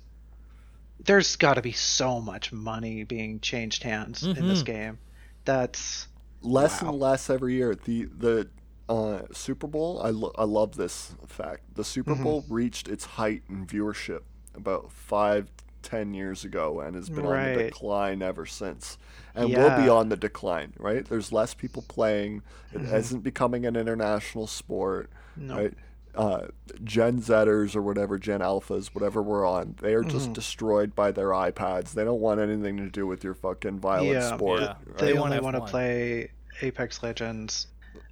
there's 1.05 1.37
got 1.37 1.55
to 1.55 1.62
be 1.62 1.72
so 1.72 2.20
much 2.20 2.53
money 2.53 3.05
being 3.05 3.41
changed 3.41 3.83
hands 3.83 4.22
in 4.22 4.47
this 4.49 4.62
Mhm. 4.62 4.66
game. 4.66 4.99
That's 5.45 6.09
less 6.43 6.83
Wow. 6.83 6.91
and 6.91 6.99
less 7.01 7.31
every 7.31 7.55
year. 7.55 7.74
The 7.74 8.05
the 8.07 8.49
uh, 8.89 9.22
Super 9.33 9.68
Bowl, 9.68 10.01
I, 10.03 10.11
lo- 10.11 10.33
I 10.37 10.43
love 10.43 10.74
this 10.76 11.14
fact. 11.28 11.76
The 11.76 11.85
Super 11.85 12.16
Mhm. 12.16 12.24
Bowl 12.24 12.45
reached 12.49 12.89
its 12.89 13.05
height 13.05 13.45
in 13.49 13.64
viewership 13.64 14.22
about 14.55 14.91
five, 14.91 15.49
ten 15.83 16.12
years 16.12 16.45
ago, 16.45 16.81
and 16.81 16.97
has 16.97 17.09
been 17.09 17.24
on 17.24 17.53
the 17.55 17.62
decline 17.64 18.20
ever 18.20 18.47
since, 18.47 18.99
and 19.35 19.49
will 19.55 19.76
be 19.81 19.89
on 19.89 20.09
the 20.09 20.16
decline. 20.16 20.72
Right? 20.76 21.05
There's 21.05 21.31
less 21.31 21.55
people 21.55 21.83
playing. 21.87 22.43
It 22.72 22.83
Mhm. 22.83 22.93
isn't 22.95 23.20
becoming 23.20 23.64
an 23.64 23.76
international 23.76 24.49
sport. 24.49 25.09
No. 25.41 25.57
Right? 25.57 25.74
Uh, 26.14 26.47
Gen 26.82 27.20
Zers 27.22 27.76
or 27.76 27.82
whatever, 27.82 28.18
Gen 28.18 28.41
Alphas, 28.41 28.88
whatever 28.88 29.22
we're 29.22 29.47
on, 29.47 29.76
they 29.80 29.95
are 29.95 30.03
just 30.03 30.30
Mhm. 30.30 30.34
destroyed 30.34 30.95
by 30.95 31.12
their 31.12 31.28
iPads. 31.28 31.93
They 31.93 32.05
don't 32.05 32.20
want 32.20 32.41
anything 32.41 32.76
to 32.78 32.88
do 32.91 33.07
with 33.07 33.22
your 33.24 33.34
fucking 33.34 33.78
violent 33.78 34.11
Yeah. 34.11 34.34
sport. 34.36 34.61
Yeah. 34.61 34.66
right? 34.68 34.99
They, 34.99 35.07
They 35.07 35.12
want 35.18 35.32
only 35.34 35.41
want 35.45 35.57
to 35.57 35.62
play 35.70 36.30
Apex 36.62 37.03
Legends. 37.05 37.68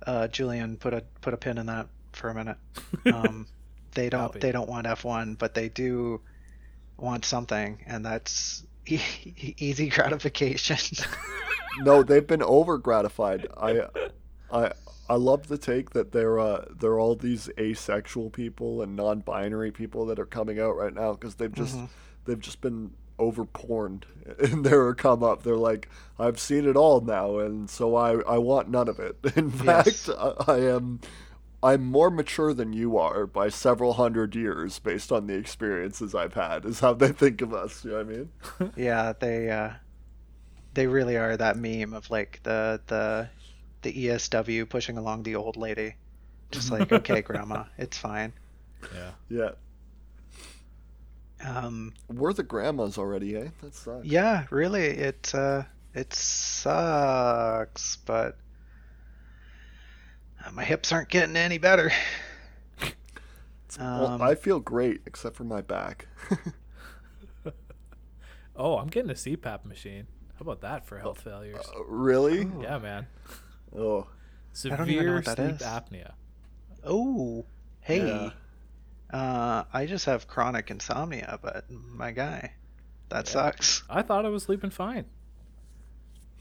Uh, 0.07 0.29
Julian, 0.29 0.77
put 0.77 0.95
a 0.95 1.03
put 1.21 1.35
a 1.35 1.37
pin 1.37 1.59
in 1.59 1.67
that 1.67 1.89
for 2.13 2.31
a 2.31 2.35
minute. 2.35 2.57
Um, 3.13 3.47
they 3.95 4.09
don't 4.09 4.29
Copy. 4.29 4.39
they 4.39 4.53
don't 4.53 4.69
want 4.69 4.87
F1, 4.87 5.37
but 5.37 5.55
they 5.55 5.69
do 5.69 6.21
want 6.99 7.25
something, 7.25 7.83
and 7.87 8.05
that's 8.07 8.63
e- 8.87 9.55
easy 9.59 9.89
gratification. 9.97 10.77
no, 11.81 12.03
they've 12.05 12.27
been 12.27 12.43
over 12.43 12.79
gratified. 12.79 13.47
I, 13.57 13.83
I, 14.53 14.73
I 15.09 15.15
love 15.15 15.49
the 15.49 15.59
take 15.59 15.91
that 15.91 16.13
there 16.13 16.33
are 16.35 16.41
uh, 16.41 16.65
they're 16.79 16.99
all 17.01 17.15
these 17.17 17.49
asexual 17.59 18.31
people 18.31 18.83
and 18.83 18.95
non-binary 18.97 19.71
people 19.73 20.05
that 20.07 20.19
are 20.19 20.27
coming 20.27 20.61
out 20.61 20.77
right 20.77 20.93
now 20.95 21.13
because 21.13 21.37
they've 21.37 21.53
just 21.55 21.77
Mhm. 21.77 21.89
they've 22.27 22.41
just 22.41 22.61
been 22.61 22.93
over 23.19 23.45
porned 23.45 24.05
in 24.39 24.63
their 24.65 24.95
come 24.95 25.23
up. 25.25 25.43
They're 25.43 25.57
like, 25.57 25.89
I've 26.19 26.39
seen 26.39 26.69
it 26.69 26.77
all 26.77 27.01
now, 27.01 27.39
and 27.39 27.69
so 27.71 27.97
I 27.97 28.21
I 28.21 28.39
want 28.39 28.69
none 28.69 28.89
of 28.89 28.99
it. 29.01 29.17
In 29.37 29.51
Yes. 29.65 30.07
fact, 30.07 30.19
I, 30.47 30.53
I 30.53 30.59
am. 30.61 31.01
I'm 31.61 31.85
more 31.85 32.09
mature 32.09 32.55
than 32.55 32.73
you 32.73 32.97
are 32.99 33.27
by 33.27 33.49
several 33.49 33.95
hundred 33.95 34.37
years 34.37 34.79
based 34.79 35.11
on 35.11 35.27
the 35.27 35.35
experiences 35.35 36.15
I've 36.15 36.35
had, 36.35 36.65
is 36.65 36.79
how 36.79 36.93
they 36.95 37.09
think 37.11 37.43
of 37.43 37.53
us. 37.53 37.85
You 37.85 37.91
know 37.91 37.97
what 37.97 38.07
I 38.07 38.11
mean? 38.11 38.73
Yeah, 38.77 39.13
they 39.19 39.51
uh, 39.51 39.71
they 40.75 40.87
really 40.87 41.17
are 41.17 41.37
that 41.37 41.57
meme 41.57 41.95
of 41.95 42.11
like 42.11 42.41
the 42.45 42.81
the 42.87 43.31
the 43.83 43.93
ESW 43.93 44.69
pushing 44.69 44.99
along 44.99 45.23
the 45.23 45.37
old 45.37 45.57
lady, 45.57 45.95
just 46.51 46.71
like 46.71 46.91
okay, 47.01 47.23
grandma, 47.23 47.65
it's 47.77 47.97
fine. 47.99 48.33
Yeah. 48.95 49.11
Yeah. 49.29 49.51
Um, 51.45 51.95
We're 52.09 52.33
the 52.33 52.43
grandmas 52.43 52.99
already, 52.99 53.37
eh? 53.37 53.49
That 53.63 53.75
sucks. 53.75 54.05
yeah, 54.07 54.47
really, 54.51 54.87
it 54.87 55.33
uh, 55.35 55.63
it 55.95 56.13
sucks, 56.13 57.97
but 58.05 58.37
uh, 60.45 60.51
my 60.53 60.65
hips 60.65 60.91
aren't 60.93 61.09
getting 61.09 61.37
any 61.37 61.59
better. 61.59 61.91
Well, 63.79 64.07
Um, 64.07 64.23
I 64.23 64.35
feel 64.35 64.59
great 64.61 65.03
except 65.07 65.37
for 65.37 65.45
my 65.45 65.61
back. 65.61 66.07
Oh, 68.57 68.79
I'm 68.79 68.89
getting 68.89 69.11
a 69.11 69.15
CPAP 69.15 69.65
machine. 69.65 70.07
How 70.35 70.41
about 70.41 70.63
that 70.63 70.85
for 70.85 70.99
health 70.99 71.21
failures? 71.21 71.65
Uh, 71.77 71.85
really? 71.85 72.41
Ooh. 72.41 72.61
yeah, 72.63 72.79
man. 72.79 73.07
Oh, 73.77 74.07
I 74.65 74.77
don't 74.77 74.89
even 74.91 75.07
know 75.07 75.21
Severe 75.21 75.23
sleep 75.23 75.39
is. 75.57 75.63
apnea. 75.63 76.13
Oh, 76.85 77.45
hey, 77.81 78.07
Yeah. 79.13 79.17
uh, 79.19 79.65
I 79.73 79.87
just 79.87 80.07
have 80.07 80.27
chronic 80.29 80.71
insomnia, 80.71 81.39
but 81.43 81.65
my 81.71 82.11
guy, 82.13 82.53
that 83.11 83.27
Yeah. 83.27 83.33
sucks. 83.33 83.83
I 83.91 84.03
thought 84.03 84.25
I 84.27 84.29
was 84.31 84.45
sleeping 84.45 84.71
fine. 84.71 85.05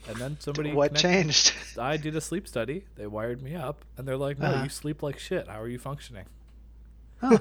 And 0.08 0.16
then 0.18 0.38
somebody 0.40 0.72
What 0.74 0.90
connect- 0.96 1.02
changed? 1.02 1.54
I 1.78 1.98
did 1.98 2.16
a 2.16 2.22
sleep 2.22 2.48
study. 2.48 2.86
They 2.96 3.08
wired 3.08 3.42
me 3.42 3.56
up, 3.56 3.84
and 3.98 4.08
they're 4.08 4.16
like, 4.18 4.40
"No, 4.40 4.48
Uh-huh. 4.48 4.64
you 4.64 4.70
sleep 4.70 5.04
like 5.04 5.20
shit. 5.20 5.48
How 5.48 5.62
are 5.62 5.68
you 5.68 5.80
functioning?" 5.80 6.26
Huh. 7.20 7.38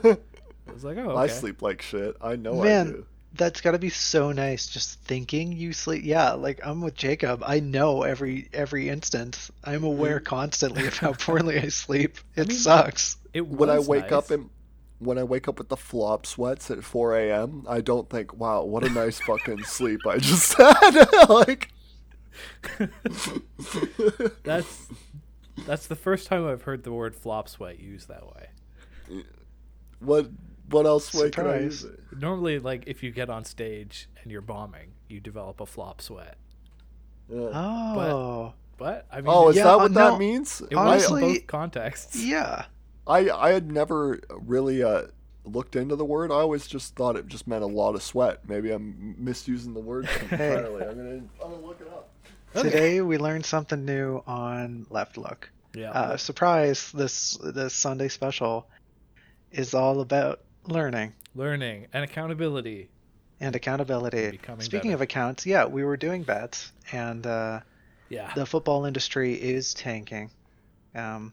I 0.69 0.73
was 0.73 0.83
like, 0.83 0.97
"Oh, 0.99 1.11
okay." 1.11 1.21
I 1.21 1.27
sleep 1.29 1.63
like 1.63 1.81
shit. 1.83 2.17
I 2.21 2.35
know 2.35 2.61
I 2.63 2.65
Man, 2.65 2.87
do. 2.87 3.07
That's 3.35 3.61
got 3.61 3.73
to 3.73 3.79
be 3.79 3.91
so 3.91 4.33
nice. 4.33 4.67
Just 4.67 5.01
thinking 5.03 5.53
you 5.53 5.73
sleep. 5.73 6.05
Yeah, 6.05 6.33
like 6.33 6.61
I'm 6.65 6.81
with 6.81 6.95
Jacob. 6.95 7.43
I 7.47 7.61
know 7.61 8.03
every 8.03 8.49
every 8.53 8.89
instance. 8.89 9.51
I'm 9.65 9.77
mm-hmm. 9.77 9.85
aware 9.85 10.21
constantly 10.21 10.87
of 10.87 10.97
how 10.97 11.13
poorly 11.13 11.59
I 11.59 11.69
sleep. 11.69 12.19
It 12.35 12.49
mean, 12.49 12.57
sucks. 12.57 13.19
It 13.35 13.47
When 13.47 13.69
I 13.69 13.79
was 13.79 13.89
wake 13.89 14.13
up 14.13 14.31
and 14.31 14.49
when 14.99 15.19
I 15.19 15.25
wake 15.25 15.49
up 15.49 15.59
with 15.59 15.69
the 15.69 15.77
flop 15.77 16.25
sweats 16.27 16.71
at 16.71 16.83
4 16.83 17.17
a.m., 17.19 17.67
I 17.69 17.81
don't 17.81 18.09
think, 18.09 18.35
"Wow, 18.35 18.65
what 18.65 18.85
a 18.85 18.89
nice 18.89 19.21
fucking 19.21 19.65
sleep 19.65 20.01
I 20.07 20.19
just 20.19 20.55
had." 20.59 21.09
like, 21.29 21.71
that's 24.43 24.89
that's 25.67 25.87
the 25.87 25.97
first 25.97 26.27
time 26.27 26.47
I've 26.47 26.63
heard 26.63 26.85
the 26.85 26.93
word 26.93 27.15
flop 27.15 27.49
sweat 27.49 27.81
used 27.81 28.09
that 28.09 28.27
way. 28.27 29.25
what 29.99 30.31
what 30.71 30.87
else 30.87 31.13
way 31.15 31.31
can 31.31 31.47
I 31.47 31.61
use 31.61 31.81
Surprise. 31.81 31.99
it? 32.13 32.19
Normally, 32.19 32.59
like 32.59 32.85
if 32.87 33.03
you 33.03 33.11
get 33.11 33.31
on 33.31 33.45
stage 33.45 34.09
and 34.23 34.31
you're 34.33 34.41
bombing, 34.43 34.93
you 35.09 35.21
develop 35.21 35.61
a 35.61 35.67
flop 35.67 36.01
sweat. 36.01 36.37
Yeah. 37.29 37.51
Oh, 37.53 38.55
But 38.79 39.07
I 39.11 39.17
mean, 39.17 39.27
Oh, 39.29 39.49
is 39.49 39.57
Yeah, 39.57 39.65
that 39.65 39.75
uh, 39.75 39.79
what 39.79 39.93
no, 39.93 40.11
that 40.13 40.19
means? 40.19 40.61
it 40.61 40.75
honestly- 40.75 41.23
was 41.23 41.33
in 41.33 41.39
both 41.39 41.47
contexts. 41.47 42.23
yeah. 42.25 42.67
I 43.07 43.31
I 43.31 43.51
had 43.53 43.71
never 43.71 44.19
really 44.31 44.83
uh, 44.83 45.03
looked 45.45 45.77
into 45.77 45.95
the 45.97 46.05
word. 46.05 46.31
I 46.33 46.37
always 46.37 46.67
just 46.67 46.97
thought 46.97 47.15
it 47.17 47.29
just 47.29 47.47
meant 47.47 47.63
a 47.63 47.67
lot 47.69 47.95
of 47.95 48.03
sweat. 48.03 48.41
Maybe 48.49 48.73
I'm 48.73 49.15
misusing 49.17 49.75
the 49.75 49.81
word 49.81 50.09
entirely. 50.23 50.85
I'm 50.85 50.97
gonna 50.97 51.11
I'm 51.11 51.29
gonna 51.53 51.57
look 51.67 51.81
it 51.81 51.87
up. 51.89 52.11
Okay. 52.57 52.69
Today 52.71 53.01
we 53.03 53.17
learned 53.19 53.47
something 53.47 53.85
new 53.85 54.23
on 54.27 54.87
Left 54.91 55.17
Look. 55.19 55.51
Yeah. 55.75 55.91
Uh, 55.93 56.17
surprise! 56.17 56.91
This 56.93 57.37
this 57.45 57.75
Sunday 57.75 58.09
special 58.09 58.67
is 59.53 59.73
all 59.75 60.01
about 60.01 60.41
learning 60.69 61.13
Learning 61.35 61.87
and 61.93 62.03
accountability. 62.05 62.89
and 63.41 63.55
accountability. 63.55 64.31
Becoming 64.33 64.63
Speaking 64.63 64.91
better. 64.91 64.95
of 64.97 65.01
accounts, 65.03 65.45
yeah, 65.47 65.67
we 65.67 65.85
were 65.85 65.97
doing 65.97 66.23
bets, 66.23 66.73
and 66.93 67.27
uh, 67.27 67.61
Yeah. 68.09 68.33
the 68.35 68.47
football 68.47 68.85
industry 68.87 69.35
is 69.35 69.75
tanking. 69.75 70.31
Um, 70.95 71.33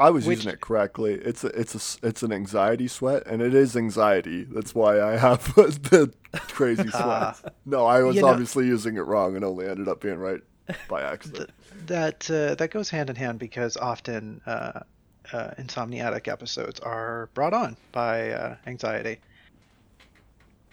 I 0.00 0.10
was 0.10 0.26
Which- 0.26 0.38
using 0.38 0.52
it 0.52 0.60
correctly. 0.60 1.14
It's 1.14 1.42
a, 1.44 1.48
it's 1.48 1.74
a, 2.02 2.06
it's 2.06 2.22
an 2.22 2.32
anxiety 2.32 2.86
sweat, 2.88 3.26
and 3.26 3.40
it 3.42 3.54
is 3.54 3.76
anxiety. 3.76 4.44
That's 4.44 4.74
why 4.74 5.00
I 5.00 5.16
have 5.16 5.54
the 5.54 6.12
crazy 6.48 6.88
Ah. 6.92 7.32
sweats. 7.32 7.56
no, 7.64 7.86
I 7.86 8.02
was 8.02 8.16
You 8.16 8.22
know- 8.22 8.28
obviously 8.28 8.66
using 8.66 8.96
it 8.96 9.00
wrong 9.06 9.34
and 9.36 9.44
only 9.44 9.66
ended 9.66 9.88
up 9.88 10.00
being 10.00 10.18
right 10.18 10.40
by 10.88 11.02
accident. 11.02 11.50
that 11.86 12.30
uh, 12.30 12.54
that 12.56 12.70
goes 12.70 12.90
hand 12.90 13.08
in 13.08 13.16
hand 13.16 13.38
because 13.38 13.76
often 13.78 14.42
uh, 14.44 14.80
uh, 15.32 15.50
insomniatic 15.58 16.28
episodes 16.28 16.80
are 16.80 17.28
brought 17.34 17.52
on 17.54 17.76
by 17.92 18.30
uh, 18.30 18.56
anxiety. 18.66 19.18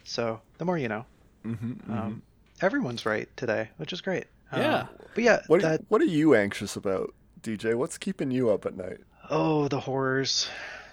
So 0.03 0.41
the 0.57 0.65
more 0.65 0.77
you 0.77 0.87
know. 0.87 1.05
Mm-hmm, 1.45 1.91
Um, 1.91 2.21
everyone's 2.61 3.05
right 3.05 3.29
today, 3.37 3.69
which 3.77 3.93
is 3.93 4.01
great. 4.01 4.25
Um, 4.51 4.61
Yeah. 4.61 4.87
but 5.13 5.23
yeah, 5.23 5.39
What 5.47 5.61
that 5.61 5.81
What 5.89 6.01
are 6.01 6.05
you 6.05 6.35
anxious 6.35 6.75
about, 6.75 7.13
DJ? 7.41 7.75
What's 7.75 7.97
keeping 7.97 8.31
you 8.31 8.49
up 8.49 8.65
at 8.65 8.75
night? 8.75 8.99
oh 9.29 9.67
the 9.67 9.79
horrors, 9.79 10.47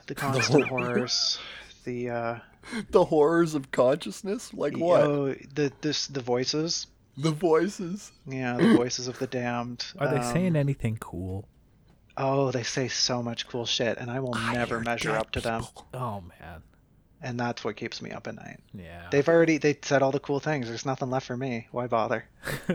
the 0.07 0.15
constant 0.25 0.67
horrors, 0.69 1.39
the 1.85 2.11
uh, 2.11 2.39
The 2.91 3.05
horrors 3.05 3.55
of 3.55 3.71
consciousness? 3.73 4.53
Like 4.55 4.77
what? 4.77 5.01
oh 5.03 5.35
the 5.55 5.73
this 5.81 6.07
the 6.07 6.21
voices. 6.21 6.87
the 7.17 7.31
voices. 7.33 8.13
Yeah, 8.27 8.57
the 8.57 8.75
voices 8.75 9.09
of 9.09 9.19
the 9.19 9.27
damned. 9.27 9.85
Are 9.99 10.09
they 10.09 10.19
Um, 10.19 10.33
saying 10.33 10.57
anything 10.57 10.97
cool? 10.99 11.49
Oh, 12.17 12.51
they 12.51 12.63
say 12.63 12.89
so 12.89 13.23
much 13.23 13.49
cool 13.49 13.65
shit, 13.67 13.97
and 13.99 14.11
I 14.11 14.21
will 14.21 14.35
I 14.35 14.53
never 14.55 14.81
measure 14.81 15.17
up 15.17 15.31
to 15.33 15.41
them. 15.41 15.65
Oh 15.95 16.23
man. 16.41 16.63
And 17.25 17.39
that's 17.39 17.63
what 17.65 17.77
keeps 17.77 18.03
me 18.03 18.11
up 18.11 18.27
at 18.27 18.35
night. 18.35 18.59
Yeah. 18.75 19.07
They've 19.11 19.29
already 19.29 19.57
they 19.59 19.79
said 19.83 20.03
all 20.03 20.11
the 20.11 20.19
cool 20.21 20.41
things. 20.41 20.69
There's 20.69 20.85
nothing 20.85 21.09
left 21.11 21.27
for 21.27 21.37
me. 21.37 21.69
Why 21.71 21.87
bother? 21.87 22.25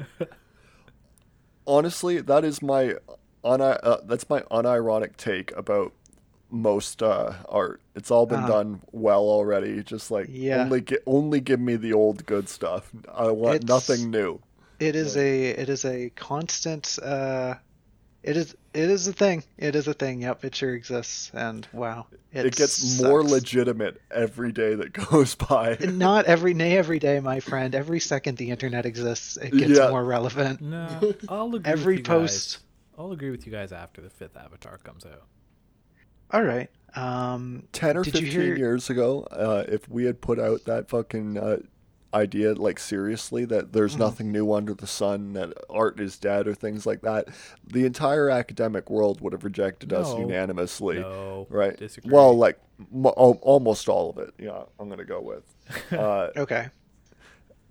Honestly, 1.68 2.22
that 2.22 2.46
is 2.46 2.62
my 2.62 2.96
un- 3.44 3.62
uh, 3.62 3.98
that's 4.06 4.30
my 4.30 4.42
unironic 4.44 5.18
take 5.18 5.52
about 5.58 5.92
most 6.50 7.04
uh, 7.04 7.34
art. 7.50 7.82
It's 7.94 8.10
all 8.10 8.26
been 8.26 8.40
Uh-huh. 8.40 8.48
done 8.64 8.82
well 8.94 9.24
already. 9.24 9.84
Just 9.84 10.10
like 10.12 10.28
Yeah. 10.30 10.62
only 10.64 10.82
gi- 10.82 11.00
only 11.06 11.42
give 11.42 11.60
me 11.60 11.76
the 11.76 11.92
old 11.92 12.26
good 12.26 12.48
stuff. 12.48 12.90
I 13.14 13.30
want 13.32 13.56
It's- 13.64 13.68
nothing 13.68 14.10
new. 14.10 14.40
It 14.80 14.96
is 14.96 15.18
a 15.18 15.48
it 15.50 15.70
is 15.70 15.84
a 15.86 16.12
constant 16.12 17.00
uh 17.02 17.56
it 18.24 18.36
is 18.38 18.56
it 18.74 18.90
is 18.90 19.08
a 19.08 19.14
thing. 19.14 19.44
It 19.58 19.76
is 19.76 19.88
a 19.88 19.94
thing. 19.94 20.22
Yep, 20.22 20.46
it 20.46 20.56
sure 20.56 20.76
exists. 20.76 21.32
And 21.34 21.68
wow. 21.74 22.08
It, 22.32 22.46
It, 22.48 22.56
gets 22.56 23.02
more 23.02 23.24
legitimate 23.24 24.00
every 24.12 24.52
day 24.52 24.76
that 24.76 24.94
goes 25.10 25.34
by. 25.36 25.78
Not 25.80 26.26
every 26.26 26.54
day 26.54 26.78
every 26.78 27.00
day, 27.00 27.20
my 27.20 27.40
friend. 27.40 27.74
Every 27.74 28.00
second 28.00 28.38
the 28.38 28.50
internet 28.52 28.86
exists, 28.86 29.38
it 29.38 29.52
gets 29.54 29.80
Yeah. 29.80 29.90
more 29.90 30.04
relevant. 30.04 30.62
no, 30.62 30.88
I'll 31.30 31.54
agree 31.56 31.72
Every 31.72 31.94
with 31.96 32.00
you 32.00 32.04
guys. 32.04 32.20
post. 32.22 32.58
I'll 33.00 33.12
agree 33.12 33.32
with 33.32 33.46
you 33.46 33.52
guys 33.52 33.72
after 33.72 34.02
the 34.02 34.10
fifth 34.10 34.36
Avatar 34.38 34.78
comes 34.80 35.06
out. 35.06 35.24
All 36.32 36.44
right. 36.44 36.70
Um 36.96 37.64
10 37.74 37.98
or 37.98 38.04
15 38.04 38.26
hear- 38.26 38.56
years 38.56 38.90
ago, 38.90 39.22
uh, 39.32 39.64
if 39.68 39.88
we 39.90 40.06
had 40.06 40.20
put 40.22 40.40
out 40.40 40.66
that 40.66 40.90
fucking 40.90 41.38
uh, 41.38 41.58
idea, 42.14 42.54
like 42.54 42.80
seriously, 42.80 43.46
that 43.46 43.74
there's 43.74 43.96
Mhm. 43.96 44.00
nothing 44.00 44.32
new 44.32 44.54
under 44.54 44.74
the 44.74 44.88
sun, 44.88 45.34
that 45.34 45.54
art 45.70 46.00
is 46.00 46.18
dead, 46.18 46.48
or 46.48 46.56
things 46.56 46.86
like 46.86 47.02
that, 47.02 47.28
the 47.66 47.86
entire 47.86 48.30
academic 48.30 48.90
world 48.90 49.22
would 49.22 49.34
have 49.34 49.44
rejected 49.44 49.92
us 49.94 50.14
unanimously. 50.18 51.00
No, 51.00 51.48
Right. 51.50 51.78
Disagree. 51.78 52.12
Well, 52.12 52.34
like 52.36 52.60
mo- 52.92 53.14
al- 53.18 53.40
almost 53.42 53.90
all 53.90 54.10
of 54.10 54.18
it. 54.20 54.34
Yeah, 54.40 54.64
I'm 54.80 54.90
gonna 54.90 55.06
go 55.06 55.22
with. 55.22 55.44
Uh, 55.92 56.30
okay. 56.38 56.68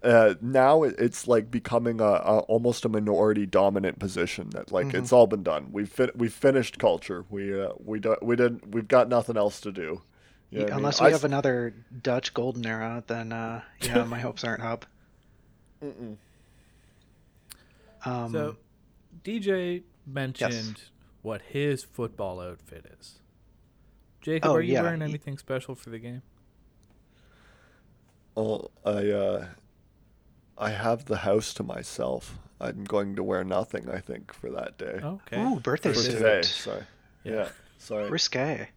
uh, 0.03 0.35
now 0.41 0.83
it's 0.85 1.27
like 1.27 1.51
becoming 1.51 2.01
a, 2.01 2.05
a 2.05 2.39
almost 2.41 2.85
a 2.85 2.89
minority 2.89 3.47
dominant 3.47 3.99
position 3.99 4.51
that 4.51 4.71
like 4.71 4.87
Mm-hmm. 4.89 4.97
it's 4.99 5.13
all 5.13 5.27
been 5.27 5.43
done. 5.43 5.69
We've 5.73 5.89
fin- 5.89 6.11
we've 6.15 6.33
finished 6.33 6.79
culture. 6.79 7.25
We 7.31 7.59
uh, 7.61 7.71
we 7.83 7.99
don't 7.99 8.23
we 8.23 8.37
didn't 8.37 8.71
we've 8.73 8.87
got 8.87 9.09
nothing 9.09 9.37
else 9.37 9.61
to 9.63 9.73
do. 9.73 10.03
You 10.51 10.59
know 10.61 10.65
I 10.65 10.69
mean? 10.69 10.77
Unless 10.79 11.01
I 11.01 11.05
we 11.05 11.11
s- 11.13 11.21
have 11.21 11.25
another 11.25 11.75
Dutch 12.03 12.33
golden 12.35 12.67
era, 12.67 13.03
then 13.07 13.33
uh 13.33 13.63
yeah, 13.83 14.05
my 14.05 14.19
hopes 14.21 14.45
aren't 14.45 14.63
up. 14.63 14.87
Mm-mm. 15.83 16.17
Um 18.05 18.33
so, 18.33 18.57
DJ 19.25 19.83
mentioned 20.07 20.83
what 21.23 21.43
his 21.43 21.83
football 21.83 22.41
outfit 22.41 22.87
is. 23.01 23.19
Jacob, 24.21 24.51
Oh, 24.51 24.55
are 24.57 24.61
you 24.63 24.75
yeah, 24.75 24.83
wearing 24.83 25.03
anything 25.03 25.39
special 25.39 25.75
for 25.75 25.91
the 25.91 25.99
game? 25.99 26.23
Well, 28.35 28.71
I 28.85 29.11
uh, 29.11 29.47
I 30.59 30.71
have 30.71 31.07
the 31.07 31.19
house 31.19 31.55
to 31.55 31.63
myself. 31.63 32.39
I'm 32.61 32.85
going 32.85 33.17
to 33.17 33.23
wear 33.23 33.45
nothing. 33.45 33.89
I 33.91 33.99
think 33.99 34.33
for 34.33 34.51
that 34.51 34.79
day. 34.79 35.01
Okay. 35.03 35.41
Ooh, 35.43 35.61
birthday 35.61 35.93
for 35.93 35.99
suit. 36.01 36.13
today. 36.13 36.43
Sorry. 36.43 36.83
Yeah. 37.25 37.33
Yeah. 37.33 37.49
Sorry. 37.79 38.11
Risque. 38.11 38.69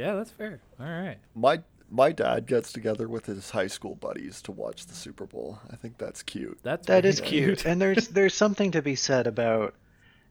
Yeah, 0.00 0.14
that's 0.14 0.30
fair. 0.30 0.60
All 0.80 0.86
right. 0.86 1.18
My 1.34 1.60
my 1.92 2.12
dad 2.12 2.46
gets 2.46 2.72
together 2.72 3.08
with 3.08 3.26
his 3.26 3.50
high 3.50 3.66
school 3.66 3.96
buddies 3.96 4.40
to 4.42 4.52
watch 4.52 4.86
the 4.86 4.94
Super 4.94 5.26
Bowl. 5.26 5.58
I 5.70 5.76
think 5.76 5.98
that's 5.98 6.22
cute. 6.22 6.58
That's 6.62 6.86
That 6.86 7.02
very 7.02 7.14
cute. 7.16 7.64
and 7.66 7.80
there's 7.82 8.08
there's 8.18 8.34
something 8.34 8.70
to 8.72 8.80
be 8.82 8.94
said 8.94 9.26
about 9.26 9.74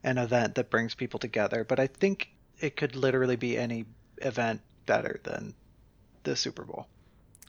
an 0.02 0.16
event 0.18 0.54
that 0.54 0.70
brings 0.70 0.94
people 0.94 1.20
together, 1.20 1.62
but 1.64 1.78
I 1.78 1.86
think 1.86 2.30
it 2.58 2.76
could 2.76 2.96
literally 2.96 3.36
be 3.36 3.56
any 3.58 3.84
event 4.18 4.60
better 4.86 5.20
than 5.24 5.54
the 6.24 6.34
Super 6.34 6.64
Bowl. 6.64 6.86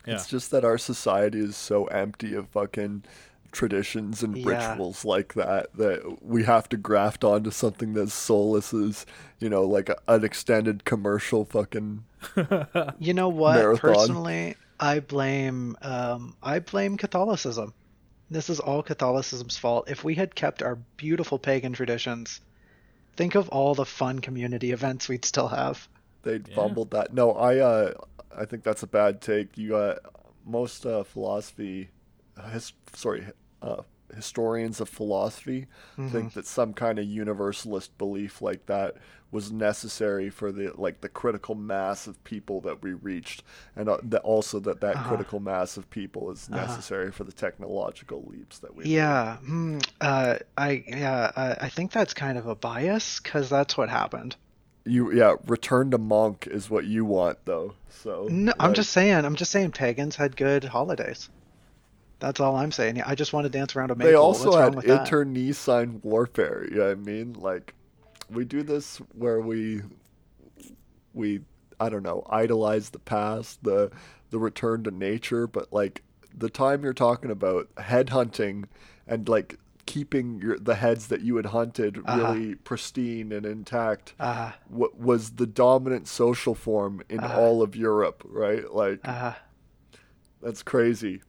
Yeah. 0.05 0.15
It's 0.15 0.27
just 0.27 0.51
that 0.51 0.65
our 0.65 0.77
society 0.77 1.39
is 1.39 1.55
so 1.55 1.85
empty 1.85 2.33
of 2.33 2.49
fucking 2.49 3.03
traditions 3.51 4.23
and 4.23 4.35
Yeah. 4.37 4.71
rituals 4.71 5.05
like 5.05 5.33
that 5.35 5.73
that 5.75 6.17
we 6.23 6.43
have 6.43 6.67
to 6.69 6.77
graft 6.77 7.23
onto 7.23 7.51
something 7.51 7.93
that's 7.93 8.13
soulless 8.13 8.73
as, 8.73 9.05
you 9.39 9.49
know, 9.49 9.63
like 9.63 9.89
a, 9.89 9.97
an 10.07 10.23
extended 10.23 10.85
commercial 10.85 11.45
fucking 11.45 12.03
You 12.99 13.13
know 13.13 13.29
what? 13.29 13.55
Marathon. 13.55 13.79
Personally, 13.81 14.55
I 14.79 14.99
blame 14.99 15.77
um, 15.81 16.35
I 16.41 16.59
blame 16.59 16.97
Catholicism. 16.97 17.73
This 18.29 18.49
is 18.49 18.59
all 18.59 18.81
Catholicism's 18.83 19.57
fault. 19.57 19.89
If 19.89 20.03
we 20.03 20.15
had 20.15 20.35
kept 20.35 20.61
our 20.63 20.75
beautiful 20.97 21.37
pagan 21.39 21.73
traditions, 21.73 22.39
think 23.15 23.35
of 23.35 23.49
all 23.49 23.75
the 23.75 23.85
fun 23.85 24.19
community 24.19 24.71
events 24.71 25.09
we'd 25.09 25.25
still 25.25 25.47
have. 25.49 25.87
they 26.23 26.39
Yeah. 26.45 26.55
fumbled 26.55 26.91
that. 26.91 27.13
No, 27.13 27.31
I 27.33 27.57
uh 27.59 27.93
I 28.35 28.45
think 28.45 28.63
that's 28.63 28.83
a 28.83 28.87
bad 28.87 29.21
take. 29.21 29.57
You 29.57 29.75
uh 29.75 29.95
most 30.45 30.85
uh 30.85 31.03
philosophy 31.03 31.89
his 32.51 32.73
sorry, 32.93 33.25
uh 33.61 33.81
historians 34.15 34.79
of 34.81 34.89
philosophy 34.89 35.67
think 36.09 36.33
that 36.33 36.45
some 36.45 36.73
kind 36.73 36.99
of 36.99 37.05
universalist 37.05 37.97
belief 37.97 38.41
like 38.41 38.65
that 38.65 38.95
was 39.31 39.51
necessary 39.51 40.29
for 40.29 40.51
the 40.51 40.73
like 40.75 40.99
the 41.01 41.07
critical 41.09 41.55
mass 41.55 42.05
of 42.07 42.21
people 42.25 42.59
that 42.61 42.81
we 42.83 42.91
reached 42.93 43.43
and 43.75 43.87
uh, 43.87 43.97
that 44.03 44.21
also 44.23 44.59
that 44.59 44.81
that 44.81 44.95
Uh-huh. 44.97 45.07
critical 45.07 45.39
mass 45.39 45.77
of 45.77 45.89
people 45.89 46.29
is 46.31 46.49
Uh-huh. 46.51 46.61
necessary 46.67 47.11
for 47.11 47.23
the 47.23 47.31
technological 47.31 48.23
leaps 48.27 48.59
that 48.59 48.75
we. 48.75 48.85
Yeah, 48.85 49.37
hmm, 49.37 49.79
uh, 50.01 50.35
I 50.57 50.83
yeah, 50.87 51.31
I, 51.35 51.65
I 51.65 51.69
think 51.69 51.91
that's 51.91 52.13
kind 52.13 52.37
of 52.37 52.45
a 52.47 52.55
bias 52.55 53.19
because 53.21 53.49
that's 53.49 53.77
what 53.77 53.89
happened. 53.89 54.35
you 54.83 55.13
yeah 55.13 55.35
return 55.45 55.91
to 55.91 55.97
monk 55.97 56.47
is 56.47 56.69
what 56.69 56.85
you 56.85 57.05
want 57.05 57.37
though 57.45 57.75
so 57.89 58.27
No, 58.31 58.51
I'm 58.59 58.73
just 58.73 58.91
saying. 58.91 59.23
I'm 59.25 59.35
just 59.35 59.51
saying. 59.51 59.71
Pagans 59.71 60.15
had 60.15 60.35
good 60.35 60.63
holidays. 60.65 61.29
That's 62.21 62.39
all 62.39 62.55
I'm 62.55 62.71
saying. 62.71 63.01
I 63.01 63.15
just 63.15 63.33
want 63.33 63.45
to 63.45 63.49
dance 63.49 63.75
around 63.75 63.91
a 63.91 63.95
maple. 63.95 64.11
They 64.11 64.15
also 64.15 64.45
What's 64.51 64.85
had 64.85 64.89
internecine 64.99 65.99
warfare. 66.03 66.65
You 66.69 66.77
know 66.77 66.83
what 66.85 66.91
I 66.91 66.95
mean? 66.95 67.33
Like, 67.33 67.73
we 68.29 68.45
do 68.45 68.61
this 68.63 68.97
where 69.13 69.41
we, 69.41 69.81
we, 71.13 71.41
I 71.79 71.89
don't 71.89 72.03
know, 72.03 72.23
idolize 72.29 72.91
the 72.91 72.99
past, 72.99 73.63
the 73.63 73.91
the 74.29 74.39
return 74.39 74.83
to 74.83 74.91
nature, 74.91 75.45
but 75.47 75.73
like 75.73 76.03
the 76.37 76.49
time 76.49 76.83
you're 76.83 76.93
talking 76.93 77.29
about 77.31 77.67
head 77.77 78.11
hunting 78.11 78.69
and 79.05 79.27
like 79.27 79.57
keeping 79.85 80.39
your 80.39 80.57
the 80.57 80.75
heads 80.75 81.07
that 81.07 81.19
you 81.21 81.35
had 81.35 81.47
hunted 81.47 81.97
Uh-huh. 81.97 82.17
really 82.17 82.55
pristine 82.55 83.31
and 83.33 83.45
intact 83.45 84.13
Uh, 84.19 84.51
wa- 84.69 84.87
was 84.97 85.31
the 85.31 85.47
dominant 85.47 86.07
social 86.07 86.55
form 86.55 87.01
in 87.09 87.19
Uh-huh. 87.19 87.37
all 87.41 87.61
of 87.61 87.75
Europe, 87.75 88.23
right? 88.25 88.71
Like 88.71 89.01
uh, 89.03 89.33
that's 90.41 90.63
crazy. 90.63 91.21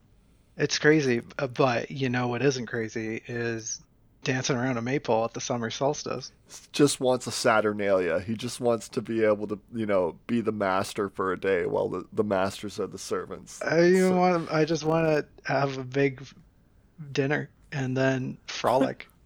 It's 0.62 0.78
crazy, 0.78 1.20
uh, 1.38 1.46
but 1.48 1.90
you 1.90 2.08
know 2.08 2.28
what 2.28 2.40
isn't 2.42 2.66
crazy 2.66 3.20
is 3.26 3.80
dancing 4.24 4.56
around 4.56 4.76
a 4.78 4.82
maypole 4.82 5.24
at 5.24 5.34
the 5.34 5.40
summer 5.40 5.68
solstice. 5.68 6.30
just 6.72 7.00
wants 7.00 7.26
a 7.26 7.32
Saturnalia. 7.32 8.20
He 8.20 8.34
just 8.36 8.60
wants 8.60 8.88
to 8.90 9.02
be 9.02 9.24
able 9.24 9.48
to, 9.48 9.58
you 9.74 9.84
know, 9.84 10.16
be 10.28 10.40
the 10.40 10.52
master 10.52 11.08
for 11.08 11.32
a 11.32 11.40
day 11.40 11.66
while 11.66 11.88
the, 11.88 12.04
the 12.12 12.22
masters 12.22 12.78
are 12.78 12.86
the 12.86 12.98
servants. 12.98 13.60
I 13.62 13.92
So- 13.94 14.16
want. 14.16 14.52
I 14.52 14.64
just 14.64 14.84
want 14.84 15.06
to 15.08 15.26
have 15.52 15.76
a 15.76 15.82
big 15.84 16.22
dinner 17.12 17.50
and 17.72 17.96
then 17.96 18.38
frolic. 18.46 19.08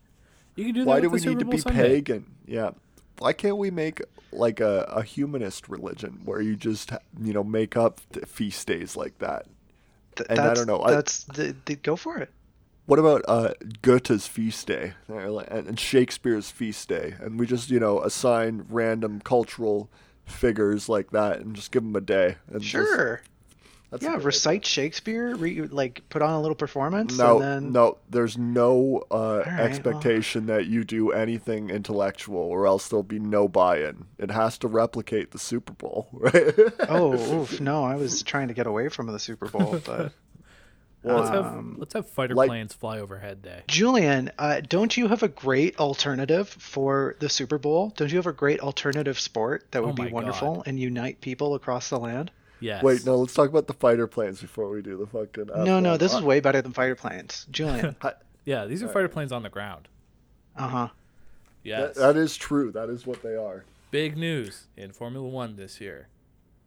You 0.59 0.65
can 0.65 0.75
do 0.75 0.81
that 0.81 0.87
why 0.87 1.01
do 1.03 1.11
we 1.11 1.21
need 1.21 1.39
to 1.41 1.45
be 1.45 1.59
Sunday. 1.59 1.83
pagan? 2.01 2.25
Yeah. 2.47 2.71
Why 3.19 3.35
can't 3.35 3.59
we 3.59 3.71
make 3.71 4.01
like 4.33 4.59
a, 4.61 4.85
a 4.91 5.03
humanist 5.03 5.69
religion 5.69 6.23
where 6.25 6.41
you 6.41 6.57
just, 6.57 6.93
you 7.23 7.35
know, 7.35 7.45
make 7.45 7.77
up 7.77 8.01
feast 8.25 8.67
days 8.67 8.97
like 8.97 9.19
that? 9.19 9.45
Th- 10.17 10.27
And 10.31 10.39
I 10.41 10.55
don't 10.55 10.67
know, 10.67 10.83
I- 10.83 10.91
That's 10.93 11.25
the, 11.25 11.55
the, 11.65 11.77
go 11.77 11.97
for 11.97 12.19
it. 12.19 12.31
What 12.87 12.99
about 13.01 13.23
uh, 13.27 13.53
Goethe's 13.83 14.27
feast 14.29 14.69
day 14.69 14.93
and 15.09 15.67
and 15.69 15.79
Shakespeare's 15.81 16.51
feast 16.53 16.89
day? 16.89 17.15
And 17.21 17.39
we 17.39 17.45
just, 17.47 17.69
you 17.69 17.81
know, 17.81 18.01
assign 18.01 18.65
random 18.69 19.21
cultural 19.21 19.91
figures 20.25 20.89
like 20.89 21.11
that 21.11 21.41
and 21.41 21.57
just 21.57 21.73
give 21.73 21.83
them 21.83 21.97
a 21.97 22.01
day. 22.01 22.37
And 22.49 22.61
just- 22.63 22.73
Sure. 22.89 23.23
That's 23.91 24.03
yeah, 24.03 24.15
good 24.17 24.25
recite 24.25 24.67
Shakespeare, 24.67 25.37
re, 25.37 25.63
like 25.63 26.03
put 26.09 26.21
on 26.21 26.31
a 26.35 26.41
little 26.41 26.57
performance, 26.57 27.17
No, 27.17 27.37
and 27.41 27.45
then 27.67 27.73
no, 27.73 27.99
there's 28.11 28.37
no 28.37 29.05
uh, 29.13 29.45
right, 29.47 29.47
well- 29.47 29.61
expectation 29.67 30.47
that 30.47 30.67
you 30.67 30.83
do 30.85 31.13
anything 31.13 31.71
intellectual, 31.71 32.39
or 32.41 32.67
else 32.67 32.89
there'll 32.89 33.03
be 33.05 33.21
no 33.21 33.47
buy-in. 33.47 34.07
It 34.19 34.33
has 34.33 34.59
to 34.59 34.69
replicate 34.69 35.31
the 35.31 35.39
Super 35.39 35.73
Bowl, 35.73 36.09
right? 36.13 36.53
oh, 36.89 37.43
oof, 37.43 37.61
no, 37.61 37.85
I 37.85 37.95
was 37.95 38.23
trying 38.25 38.49
to 38.49 38.55
get 38.55 38.67
away 38.67 38.89
from 38.89 39.07
the 39.07 39.19
Super 39.21 39.47
Bowl, 39.47 39.81
but 39.87 40.13
let's 41.05 41.29
have 41.29 41.47
Um, 41.47 41.77
let's 41.79 41.95
have 41.95 42.09
fighter 42.09 42.35
like- 42.35 42.49
planes 42.49 42.73
fly 42.73 42.99
overhead 42.99 43.41
day. 43.43 43.63
Julian, 43.69 44.33
uh, 44.39 44.63
don't 44.69 44.97
you 44.97 45.07
have 45.07 45.23
a 45.23 45.29
great 45.29 45.79
alternative 45.79 46.49
for 46.49 47.15
the 47.21 47.29
Super 47.29 47.59
Bowl? 47.59 47.93
Don't 47.97 48.11
you 48.11 48.17
have 48.19 48.27
a 48.27 48.33
great 48.33 48.59
alternative 48.59 49.21
sport 49.21 49.65
that 49.71 49.83
would 49.85 49.99
Oh 49.99 50.05
be 50.05 50.11
wonderful 50.11 50.65
and 50.67 50.79
unite 50.81 51.21
people 51.21 51.55
across 51.55 51.89
the 51.89 51.99
land? 52.01 52.33
Yes. 52.61 52.83
Wait, 52.83 53.05
no, 53.05 53.17
let's 53.17 53.35
talk 53.35 53.49
about 53.51 53.67
the 53.67 53.75
fighter 53.75 54.07
planes 54.07 54.41
before 54.41 54.69
we 54.71 54.81
do 54.83 54.97
the 54.97 55.07
fucking. 55.07 55.47
no, 55.65 55.79
no, 55.81 55.97
this 55.97 56.15
Uh, 56.15 56.19
is 56.19 56.23
way 56.23 56.41
better 56.41 56.63
than 56.63 56.73
fighter 56.73 56.95
planes. 56.95 57.47
Julian. 57.51 57.97
Yeah, 58.45 58.65
these 58.67 58.81
are 58.83 58.89
fighter 58.89 59.09
planes 59.09 59.33
on 59.33 59.43
the 59.43 59.49
ground. 59.51 59.89
Uh 60.57 60.69
huh. 60.69 60.89
Yes. 61.65 61.97
that- 61.97 62.15
that 62.15 62.17
is 62.17 62.37
true. 62.37 62.71
That 62.71 62.89
is 62.89 63.05
what 63.05 63.21
they 63.23 63.35
are. 63.35 63.65
Big 63.91 64.17
news 64.17 64.69
in 64.77 64.93
Formula 64.93 65.27
One 65.27 65.57
this 65.57 65.81
year. 65.81 66.07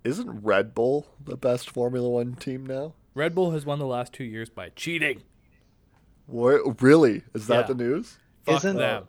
Isn't 0.04 0.42
Red 0.44 0.76
Bull 0.76 1.08
the 1.24 1.38
best 1.38 1.70
Formula 1.70 2.10
One 2.10 2.36
team 2.36 2.66
now? 2.66 2.94
Red 3.16 3.34
Bull 3.34 3.52
has 3.52 3.66
won 3.66 3.80
the 3.80 3.86
last 3.86 4.12
two 4.12 4.26
years 4.26 4.50
by 4.50 4.70
cheating. 4.76 5.22
What, 6.26 6.82
really? 6.82 7.24
Is 7.34 7.48
that 7.48 7.62
Yeah. 7.70 7.74
the 7.74 7.84
news? 7.84 8.18
Fuck 8.44 8.58
Isn't- 8.58 8.76
them. 8.78 9.08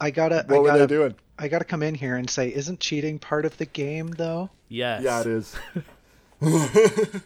I 0.00 0.10
gotta, 0.10 0.44
What 0.46 0.56
I 0.56 0.58
were 0.58 0.66
gotta, 0.68 0.78
they 0.80 0.86
doing? 0.86 1.14
I 1.38 1.48
gotta 1.48 1.64
come 1.64 1.82
in 1.82 1.94
here 1.94 2.16
and 2.16 2.28
say, 2.28 2.48
isn't 2.52 2.80
cheating 2.80 3.18
part 3.18 3.44
of 3.44 3.56
the 3.58 3.66
game 3.66 4.08
though? 4.08 4.50
Yes. 4.68 5.02
Yeah, 5.02 5.20
it 5.20 5.26
is. 5.26 5.54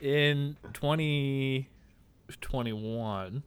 In 0.00 0.56
2021, 0.72 3.42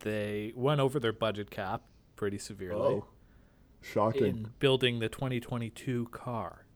they 0.00 0.52
went 0.56 0.80
over 0.80 0.98
their 1.00 1.12
budget 1.12 1.50
cap 1.50 1.82
pretty 2.16 2.38
severely 2.38 2.80
Oh, 2.80 3.04
shocking. 3.80 4.24
in 4.24 4.50
building 4.58 4.98
the 4.98 5.08
2022 5.08 6.06
car. 6.06 6.66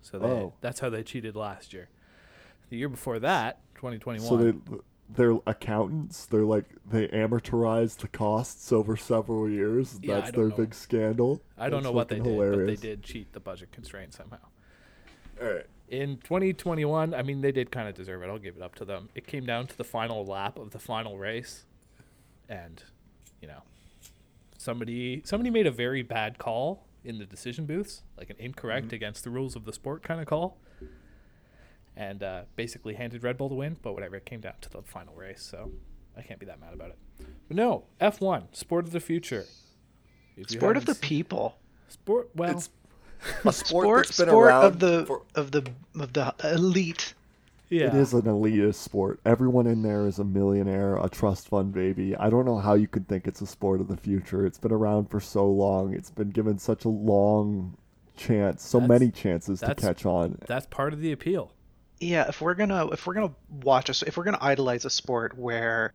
So 0.00 0.18
they, 0.18 0.26
Oh. 0.26 0.54
that's 0.60 0.80
how 0.80 0.90
they 0.90 1.04
cheated 1.04 1.36
last 1.36 1.72
year. 1.72 1.88
The 2.70 2.76
year 2.76 2.88
before 2.88 3.20
that, 3.20 3.60
2021. 3.76 4.28
So 4.28 4.36
they 4.36 4.52
they're 5.14 5.38
accountants. 5.46 6.24
They're 6.26 6.40
like 6.44 6.64
they 6.90 7.06
amortize 7.08 7.98
the 7.98 8.08
costs 8.08 8.72
over 8.72 8.96
several 8.96 9.46
years. 9.48 9.98
Yeah, 10.02 10.20
That's 10.20 10.32
their 10.32 10.48
know. 10.48 10.56
big 10.56 10.74
scandal. 10.74 11.42
I 11.58 11.68
don't 11.68 11.82
That's 11.82 11.84
know 11.84 11.92
what 11.92 12.08
they 12.08 12.18
did, 12.18 12.38
but 12.38 12.66
they 12.66 12.76
did 12.76 13.02
cheat 13.02 13.32
the 13.34 13.40
budget 13.40 13.70
constraint 13.72 14.14
somehow. 14.14 14.38
All 15.40 15.48
right. 15.52 15.66
In 15.88 16.16
2021, 16.18 17.12
I 17.14 17.22
mean, 17.22 17.42
they 17.42 17.52
did 17.52 17.70
kind 17.70 17.86
of 17.88 17.94
deserve 17.94 18.22
it. 18.22 18.26
I'll 18.28 18.38
give 18.38 18.56
it 18.56 18.62
up 18.62 18.74
to 18.76 18.84
them. 18.84 19.10
It 19.14 19.26
came 19.26 19.44
down 19.44 19.66
to 19.66 19.76
the 19.76 19.84
final 19.84 20.24
lap 20.24 20.58
of 20.58 20.70
the 20.70 20.78
final 20.78 21.18
race, 21.18 21.66
and 22.48 22.82
you 23.42 23.48
know, 23.48 23.62
somebody 24.56 25.20
somebody 25.24 25.50
made 25.50 25.66
a 25.66 25.70
very 25.70 26.02
bad 26.02 26.38
call 26.38 26.86
in 27.04 27.18
the 27.18 27.26
decision 27.26 27.66
booths, 27.66 28.02
like 28.16 28.30
an 28.30 28.36
incorrect 28.38 28.86
Mm-hmm. 28.86 28.94
against 28.94 29.24
the 29.24 29.30
rules 29.30 29.54
of 29.56 29.64
the 29.64 29.72
sport 29.72 30.02
kind 30.02 30.20
of 30.20 30.26
call, 30.26 30.56
and 31.96 32.22
uh, 32.22 32.42
basically 32.56 32.94
handed 32.94 33.22
Red 33.22 33.36
Bull 33.36 33.48
the 33.50 33.54
win. 33.54 33.76
But 33.82 33.92
whatever, 33.94 34.16
it 34.16 34.24
came 34.24 34.40
down 34.40 34.54
to 34.62 34.70
the 34.70 34.82
final 34.82 35.14
race, 35.14 35.42
so 35.42 35.70
I 36.16 36.22
can't 36.22 36.40
be 36.40 36.46
that 36.46 36.60
mad 36.60 36.72
about 36.72 36.90
it. 36.90 36.98
But 37.48 37.56
no, 37.56 37.84
F1, 38.00 38.56
sport 38.56 38.84
of 38.86 38.92
the 38.92 39.00
future. 39.00 39.44
If 40.36 40.48
Sport 40.50 40.76
of 40.78 40.86
the 40.86 40.94
people. 40.94 41.58
sport. 41.88 42.30
Well, 42.34 42.50
It's 42.52 42.70
a 43.44 43.52
sport, 43.52 43.66
Sport, 43.66 44.06
that's 44.06 44.18
been 44.18 44.28
sport 44.28 44.46
around 44.48 44.64
of 44.64 44.78
the 44.78 45.06
for- 45.06 45.22
of 45.34 45.50
the 45.50 45.66
of 45.98 46.12
the 46.12 46.34
elite. 46.44 47.14
yeah, 47.68 47.86
It 47.86 47.94
is 47.94 48.12
an 48.12 48.22
elitist 48.22 48.74
sport. 48.76 49.20
Everyone 49.24 49.66
in 49.66 49.82
there 49.82 50.06
is 50.06 50.18
a 50.18 50.24
millionaire, 50.24 50.96
a 50.96 51.08
trust 51.08 51.48
fund 51.48 51.72
baby. 51.72 52.14
I 52.16 52.28
don't 52.30 52.44
know 52.44 52.58
how 52.58 52.74
you 52.74 52.86
could 52.88 53.08
think 53.08 53.26
it's 53.26 53.40
a 53.40 53.46
sport 53.46 53.80
of 53.80 53.88
the 53.88 53.96
future. 53.96 54.44
It's 54.46 54.58
been 54.58 54.72
around 54.72 55.10
for 55.10 55.20
so 55.20 55.46
long. 55.50 55.94
It's 55.94 56.10
been 56.10 56.30
given 56.30 56.58
such 56.58 56.84
a 56.84 56.88
long 56.90 57.76
chance, 58.16 58.62
so 58.66 58.78
That's- 58.80 59.00
many 59.00 59.10
chances 59.10 59.60
to 59.60 59.74
catch 59.74 60.04
on. 60.04 60.38
That's 60.46 60.66
part 60.66 60.92
of 60.92 61.00
the 61.00 61.12
appeal. 61.12 61.52
Yeah, 62.00 62.26
if 62.28 62.40
we're 62.40 62.54
gonna 62.54 62.88
if 62.88 63.06
we're 63.06 63.14
gonna 63.14 63.34
watch 63.62 63.88
us 63.88 64.02
if 64.02 64.16
we're 64.16 64.24
gonna 64.24 64.38
idolize 64.40 64.84
a 64.84 64.90
sport 64.90 65.38
where 65.38 65.92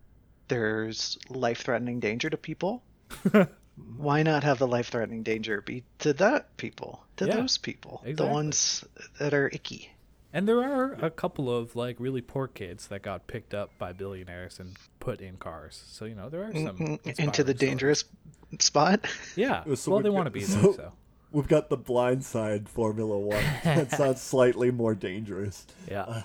there's 0.47 1.17
life 1.29 1.59
threatening 1.63 1.99
danger 1.99 2.29
to 2.29 2.37
people, 2.37 2.81
why 3.97 4.23
not 4.23 4.43
have 4.43 4.57
the 4.59 4.67
life 4.67 4.89
threatening 4.89 5.23
danger 5.23 5.61
be 5.61 5.83
to 5.99 6.13
that 6.13 6.55
people, 6.57 7.03
to 7.17 7.25
Yeah, 7.27 7.35
those 7.35 7.57
people, 7.57 8.01
exactly. 8.03 8.25
the 8.27 8.33
ones 8.33 8.83
that 9.19 9.33
are 9.33 9.47
icky. 9.53 9.91
And 10.33 10.47
there 10.47 10.59
are 10.63 10.93
a 11.01 11.09
couple 11.09 11.55
of 11.55 11.75
like 11.75 11.95
really 11.99 12.21
poor 12.21 12.47
kids 12.47 12.87
that 12.87 13.01
got 13.01 13.27
picked 13.27 13.53
up 13.53 13.71
by 13.79 13.93
billionaires 13.93 14.59
and 14.59 14.75
put 14.99 15.21
in 15.21 15.37
cars. 15.37 15.83
So 15.87 16.05
you 16.05 16.15
know 16.15 16.29
there 16.29 16.43
are 16.43 16.53
some 16.53 16.77
Mm, 16.77 16.81
Into 16.81 17.09
inspiring 17.09 17.31
the 17.31 17.33
stories. 17.43 17.57
dangerous 17.59 18.03
spot. 18.59 19.05
Yeah. 19.35 19.63
So 19.75 19.91
well, 19.91 19.97
we've 19.99 20.03
they 20.03 20.09
got- 20.09 20.15
want 20.15 20.25
to 20.25 20.31
be 20.31 20.41
so- 20.43 20.61
there. 20.61 20.73
So 20.73 20.93
We've 21.31 21.47
got 21.47 21.69
the 21.69 21.77
blind 21.77 22.23
side 22.23 22.69
Formula 22.69 23.17
One. 23.19 23.43
that 23.63 23.91
sounds 23.91 24.21
slightly 24.21 24.71
more 24.71 24.95
dangerous. 24.95 25.67
yeah. 25.87 26.23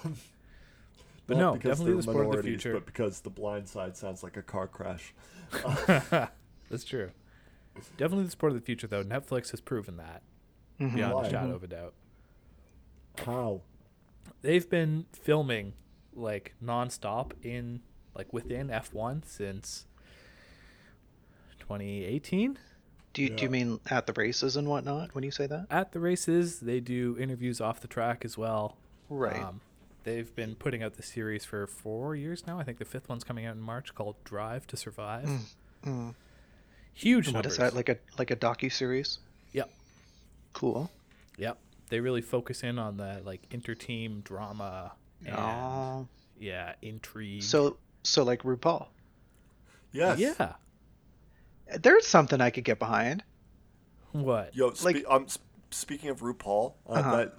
But 1.26 1.36
no, 1.38 1.57
definitely 1.57 1.94
the 1.94 2.03
sport 2.05 2.26
of 2.26 2.32
the 2.36 2.42
future. 2.42 2.72
But 2.74 2.86
because 2.86 3.20
the 3.20 3.30
blind 3.30 3.68
side 3.68 3.96
sounds 3.96 4.22
like 4.22 4.36
a 4.36 4.42
car 4.42 4.68
crash. 4.68 5.12
That's 6.70 6.84
true. 6.84 7.11
Definitely 7.96 8.24
the 8.24 8.30
sport 8.30 8.52
of 8.52 8.58
the 8.58 8.64
future, 8.64 8.86
though. 8.86 9.04
Netflix 9.04 9.50
has 9.50 9.60
proven 9.60 9.96
that 9.96 10.22
beyond 10.78 11.14
Why? 11.14 11.26
a 11.26 11.30
shadow 11.30 11.54
of 11.54 11.62
a 11.62 11.66
doubt. 11.66 11.94
How? 13.24 13.62
They've 14.42 14.68
been 14.68 15.06
filming 15.12 15.74
like 16.14 16.54
nonstop 16.62 17.32
in 17.42 17.80
like 18.14 18.32
within 18.32 18.68
F1 18.68 19.24
since 19.26 19.86
2018. 21.60 22.58
Do 23.12 23.22
you, 23.22 23.28
do 23.28 23.42
you 23.44 23.50
mean 23.50 23.78
at 23.90 24.06
the 24.06 24.14
races 24.14 24.56
and 24.56 24.66
whatnot 24.66 25.14
when 25.14 25.22
you 25.22 25.30
say 25.30 25.46
that? 25.46 25.66
At 25.70 25.92
the 25.92 26.00
races, 26.00 26.60
they 26.60 26.80
do 26.80 27.16
interviews 27.18 27.60
off 27.60 27.80
the 27.80 27.88
track 27.88 28.24
as 28.24 28.38
well. 28.38 28.76
Right. 29.10 29.42
Um, 29.42 29.60
they've 30.04 30.34
been 30.34 30.54
putting 30.54 30.82
out 30.82 30.94
the 30.94 31.02
series 31.02 31.44
for 31.44 31.66
four 31.66 32.16
years 32.16 32.46
now. 32.46 32.58
I 32.58 32.64
think 32.64 32.78
the 32.78 32.86
fifth 32.86 33.10
one's 33.10 33.22
coming 33.22 33.44
out 33.44 33.54
in 33.54 33.60
March 33.60 33.94
called 33.94 34.16
Drive 34.24 34.66
to 34.68 34.76
Survive. 34.78 35.28
Mm. 35.84 36.14
Huge 36.95 37.26
What 37.28 37.34
numbers. 37.34 37.53
is 37.53 37.59
that 37.59 37.74
like 37.74 37.88
a 37.88 37.97
like 38.18 38.30
a 38.30 38.36
docu 38.36 38.70
series? 38.72 39.18
Yep. 39.53 39.70
Cool. 40.53 40.90
Yep. 41.38 41.59
They 41.88 42.01
really 42.01 42.20
focus 42.22 42.62
in 42.62 42.78
on 42.78 42.97
the 42.97 43.20
like 43.24 43.43
inter-team 43.51 44.20
drama 44.24 44.93
and 45.24 45.36
Oh. 45.36 46.09
yeah, 46.38 46.74
intrigue. 46.82 47.43
So 47.43 47.76
so 48.03 48.22
like 48.24 48.43
RuPaul. 48.43 48.86
Yes. 49.93 50.18
yeah. 50.18 50.55
There's 51.80 52.07
something 52.07 52.40
I 52.40 52.51
could 52.51 52.64
get 52.64 52.78
behind. 52.78 53.22
What? 54.12 54.55
Yo, 54.55 54.72
spe- 54.72 54.84
Like- 54.84 55.05
um, 55.09 55.26
sp- 55.28 55.45
speaking 55.70 56.11
of 56.11 56.20
RuPaul, 56.20 56.74
uh, 56.86 56.93
Uh-huh. 56.93 57.16
that 57.16 57.34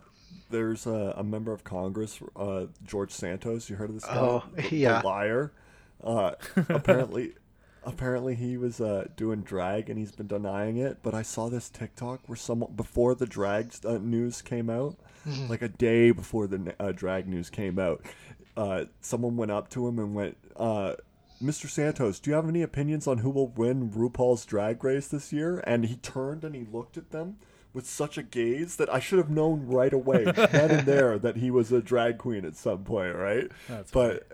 there's 0.49 0.87
a, 0.87 1.13
a 1.17 1.23
member 1.23 1.51
of 1.53 1.63
Congress, 1.63 2.19
uh, 2.35 2.65
George 2.83 3.11
Santos. 3.11 3.69
You 3.69 3.75
heard 3.75 3.89
of 3.89 3.95
this 3.95 4.05
guy? 4.05 4.17
Oh, 4.17 4.43
The- 4.55 4.61
the 4.69 4.75
yeah. 4.77 5.01
liar. 5.01 5.51
Uh, 6.03 6.31
apparently, 6.69 7.33
apparently 7.85 8.35
he 8.35 8.57
was 8.57 8.79
uh, 8.81 9.07
doing 9.15 9.41
drag 9.41 9.89
and 9.89 9.97
he's 9.99 10.11
been 10.11 10.27
denying 10.27 10.77
it. 10.77 10.99
But 11.03 11.13
I 11.13 11.21
saw 11.21 11.49
this 11.49 11.69
TikTok 11.69 12.21
where 12.27 12.35
someone 12.35 12.73
before 12.75 13.15
the 13.15 13.25
drag 13.25 13.73
uh, 13.85 13.97
news 13.97 14.41
came 14.41 14.69
out, 14.69 14.95
Mm-hmm. 15.27 15.47
like 15.47 15.61
a 15.61 15.69
day 15.69 16.11
before 16.11 16.47
the 16.47 16.75
uh, 16.81 16.91
drag 16.91 17.29
news 17.29 17.49
came 17.49 17.79
out, 17.79 18.01
uh, 18.57 18.83
someone 18.99 19.37
went 19.37 19.51
up 19.51 19.69
to 19.69 19.87
him 19.87 19.97
and 19.97 20.13
went. 20.13 20.35
Uh, 20.57 20.95
Mr. 21.41 21.69
Santos, 21.69 22.19
do 22.19 22.29
you 22.29 22.35
have 22.35 22.49
any 22.49 22.61
opinions 22.61 23.07
on 23.07 23.19
who 23.19 23.29
will 23.29 23.47
win 23.47 23.89
RuPaul's 23.89 24.45
drag 24.45 24.83
race 24.83 25.07
this 25.07 25.31
year? 25.31 25.63
And 25.65 25.85
he 25.85 25.95
turned 25.95 26.43
and 26.43 26.53
he 26.53 26.65
looked 26.69 26.97
at 26.97 27.11
them 27.11 27.37
with 27.73 27.85
such 27.85 28.17
a 28.17 28.23
gaze 28.23 28.75
that 28.75 28.93
I 28.93 28.99
should 28.99 29.17
have 29.17 29.29
known 29.29 29.65
right 29.65 29.93
away, 29.93 30.25
then 30.25 30.71
and 30.71 30.85
there, 30.85 31.17
that 31.17 31.37
he 31.37 31.49
was 31.49 31.71
a 31.71 31.81
drag 31.81 32.17
queen 32.17 32.43
at 32.43 32.55
some 32.57 32.83
point, 32.83 33.15
right? 33.15 33.49
That's 33.69 33.91
but 33.91 34.27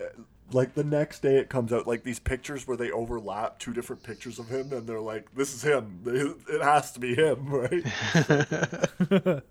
like 0.52 0.74
the 0.74 0.84
next 0.84 1.20
day, 1.22 1.36
it 1.38 1.48
comes 1.48 1.72
out 1.72 1.86
like 1.86 2.02
these 2.04 2.18
pictures 2.18 2.66
where 2.66 2.76
they 2.76 2.90
overlap 2.90 3.58
two 3.58 3.72
different 3.72 4.02
pictures 4.02 4.38
of 4.38 4.48
him, 4.48 4.72
and 4.72 4.86
they're 4.86 5.00
like, 5.00 5.34
"This 5.34 5.54
is 5.54 5.62
him. 5.62 6.02
It 6.48 6.62
has 6.62 6.92
to 6.92 7.00
be 7.00 7.14
him, 7.14 7.48
right?" 7.48 7.84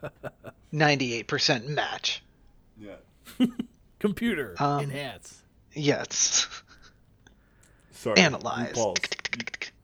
98% 0.74 1.68
match. 1.68 2.24
Yeah. 2.80 2.95
Computer 4.00 4.56
Um, 4.60 4.84
enhance. 4.84 5.41
Yes. 5.74 6.47
Sorry. 7.91 8.18
Analyze. 8.20 8.74
RuPaul's. 8.74 9.00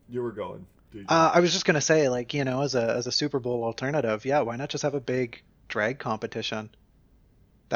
You 0.10 0.22
were 0.22 0.32
going. 0.32 0.66
Uh, 1.10 1.32
I 1.34 1.42
was 1.42 1.52
just 1.52 1.66
gonna 1.66 1.82
say, 1.82 2.08
like 2.08 2.34
you 2.34 2.46
know, 2.46 2.62
as 2.62 2.74
a 2.74 2.96
as 2.96 3.06
a 3.06 3.12
Super 3.12 3.40
Bowl 3.40 3.66
alternative, 3.66 4.24
yeah, 4.24 4.40
why 4.42 4.56
not 4.56 4.70
just 4.70 4.84
have 4.84 4.94
a 4.94 5.02
big 5.02 5.42
drag 5.68 6.00
competition? 6.00 6.70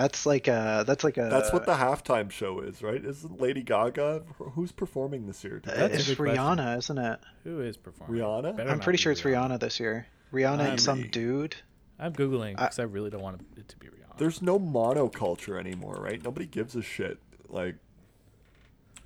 That's 0.01 0.25
like 0.25 0.47
a 0.47 0.85
that's 0.87 1.03
like 1.03 1.17
a 1.17 1.27
That's 1.29 1.51
what 1.51 1.65
the 1.65 1.73
halftime 1.75 2.31
show 2.31 2.61
is, 2.61 2.81
right? 2.81 3.03
Isn't 3.03 3.41
Lady 3.41 3.61
Gaga 3.61 4.23
who's 4.37 4.71
performing 4.71 5.27
this 5.27 5.43
year? 5.43 5.61
uh, 5.67 5.75
That's 5.75 5.95
it's 5.95 6.07
good 6.07 6.17
question. 6.17 6.37
Rihanna, 6.37 6.77
isn't 6.77 6.97
it? 6.97 7.19
Who 7.43 7.59
is 7.59 7.75
performing? 7.75 8.21
Rihanna? 8.21 8.55
Better 8.55 8.69
I'm 8.69 8.79
pretty 8.79 8.97
be 8.97 9.01
sure 9.01 9.11
it's 9.11 9.21
Rihanna 9.21 9.59
this 9.59 9.79
year. 9.79 10.07
Rihanna 10.31 10.59
I'm- 10.59 10.71
and 10.71 10.81
some 10.81 11.07
dude. 11.09 11.57
I'm 11.99 12.13
googling 12.13 12.55
because 12.55 12.79
I, 12.79 12.83
really 12.83 13.09
don't 13.09 13.21
want 13.21 13.41
it 13.57 13.67
to 13.67 13.77
be 13.77 13.87
Rihanna. 13.87 14.17
there's 14.17 14.41
no 14.41 14.57
monoculture 14.57 15.59
anymore, 15.59 15.97
right? 15.99 16.23
Nobody 16.23 16.45
gives 16.45 16.77
a 16.77 16.81
shit. 16.81 17.19
Like, 17.49 17.75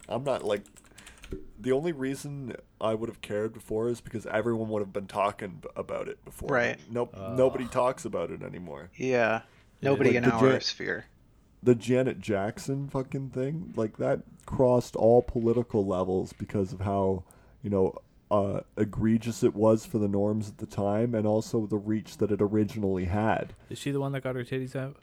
I'm 0.07 0.23
not 0.23 0.43
like. 0.43 0.61
The 1.59 1.71
only 1.71 1.91
reason 1.91 2.55
I 2.79 2.93
would 2.93 3.09
have 3.09 3.21
cared 3.21 3.53
before 3.53 3.87
is 3.89 3.99
because 3.99 4.27
everyone 4.27 4.69
would 4.69 4.81
have 4.81 4.93
been 4.93 5.07
talking 5.07 5.63
about 5.75 6.07
it 6.07 6.23
before. 6.23 6.49
Right. 6.49 6.77
Nope. 6.91 7.15
nobody 7.31 7.65
talks 7.65 8.05
about 8.05 8.29
it 8.29 8.43
anymore. 8.43 8.91
Yeah. 8.95 9.41
Nobody 9.84 10.11
Like 10.11 10.17
in 10.17 10.23
the 10.23 10.31
our 10.36 10.51
Jan- 10.51 10.61
sphere. 10.61 11.05
The 11.61 11.75
Janet 11.75 12.19
Jackson 12.19 12.89
fucking 12.89 13.29
thing, 13.29 13.73
like 13.77 13.97
that 13.97 14.21
crossed 14.45 14.95
all 14.97 15.21
political 15.21 15.86
levels 15.86 16.34
because 16.34 16.73
of 16.73 16.81
how, 16.81 17.23
you 17.61 17.69
know, 17.69 17.95
uh, 18.29 18.61
egregious 18.77 19.43
it 19.43 19.55
was 19.55 19.86
for 19.86 19.97
the 19.99 20.07
norms 20.09 20.49
at 20.49 20.57
the 20.57 20.65
time 20.65 21.13
and 21.15 21.25
also 21.25 21.65
the 21.65 21.77
reach 21.77 22.17
that 22.17 22.31
it 22.31 22.41
originally 22.41 23.05
had. 23.05 23.53
Is 23.69 23.77
she 23.77 23.91
the 23.91 23.99
one 24.01 24.11
that 24.11 24.23
got 24.23 24.36
her 24.36 24.43
titties 24.43 24.75
out? 24.75 24.97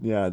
Yeah, 0.00 0.30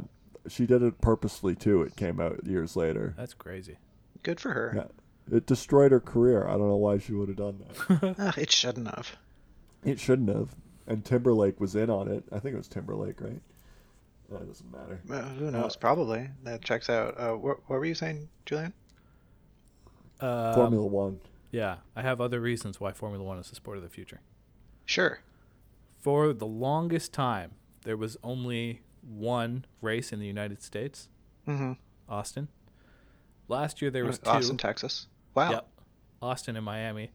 she 0.48 0.66
did 0.66 0.82
it 0.82 1.00
purposely 1.02 1.54
too. 1.56 1.82
It 1.84 1.96
came 1.96 2.20
out 2.20 2.44
years 2.46 2.76
later. 2.76 3.14
That's 3.18 3.34
crazy. 3.36 3.78
Good 4.24 4.40
for 4.40 4.54
her. 4.54 4.74
Yeah. 4.76 5.38
It 5.38 5.46
destroyed 5.46 5.92
her 5.92 6.00
career. 6.00 6.48
I 6.48 6.52
don't 6.52 6.70
know 6.70 6.78
why 6.78 6.98
she 7.00 7.14
would 7.14 7.28
have 7.28 7.38
done 7.38 7.64
that. 7.90 8.16
Ugh, 8.18 8.34
it 8.38 8.52
shouldn't 8.52 8.88
have. 8.88 9.16
it 9.84 10.00
shouldn't 10.00 10.30
have. 10.30 10.56
And 10.88 11.04
Timberlake 11.06 11.60
was 11.60 11.76
in 11.76 11.90
on 11.90 12.08
it. 12.08 12.24
I 12.32 12.40
think 12.40 12.56
it 12.56 12.58
was 12.58 12.70
Timberlake, 12.70 13.20
right? 13.22 13.42
That 14.30 14.46
doesn't 14.48 14.72
matter. 14.72 15.00
Uh, 15.10 15.22
who 15.36 15.52
knows? 15.52 15.76
Probably. 15.76 16.30
That 16.44 16.62
checks 16.62 16.90
out. 16.90 17.18
Uh, 17.20 17.34
what, 17.34 17.58
what 17.68 17.80
were 17.80 17.86
you 17.86 17.96
saying, 17.96 18.28
Julian? 18.46 18.74
Um, 20.20 20.54
Formula 20.54 20.86
One. 20.86 21.20
Yeah, 21.52 21.78
I 21.96 22.02
have 22.02 22.20
other 22.20 22.40
reasons 22.42 22.80
why 22.80 22.92
Formula 22.92 23.24
One 23.24 23.38
is 23.40 23.50
the 23.50 23.56
sport 23.56 23.78
of 23.78 23.84
the 23.84 23.90
future. 23.90 24.20
Sure. 24.86 25.20
For 26.00 26.34
the 26.34 26.46
longest 26.48 27.14
time, 27.14 27.52
there 27.84 27.98
was 27.98 28.18
only 28.24 28.82
one 29.02 29.66
race 29.82 30.12
in 30.12 30.20
the 30.20 30.28
United 30.28 30.62
States, 30.62 31.08
Mm-hmm. 31.48 31.74
Austin. 32.10 32.50
Last 33.48 33.82
year 33.82 33.90
there 33.90 34.04
was 34.04 34.20
two. 34.20 34.30
Austin, 34.30 34.58
Texas. 34.58 35.08
Wow. 35.34 35.52
Yep, 35.52 35.68
Austin 36.22 36.56
and 36.58 36.66
Miami. 36.66 37.12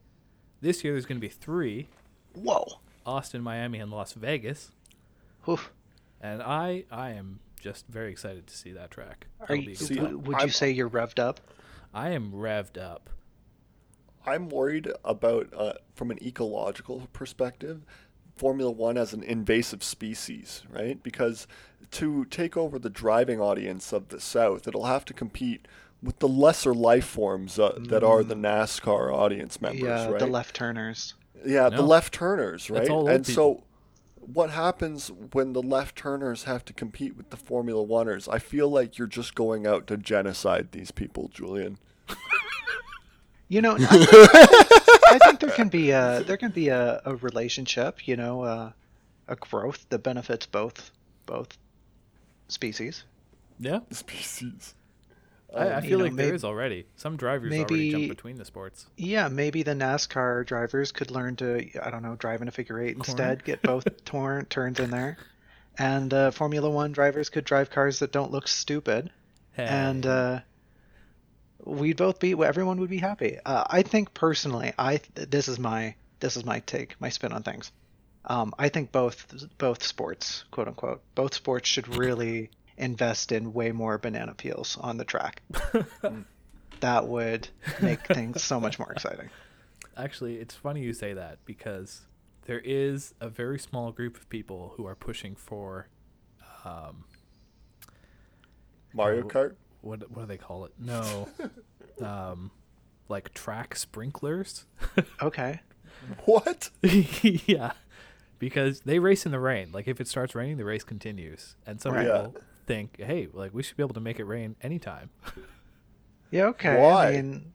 This 0.62 0.82
year 0.82 0.94
there's 0.94 1.04
going 1.04 1.18
to 1.18 1.20
be 1.20 1.28
three: 1.28 1.88
Whoa. 2.34 2.66
Austin, 3.04 3.42
Miami, 3.42 3.78
and 3.80 3.90
Las 3.90 4.14
Vegas. 4.14 4.70
Oof. 5.46 5.70
And 6.22 6.42
I, 6.42 6.84
I 6.90 7.10
am 7.10 7.40
just 7.60 7.86
very 7.88 8.10
excited 8.10 8.46
to 8.46 8.56
see 8.56 8.72
that 8.72 8.90
track. 8.90 9.26
Are 9.48 9.54
you, 9.56 9.66
be 9.66 9.72
a 9.72 9.76
good 9.76 9.86
See, 9.86 9.94
time. 9.96 10.04
w- 10.04 10.18
would 10.20 10.36
I'm- 10.36 10.46
you 10.46 10.52
say 10.52 10.70
you're 10.70 10.88
revved 10.88 11.18
up? 11.18 11.40
I 11.92 12.10
am 12.10 12.32
revved 12.32 12.80
up. 12.80 13.10
I'm 14.24 14.48
worried 14.48 14.88
about, 15.04 15.52
uh, 15.54 15.74
from 15.94 16.10
an 16.10 16.22
ecological 16.24 17.08
perspective, 17.12 17.82
Formula 18.36 18.70
One 18.70 18.96
as 18.96 19.12
an 19.12 19.22
invasive 19.22 19.82
species, 19.82 20.62
right? 20.70 21.02
Because 21.02 21.46
to 21.90 22.24
take 22.26 22.56
over 22.56 22.78
the 22.78 22.88
driving 22.88 23.40
audience 23.40 23.92
of 23.92 24.08
the 24.08 24.20
South, 24.20 24.66
it'll 24.66 24.86
have 24.86 25.04
to 25.06 25.12
compete 25.14 25.66
with 26.02 26.18
the 26.20 26.28
lesser 26.28 26.72
life 26.72 27.04
forms 27.04 27.58
uh, 27.58 27.78
that 27.88 28.02
are 28.02 28.22
the 28.24 28.34
NASCAR 28.34 29.12
audience 29.12 29.60
members, 29.60 29.82
yeah, 29.82 30.08
right? 30.08 30.18
the 30.18 30.26
left 30.26 30.54
turners. 30.56 31.14
Yeah, 31.44 31.68
the 31.68 31.82
left 31.82 32.14
turners, 32.14 32.68
That's 32.68 32.88
right? 32.88 32.90
all 32.90 33.00
old 33.00 33.10
And 33.10 33.26
people. 33.26 33.58
so 33.58 33.64
what 34.22 34.50
happens 34.50 35.10
when 35.32 35.52
the 35.52 35.62
left 35.62 35.96
turners 35.96 36.44
have 36.44 36.64
to 36.66 36.72
compete 36.72 37.16
with 37.16 37.30
the 37.30 37.36
Formula 37.36 37.84
Oneers? 37.84 38.32
I 38.32 38.38
feel 38.38 38.68
like 38.68 38.98
you're 38.98 39.06
just 39.06 39.34
going 39.34 39.66
out 39.66 39.86
to 39.88 39.96
genocide 39.96 40.72
these 40.72 40.90
people, 40.90 41.28
Julian. 41.28 41.78
You 43.48 43.60
know, 43.60 43.76
I, 43.78 44.96
I 45.10 45.18
think 45.18 45.40
there 45.40 45.50
can 45.50 45.68
be 45.68 45.90
a 45.90 46.22
there 46.26 46.38
can 46.38 46.52
be 46.52 46.68
a, 46.68 47.02
a 47.04 47.16
relationship. 47.16 48.08
You 48.08 48.16
know, 48.16 48.42
uh, 48.42 48.72
a 49.28 49.36
growth 49.36 49.86
that 49.90 49.98
benefits 49.98 50.46
both 50.46 50.90
both 51.26 51.58
species. 52.48 53.04
Yeah, 53.58 53.80
Species. 53.90 54.74
I, 55.54 55.74
I 55.74 55.80
feel 55.80 55.98
know, 55.98 56.04
like 56.04 56.14
there 56.14 56.32
mayb- 56.32 56.34
is 56.34 56.44
already. 56.44 56.86
Some 56.96 57.16
drivers 57.16 57.52
already 57.52 57.90
jump 57.90 58.08
between 58.08 58.36
the 58.38 58.44
sports. 58.44 58.86
Yeah, 58.96 59.28
maybe 59.28 59.62
the 59.62 59.72
NASCAR 59.72 60.46
drivers 60.46 60.92
could 60.92 61.10
learn 61.10 61.36
to 61.36 61.68
I 61.82 61.90
don't 61.90 62.02
know 62.02 62.16
drive 62.16 62.42
in 62.42 62.48
a 62.48 62.50
figure 62.50 62.80
eight 62.80 62.96
instead, 62.96 63.44
get 63.44 63.62
both 63.62 63.86
torn 64.04 64.46
turns 64.46 64.80
in 64.80 64.90
there, 64.90 65.18
and 65.78 66.12
uh, 66.12 66.30
Formula 66.30 66.70
One 66.70 66.92
drivers 66.92 67.28
could 67.28 67.44
drive 67.44 67.70
cars 67.70 67.98
that 67.98 68.12
don't 68.12 68.32
look 68.32 68.48
stupid, 68.48 69.10
and 69.56 70.06
uh, 70.06 70.40
we'd 71.64 71.96
both 71.96 72.18
be 72.18 72.32
everyone 72.32 72.80
would 72.80 72.90
be 72.90 72.98
happy. 72.98 73.38
Uh, 73.44 73.64
I 73.68 73.82
think 73.82 74.14
personally, 74.14 74.72
I 74.78 75.00
this 75.14 75.48
is 75.48 75.58
my 75.58 75.94
this 76.20 76.36
is 76.36 76.44
my 76.44 76.60
take, 76.60 77.00
my 77.00 77.08
spin 77.08 77.32
on 77.32 77.42
things. 77.42 77.72
Um, 78.24 78.54
I 78.58 78.68
think 78.68 78.92
both 78.92 79.26
both 79.58 79.82
sports, 79.82 80.44
quote 80.50 80.68
unquote, 80.68 81.02
both 81.14 81.34
sports 81.34 81.68
should 81.68 81.96
really 81.96 82.50
invest 82.76 83.32
in 83.32 83.52
way 83.52 83.72
more 83.72 83.98
banana 83.98 84.34
peels 84.34 84.76
on 84.80 84.96
the 84.96 85.04
track. 85.04 85.42
that 86.80 87.06
would 87.06 87.48
make 87.80 88.06
things 88.06 88.42
so 88.42 88.58
much 88.60 88.78
more 88.78 88.90
exciting. 88.92 89.30
Actually, 89.96 90.36
it's 90.36 90.54
funny 90.54 90.80
you 90.82 90.92
say 90.92 91.12
that 91.12 91.38
because 91.44 92.02
there 92.46 92.60
is 92.64 93.14
a 93.20 93.28
very 93.28 93.58
small 93.58 93.92
group 93.92 94.16
of 94.16 94.28
people 94.28 94.72
who 94.76 94.86
are 94.86 94.94
pushing 94.96 95.34
for, 95.36 95.88
um, 96.64 97.04
Mario. 98.92 99.22
Kart? 99.22 99.54
what 99.80 100.10
what 100.10 100.22
do 100.22 100.26
they 100.26 100.36
call 100.38 100.64
it? 100.64 100.72
No, 100.78 101.28
um, 102.04 102.50
like 103.08 103.32
track 103.34 103.74
sprinklers. 103.76 104.66
Okay. 105.20 105.60
What? 106.24 106.70
yeah, 106.82 107.72
because 108.40 108.80
they 108.80 108.98
race 108.98 109.24
in 109.24 109.30
the 109.30 109.38
rain. 109.38 109.70
Like 109.70 109.86
if 109.86 110.00
it 110.00 110.08
starts 110.08 110.34
raining, 110.34 110.56
the 110.56 110.64
race 110.64 110.82
continues, 110.82 111.54
and 111.64 111.80
some 111.80 111.92
Right. 111.94 112.06
Yeah. 112.06 112.22
people 112.28 112.42
think, 112.66 113.00
hey, 113.00 113.28
like 113.32 113.54
we 113.54 113.62
should 113.62 113.76
be 113.76 113.82
able 113.82 113.94
to 113.94 114.00
make 114.00 114.18
it 114.18 114.24
rain 114.24 114.56
anytime. 114.62 115.10
Yeah, 116.32 116.46
okay. 116.46 116.80
Why? 116.80 117.08
I 117.08 117.12
mean, 117.12 117.52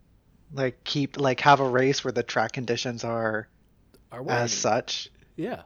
like 0.53 0.83
keep 0.83 1.19
like 1.19 1.39
have 1.39 1.59
a 1.59 1.67
race 1.67 2.03
where 2.03 2.11
the 2.11 2.21
track 2.21 2.51
conditions 2.51 3.03
are 3.03 3.47
Are 4.11 4.23
as 4.29 4.53
such. 4.53 5.09
Yeah. 5.35 5.63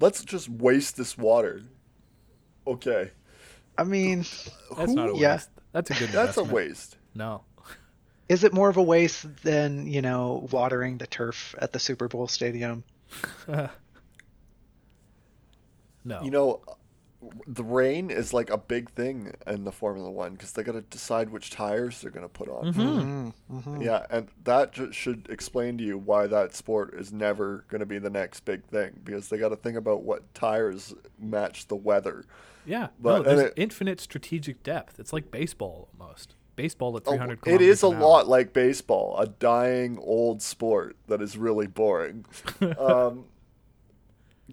Let's 0.00 0.24
just 0.24 0.48
waste 0.48 0.96
this 0.96 1.18
water. 1.18 1.60
Okay. 2.66 3.10
I 3.76 3.84
mean, 3.84 4.20
That's 4.76 4.92
not 4.92 5.10
a 5.10 5.16
yeah. 5.16 5.34
waste. 5.34 5.50
That's 5.72 5.90
a 5.90 5.94
good 5.94 6.08
That's 6.12 6.38
a 6.38 6.44
waste. 6.44 6.96
No. 7.14 7.44
is 8.30 8.44
it 8.44 8.54
more 8.54 8.70
of 8.70 8.78
a 8.78 8.82
waste 8.82 9.42
than, 9.42 9.86
you 9.86 10.00
know, 10.00 10.48
watering 10.50 10.96
the 10.96 11.06
turf 11.06 11.54
at 11.58 11.74
the 11.74 11.78
Super 11.78 12.08
Bowl 12.08 12.28
stadium? 12.28 12.82
No. 13.46 13.68
You 16.22 16.30
know, 16.30 16.62
the 17.46 17.62
rain 17.64 18.10
is 18.10 18.32
like 18.34 18.50
a 18.50 18.58
big 18.58 18.90
thing 18.90 19.32
in 19.46 19.64
the 19.64 19.72
Formula 19.72 20.10
One 20.10 20.32
because 20.32 20.52
they 20.52 20.62
got 20.62 20.72
to 20.72 20.80
decide 20.82 21.30
which 21.30 21.50
tires 21.50 22.00
they're 22.00 22.10
going 22.10 22.24
to 22.24 22.28
put 22.28 22.48
on. 22.48 22.72
Mm, 22.74 23.32
mhm. 23.64 23.84
Yeah, 23.84 24.06
and 24.10 24.28
that 24.44 24.72
ju- 24.72 24.92
should 24.92 25.26
explain 25.30 25.78
to 25.78 25.84
you 25.84 25.98
why 25.98 26.26
that 26.26 26.54
sport 26.54 26.94
is 26.94 27.12
never 27.12 27.64
going 27.68 27.80
to 27.80 27.86
be 27.86 27.98
the 27.98 28.10
next 28.10 28.40
big 28.44 28.64
thing 28.64 29.00
because 29.04 29.28
they 29.28 29.38
got 29.38 29.50
to 29.50 29.56
think 29.56 29.76
about 29.76 30.02
what 30.02 30.34
tires 30.34 30.94
match 31.18 31.68
the 31.68 31.76
weather. 31.76 32.24
yeah. 32.66 32.88
but- 33.00 33.18
no, 33.18 33.22
there's 33.22 33.40
it- 33.50 33.54
infinite 33.56 34.00
strategic 34.00 34.62
depth. 34.62 34.98
It's 34.98 35.12
like 35.12 35.30
baseball 35.30 35.88
almost. 35.98 36.34
Baseball 36.54 36.94
at 36.98 37.04
Oh, 37.06 37.12
300 37.12 37.38
it 37.46 37.62
is 37.62 37.82
a 37.82 37.86
hour. 37.86 37.94
lot 37.98 38.28
like 38.28 38.52
baseball, 38.52 39.16
a 39.18 39.26
dying 39.26 39.98
old 39.98 40.42
sport 40.42 40.96
that 41.06 41.22
is 41.22 41.36
really 41.38 41.66
boring. 41.66 42.26
um, 42.60 42.74
ca- 42.78 43.24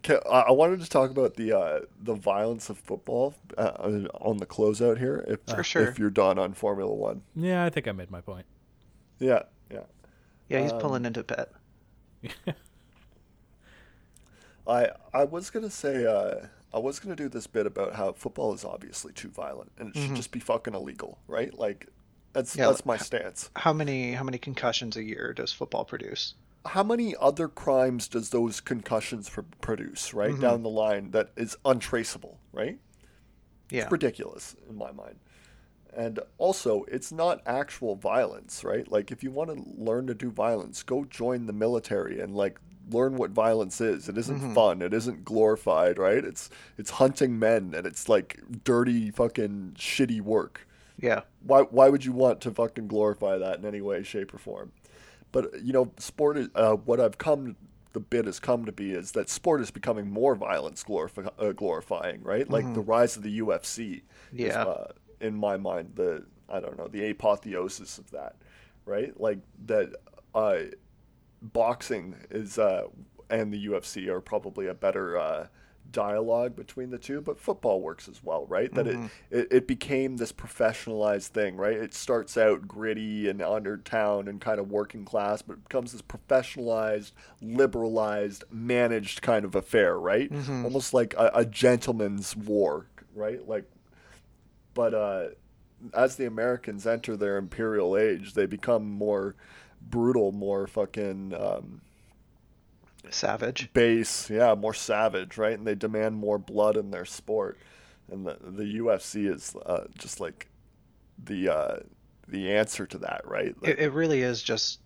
I 0.08 0.20
I 0.48 0.52
wanted 0.52 0.82
to 0.82 0.90
talk 0.90 1.10
about 1.12 1.36
the 1.36 1.52
uh, 1.58 1.80
the 2.02 2.14
violence 2.16 2.70
of 2.70 2.78
football 2.78 3.34
uh, 3.58 4.08
on 4.22 4.38
the 4.38 4.46
closeout 4.46 4.98
here. 4.98 5.26
If, 5.28 5.40
For 5.56 5.64
sure. 5.64 5.88
if 5.88 6.00
you're 6.00 6.10
done 6.10 6.38
on 6.40 6.54
Formula 6.54 6.94
One, 6.94 7.22
Yeah, 7.36 7.66
I 7.66 7.70
think 7.70 7.88
I 7.88 7.92
made 7.92 8.12
my 8.12 8.22
point. 8.22 8.46
yeah, 9.20 9.44
yeah. 9.72 9.82
Yeah, 10.48 10.62
he's 10.62 10.72
Um, 10.72 10.80
pulling 10.80 11.06
into 11.06 11.24
pit. 11.24 11.52
I 14.68 14.90
I 15.14 15.24
was 15.24 15.50
gonna 15.50 15.70
say 15.70 16.06
uh, 16.06 16.48
I 16.74 16.80
was 16.80 17.00
gonna 17.00 17.16
do 17.16 17.30
this 17.30 17.48
bit 17.48 17.66
about 17.66 17.96
how 17.96 18.12
football 18.14 18.54
is 18.54 18.64
obviously 18.64 19.12
too 19.14 19.30
violent 19.30 19.72
and 19.80 19.96
it 19.96 20.00
should 20.00 20.16
just 20.16 20.32
be 20.32 20.40
fucking 20.40 20.76
illegal, 20.76 21.18
right? 21.28 21.54
Like 21.58 21.88
that's 22.34 22.56
Yeah, 22.56 22.68
that's 22.68 22.86
my 22.86 22.98
stance. 22.98 23.50
How 23.56 23.74
many 23.74 24.14
how 24.14 24.24
many 24.24 24.38
concussions 24.38 24.96
a 24.98 25.04
year 25.04 25.34
does 25.34 25.52
football 25.52 25.86
produce? 25.86 26.36
How 26.66 26.84
many 26.84 27.16
other 27.20 27.48
crimes 27.48 28.08
does 28.08 28.30
those 28.30 28.60
concussions 28.60 29.30
pr- 29.30 29.42
produce, 29.62 30.14
right 30.14 30.32
Mm-hmm. 30.32 30.42
down 30.42 30.64
the 30.64 30.70
line 30.70 31.12
that 31.12 31.30
is 31.38 31.58
untraceable, 31.66 32.40
right? 32.52 32.78
Yeah. 33.70 33.84
It's 33.84 33.92
ridiculous 33.92 34.56
in 34.70 34.76
my 34.78 34.92
mind. 34.92 35.16
And 35.96 36.20
also, 36.38 36.86
it's 36.88 37.12
not 37.12 37.42
actual 37.46 37.96
violence, 37.96 38.64
right? 38.64 38.90
Like, 38.92 39.12
if 39.12 39.24
you 39.24 39.32
want 39.32 39.50
to 39.52 39.64
learn 39.82 40.06
to 40.08 40.14
do 40.14 40.30
violence, 40.32 40.84
go 40.84 41.04
join 41.06 41.46
the 41.48 41.54
military 41.54 42.20
and 42.20 42.36
like 42.36 42.60
learn 42.92 43.16
what 43.18 43.32
violence 43.32 43.80
is. 43.82 44.08
It 44.10 44.18
isn't 44.18 44.38
Mm-hmm. 44.40 44.54
fun. 44.54 44.82
It 44.82 44.94
isn't 44.94 45.24
glorified, 45.26 45.98
right? 45.98 46.24
It's 46.24 46.50
it's 46.78 46.92
hunting 46.92 47.40
men 47.40 47.74
and 47.76 47.88
it's 47.88 48.08
like 48.10 48.40
dirty, 48.64 49.12
fucking 49.12 49.76
shitty 49.78 50.22
work. 50.22 50.68
Yeah. 51.00 51.22
Why 51.42 51.62
why 51.62 51.90
would 51.90 52.06
you 52.06 52.12
want 52.12 52.42
to 52.42 52.52
fucking 52.52 52.88
glorify 52.88 53.38
that 53.38 53.60
in 53.60 53.66
any 53.66 53.82
way, 53.82 54.04
shape, 54.04 54.34
or 54.34 54.38
form? 54.38 54.72
But 55.32 55.62
you 55.64 55.74
know, 55.74 55.92
sport 55.98 56.38
is 56.38 56.50
uh, 56.56 56.74
what 56.74 57.00
I've 57.00 57.18
come 57.18 57.56
the 57.94 58.00
bit 58.00 58.26
has 58.26 58.40
come 58.40 58.66
to 58.66 58.72
be 58.72 58.92
is 58.92 59.12
that 59.14 59.30
sport 59.30 59.62
is 59.62 59.72
becoming 59.72 60.10
more 60.12 60.36
violence 60.36 60.84
glorifi- 60.84 61.32
uh, 61.40 61.52
glorifying, 61.54 62.22
right? 62.22 62.48
Like 62.50 62.72
the 62.76 62.82
rise 62.82 63.18
of 63.18 63.24
the 63.24 63.40
UFC. 63.40 64.04
Is, 64.32 64.54
Yeah. 64.54 64.64
uh, 64.64 64.88
in 65.22 65.36
my 65.36 65.58
mind, 65.58 65.94
the 65.96 66.26
I 66.48 66.60
don't 66.60 66.78
know 66.78 66.88
the 66.88 67.10
apotheosis 67.10 67.98
of 67.98 68.10
that, 68.12 68.36
right? 68.86 69.20
Like 69.20 69.40
that. 69.66 69.96
Uh, 70.36 70.60
boxing 71.42 72.16
is 72.30 72.58
uh, 72.60 72.84
and 73.30 73.54
the 73.54 73.68
UFC 73.68 74.08
are 74.08 74.22
probably 74.22 74.68
a 74.68 74.74
better 74.74 75.18
uh, 75.18 75.48
dialogue 75.92 76.56
between 76.56 76.90
the 76.92 76.98
two, 76.98 77.22
but 77.22 77.40
football 77.40 77.82
works 77.82 78.08
as 78.08 78.24
well, 78.24 78.46
right? 78.48 78.74
That 78.74 78.88
it, 78.88 78.98
it 79.32 79.48
it 79.52 79.68
became 79.68 80.18
this 80.18 80.32
professionalized 80.32 81.28
thing, 81.28 81.58
right? 81.58 81.76
It 81.78 81.94
starts 81.94 82.38
out 82.38 82.68
gritty 82.68 83.28
and 83.30 83.42
under 83.42 83.78
town 83.78 84.28
and 84.28 84.40
kind 84.40 84.60
of 84.60 84.70
working 84.72 85.06
class, 85.06 85.42
but 85.42 85.54
it 85.54 85.64
becomes 85.64 85.92
this 85.92 86.02
professionalized, 86.02 87.12
liberalized, 87.42 88.44
managed 88.52 89.22
kind 89.22 89.46
of 89.46 89.56
affair, 89.56 89.98
right? 90.00 90.32
Almost 90.66 90.94
like 90.94 91.14
a, 91.16 91.32
a 91.34 91.46
gentleman's 91.46 92.36
war, 92.36 92.88
right? 93.16 93.48
Like, 93.48 93.66
but 94.74 94.94
uh, 94.94 95.28
as 95.94 96.16
the 96.16 96.26
Americans 96.26 96.86
enter 96.86 97.16
their 97.16 97.38
imperial 97.38 97.98
age, 97.98 98.34
they 98.34 98.46
become 98.46 98.90
more 98.90 99.36
brutal, 99.82 100.32
more 100.32 100.68
fucking 100.68 101.34
um, 101.34 101.82
Savage. 103.12 103.72
base, 103.74 104.30
yeah, 104.30 104.56
more 104.56 104.74
savage, 104.74 105.38
right? 105.38 105.58
And 105.58 105.66
they 105.68 105.76
demand 105.76 106.16
more 106.16 106.38
blood 106.38 106.78
in 106.78 106.92
their 106.92 107.06
sport. 107.06 107.58
And 108.12 108.26
the 108.26 108.38
the 108.42 108.78
UFC 108.80 109.32
is 109.34 109.56
uh, 109.66 109.86
just 109.98 110.20
like 110.20 110.48
the 111.24 111.50
uh, 111.50 111.76
the 112.28 112.52
answer 112.54 112.86
to 112.88 112.98
that, 113.00 113.22
right? 113.26 113.56
Like, 113.62 113.72
It, 113.72 113.80
it 113.80 113.92
really 113.94 114.22
is 114.22 114.42
just, 114.42 114.80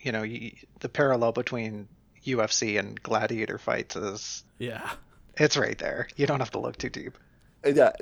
you 0.00 0.12
know, 0.12 0.20
y 0.22 0.54
the 0.80 0.88
parallel 0.88 1.32
between 1.32 1.88
UFC 2.24 2.78
and 2.78 3.00
gladiator 3.02 3.58
fights 3.58 3.96
is 3.96 4.44
Yeah. 4.58 4.90
it's 5.36 5.56
right 5.56 5.78
there. 5.78 6.08
You 6.16 6.26
don't 6.26 6.40
have 6.40 6.50
to 6.52 6.58
look 6.60 6.76
too 6.78 6.90
deep. 6.90 7.18
yeah, 7.64 7.92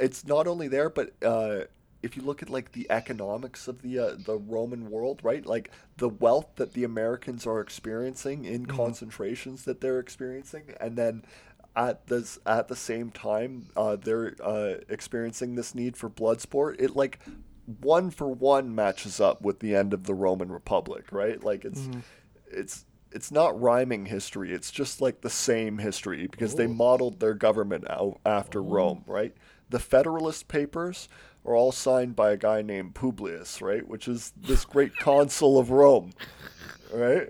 it's 0.00 0.24
not 0.26 0.46
only 0.46 0.68
there, 0.68 0.90
but 0.90 1.12
uh, 1.24 1.60
if 2.02 2.16
you 2.16 2.22
look 2.22 2.42
at 2.42 2.50
like 2.50 2.72
the 2.72 2.90
economics 2.90 3.68
of 3.68 3.82
the 3.82 3.98
uh, 3.98 4.16
the 4.18 4.36
Roman 4.36 4.90
world, 4.90 5.20
right? 5.22 5.44
Like 5.44 5.70
the 5.96 6.08
wealth 6.08 6.56
that 6.56 6.72
the 6.74 6.84
Americans 6.84 7.46
are 7.46 7.60
experiencing 7.60 8.44
in 8.44 8.66
concentrations 8.66 9.64
that 9.64 9.80
they're 9.80 10.00
experiencing, 10.00 10.74
and 10.80 10.96
then 10.96 11.24
at 11.74 12.06
this 12.06 12.38
at 12.44 12.68
the 12.68 12.76
same 12.76 13.10
time 13.10 13.68
uh, 13.76 13.96
they're 13.96 14.34
uh, 14.42 14.74
experiencing 14.88 15.54
this 15.54 15.74
need 15.74 15.96
for 15.96 16.08
blood 16.08 16.40
sport. 16.40 16.76
It 16.78 16.96
like 16.96 17.18
one 17.80 18.10
for 18.10 18.28
one 18.28 18.74
matches 18.74 19.20
up 19.20 19.42
with 19.42 19.60
the 19.60 19.74
end 19.74 19.94
of 19.94 20.04
the 20.04 20.14
Roman 20.14 20.50
Republic, 20.50 21.06
right? 21.12 21.42
Like 21.42 21.64
it's 21.64 21.88
it's 22.50 22.84
it's 23.12 23.30
not 23.30 23.60
rhyming 23.60 24.06
history. 24.06 24.52
It's 24.52 24.70
just 24.70 25.00
like 25.00 25.20
the 25.20 25.30
same 25.30 25.78
history 25.78 26.26
because 26.26 26.54
they 26.54 26.66
modeled 26.66 27.20
their 27.20 27.34
government 27.34 27.88
out 27.88 28.18
after 28.24 28.62
Rome, 28.62 29.04
right? 29.06 29.34
The 29.70 29.78
Federalist 29.78 30.48
Papers 30.48 31.08
are 31.44 31.54
all 31.54 31.72
signed 31.72 32.14
by 32.16 32.30
a 32.32 32.36
guy 32.36 32.62
named 32.62 32.94
Publius, 32.94 33.60
right? 33.60 33.86
Which 33.86 34.06
is 34.08 34.32
this 34.36 34.64
great 34.64 34.96
consul 35.00 35.58
of 35.58 35.70
Rome, 35.70 36.12
right? 36.92 37.28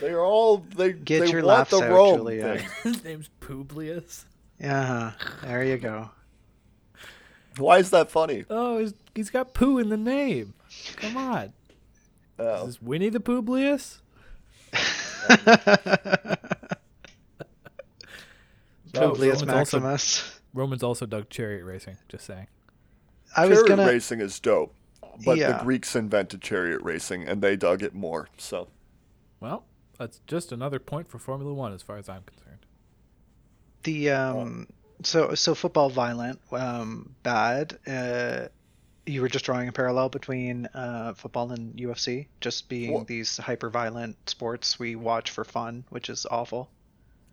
They 0.00 0.10
are 0.10 0.24
all 0.24 0.58
they 0.58 0.92
Get 0.92 1.20
they 1.20 1.26
your 1.30 1.44
want 1.44 1.58
laughs 1.58 1.70
the 1.70 1.76
out, 1.84 1.90
Rome 1.90 2.16
Julia. 2.18 2.58
thing. 2.58 2.68
His 2.94 3.04
name's 3.04 3.30
Publius. 3.40 4.24
Yeah, 4.58 5.12
there 5.42 5.64
you 5.64 5.76
go. 5.78 6.10
Why 7.58 7.78
is 7.78 7.90
that 7.90 8.10
funny? 8.10 8.44
Oh, 8.48 8.78
he's, 8.78 8.94
he's 9.14 9.30
got 9.30 9.52
poo 9.54 9.78
in 9.78 9.90
the 9.90 9.96
name. 9.96 10.54
Come 10.96 11.16
on. 11.18 11.52
Oh. 12.38 12.60
Is 12.62 12.66
this 12.66 12.82
Winnie 12.82 13.10
the 13.10 13.20
Publius? 13.20 14.00
Oh, 18.94 19.08
Publius 19.12 19.40
Roman's 19.40 19.52
also- 19.52 19.80
Maximus. 19.80 20.40
Romans 20.54 20.82
also 20.82 21.06
dug 21.06 21.30
chariot 21.30 21.64
racing. 21.64 21.96
Just 22.10 22.26
saying. 22.26 22.46
I 23.36 23.46
was 23.46 23.58
chariot 23.58 23.68
gonna. 23.68 23.86
racing 23.86 24.20
is 24.20 24.38
dope, 24.40 24.74
but 25.24 25.38
the 25.38 25.58
Greeks 25.62 25.94
invented 25.96 26.40
chariot 26.42 26.80
racing 26.82 27.26
and 27.28 27.40
they 27.42 27.56
dug 27.56 27.82
it 27.82 27.94
more. 27.94 28.28
So 28.38 28.68
Well, 29.40 29.64
that's 29.98 30.20
just 30.26 30.52
another 30.52 30.78
point 30.78 31.08
for 31.08 31.18
Formula 31.18 31.52
One, 31.54 31.72
as 31.72 31.82
far 31.82 31.96
as 31.96 32.08
I'm 32.08 32.22
concerned. 32.22 32.66
The 33.84 34.10
um 34.10 34.66
so 35.02 35.34
so 35.34 35.54
football 35.54 35.90
violent 35.90 36.40
um 36.52 37.14
bad 37.22 37.78
uh 37.86 38.46
you 39.04 39.20
were 39.20 39.28
just 39.28 39.44
drawing 39.44 39.68
a 39.68 39.72
parallel 39.72 40.08
between 40.08 40.66
uh 40.74 41.12
football 41.14 41.50
and 41.50 41.74
UFC 41.76 42.26
just 42.40 42.68
being 42.68 42.92
Well- 42.92 43.04
these 43.04 43.36
hyper 43.38 43.68
violent 43.70 44.16
sports 44.30 44.78
we 44.78 44.94
watch 44.94 45.30
for 45.30 45.44
fun 45.44 45.84
which 45.90 46.08
is 46.08 46.26
awful. 46.30 46.70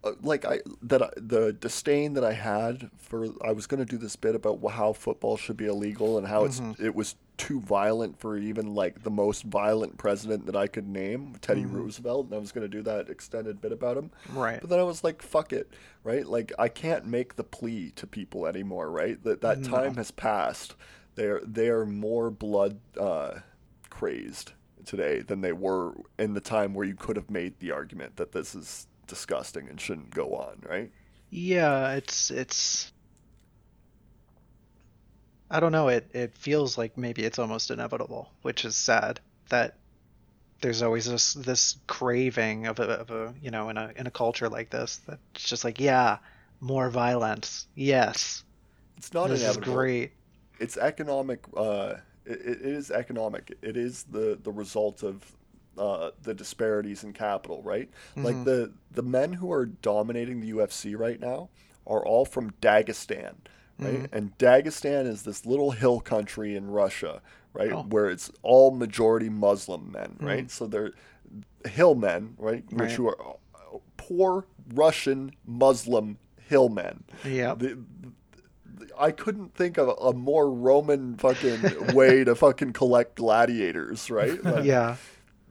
Uh, 0.04 0.14
like 0.22 0.46
I 0.46 0.60
that 0.84 1.02
I, 1.02 1.10
the 1.18 1.52
disdain 1.52 2.14
that 2.14 2.24
I 2.24 2.34
had 2.34 2.90
for 2.98 3.28
I 3.44 3.52
was 3.52 3.68
going 3.68 3.80
to 3.80 3.86
do 3.86 3.98
this 3.98 4.16
bit 4.16 4.36
about 4.36 4.60
how 4.72 4.94
football 4.94 5.36
should 5.36 5.58
be 5.58 5.66
illegal 5.66 6.18
and 6.18 6.28
how 6.28 6.46
it's 6.46 6.62
it 6.80 6.96
was 6.96 7.16
too 7.38 7.60
violent 7.62 8.20
for 8.20 8.38
even 8.38 8.76
like 8.76 9.04
the 9.04 9.10
most 9.10 9.44
violent 9.44 9.98
president 9.98 10.46
that 10.46 10.56
I 10.56 10.68
could 10.68 10.88
name, 10.88 11.36
Teddy 11.42 11.66
Roosevelt, 11.66 12.26
and 12.26 12.36
I 12.36 12.38
was 12.38 12.52
going 12.52 12.70
to 12.70 12.78
do 12.78 12.82
that 12.84 13.10
extended 13.10 13.62
bit 13.62 13.72
about 13.72 13.98
him. 13.98 14.12
Right. 14.34 14.60
But 14.60 14.70
then 14.70 14.80
I 14.80 14.84
was 14.84 15.04
like, 15.04 15.22
fuck 15.22 15.54
it, 15.54 15.74
right? 16.04 16.26
Like 16.26 16.52
I 16.60 16.68
can't 16.68 17.06
make 17.06 17.36
the 17.36 17.44
plea 17.44 17.92
to 17.96 18.06
people 18.06 18.46
anymore, 18.46 18.92
right? 18.92 19.22
That 19.24 19.42
that 19.42 19.64
time 19.64 19.96
has 19.96 20.12
passed. 20.12 20.76
They're 21.16 21.42
they 21.44 21.70
are 21.70 21.86
more 21.86 22.30
blood 22.30 22.80
uh, 22.98 23.40
crazed 23.90 24.54
today 24.86 25.22
than 25.22 25.42
they 25.42 25.54
were 25.54 25.94
in 26.18 26.34
the 26.34 26.42
time 26.42 26.74
where 26.74 26.86
you 26.86 26.96
could 26.96 27.16
have 27.16 27.30
made 27.30 27.60
the 27.60 27.72
argument 27.72 28.16
that 28.18 28.32
this 28.32 28.56
is 28.56 28.88
disgusting 29.10 29.68
and 29.68 29.80
shouldn't 29.82 30.12
go 30.12 30.36
on, 30.36 30.62
right? 30.68 30.92
Yeah, 31.30 31.94
it's 31.94 32.32
it's 32.32 32.92
I 35.52 35.60
don't 35.60 35.72
know, 35.72 35.88
it 35.88 36.10
it 36.14 36.38
feels 36.38 36.78
like 36.78 36.98
maybe 36.98 37.24
it's 37.24 37.40
almost 37.40 37.72
inevitable, 37.72 38.32
which 38.42 38.66
is 38.66 38.76
sad 38.76 39.20
that 39.50 39.76
there's 40.62 40.82
always 40.82 41.06
this 41.06 41.34
this 41.34 41.78
craving 41.88 42.68
of 42.68 42.80
a, 42.80 42.84
of 42.84 43.12
a 43.12 43.34
you 43.42 43.52
know 43.52 43.70
in 43.70 43.78
a 43.78 43.92
in 43.96 44.08
a 44.08 44.12
culture 44.12 44.50
like 44.50 44.70
this 44.70 44.98
that 45.08 45.20
it's 45.34 45.44
just 45.44 45.64
like 45.64 45.80
yeah, 45.80 46.18
more 46.60 46.90
violence. 46.90 47.68
Yes. 47.76 48.44
It's 48.98 49.14
not 49.14 49.30
this 49.30 49.44
is 49.44 49.58
great. 49.58 50.12
It's 50.60 50.78
economic. 50.78 51.46
Uh, 51.56 51.96
it, 52.26 52.40
it 52.42 52.62
is 52.62 52.92
economic. 52.92 53.58
It 53.62 53.78
is 53.78 54.04
the 54.04 54.38
the 54.44 54.52
result 54.52 55.04
of 55.04 55.24
uh, 55.80 56.12
the 56.22 56.34
disparities 56.34 57.04
in 57.04 57.14
capital, 57.14 57.62
right? 57.64 57.90
Mm-hmm. 58.12 58.24
Like 58.24 58.44
the 58.44 58.72
the 58.92 59.02
men 59.02 59.34
who 59.34 59.52
are 59.52 59.66
dominating 59.66 60.42
the 60.42 60.52
UFC 60.52 60.98
right 60.98 61.20
now 61.20 61.50
are 61.88 62.06
all 62.06 62.26
from 62.26 62.52
Dagestan, 62.62 63.36
right? 63.80 63.94
Mm-hmm. 64.04 64.16
And 64.16 64.38
Dagestan 64.38 65.08
is 65.08 65.24
this 65.24 65.46
little 65.46 65.72
hill 65.72 66.00
country 66.02 66.56
in 66.56 66.70
Russia, 66.70 67.22
right, 67.54 67.72
Oh. 67.72 67.84
where 67.84 68.10
it's 68.10 68.32
all 68.44 68.72
majority 68.72 69.30
Muslim 69.30 69.92
men, 69.92 70.16
mm-hmm. 70.18 70.26
right? 70.26 70.52
So 70.52 70.68
they're 70.68 70.92
hill 71.66 71.96
men, 71.96 72.36
right, 72.38 72.64
which 72.72 72.94
who 72.94 73.08
are 73.08 73.38
poor 73.98 74.46
Russian 74.74 75.32
Muslim 75.46 76.18
hill 76.48 76.70
men. 76.70 77.04
Yeah. 77.26 77.54
The, 77.56 77.80
I 78.98 79.12
couldn't 79.12 79.56
think 79.56 79.78
of 79.78 79.90
a 80.02 80.14
more 80.14 80.52
Roman 80.52 81.16
fucking 81.18 81.94
way 81.96 82.24
to 82.24 82.36
fucking 82.46 82.74
collect 82.74 83.16
gladiators, 83.16 84.10
right? 84.10 84.44
Like, 84.44 84.66
Yeah. 84.66 84.98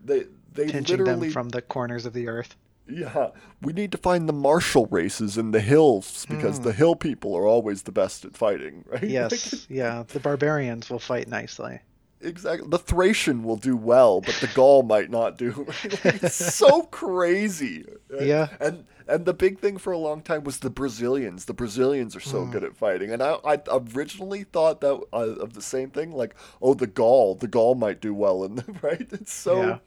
They 0.08 0.24
they 0.52 0.66
Pinching 0.72 0.98
literally 0.98 1.28
them 1.28 1.32
from 1.32 1.48
the 1.50 1.62
corners 1.62 2.04
of 2.06 2.12
the 2.14 2.26
earth. 2.28 2.56
yeah. 2.88 3.28
We 3.62 3.72
need 3.72 3.92
to 3.92 3.98
find 3.98 4.28
the 4.28 4.32
martial 4.32 4.86
races 4.86 5.36
in 5.38 5.50
the 5.52 5.60
hills 5.60 6.26
because 6.28 6.60
the 6.60 6.72
hill 6.72 6.96
people 6.96 7.34
are 7.36 7.46
always 7.46 7.82
the 7.82 7.92
best 7.92 8.24
at 8.24 8.36
fighting, 8.36 8.84
right? 8.90 9.02
Yes. 9.04 9.66
yeah. 9.68 10.04
The 10.08 10.20
barbarians 10.20 10.88
will 10.90 10.98
fight 10.98 11.28
nicely. 11.28 11.80
exactly. 12.20 12.66
The 12.68 12.78
Thracian 12.78 13.44
will 13.44 13.58
do 13.58 13.76
well, 13.76 14.20
but 14.22 14.34
the 14.40 14.50
Gaul 14.54 14.82
might 14.82 15.10
not 15.10 15.36
do. 15.38 15.66
It's 16.04 16.34
so 16.56 16.82
crazy. 17.02 17.84
Yeah. 18.20 18.48
And 18.60 18.86
and 19.06 19.24
the 19.24 19.32
big 19.34 19.58
thing 19.58 19.78
for 19.78 19.92
a 19.92 19.98
long 19.98 20.20
time 20.22 20.44
was 20.44 20.58
the 20.58 20.68
Brazilians. 20.70 21.44
The 21.46 21.54
Brazilians 21.54 22.14
are 22.16 22.20
Mm. 22.20 22.30
so 22.30 22.44
good 22.46 22.64
at 22.64 22.76
fighting, 22.76 23.10
and 23.10 23.22
I, 23.22 23.36
I 23.44 23.58
originally 23.94 24.44
thought 24.44 24.80
that 24.82 24.94
uh, 25.12 25.16
of 25.44 25.52
the 25.54 25.62
same 25.62 25.90
thing. 25.90 26.12
Like, 26.12 26.34
oh, 26.60 26.74
the 26.74 26.86
Gaul, 26.86 27.34
the 27.34 27.48
Gaul 27.48 27.74
might 27.74 28.00
do 28.02 28.12
well 28.14 28.44
in 28.44 28.56
them, 28.56 28.78
right? 28.82 29.06
It's 29.12 29.32
so, 29.32 29.62
Yeah. 29.62 29.78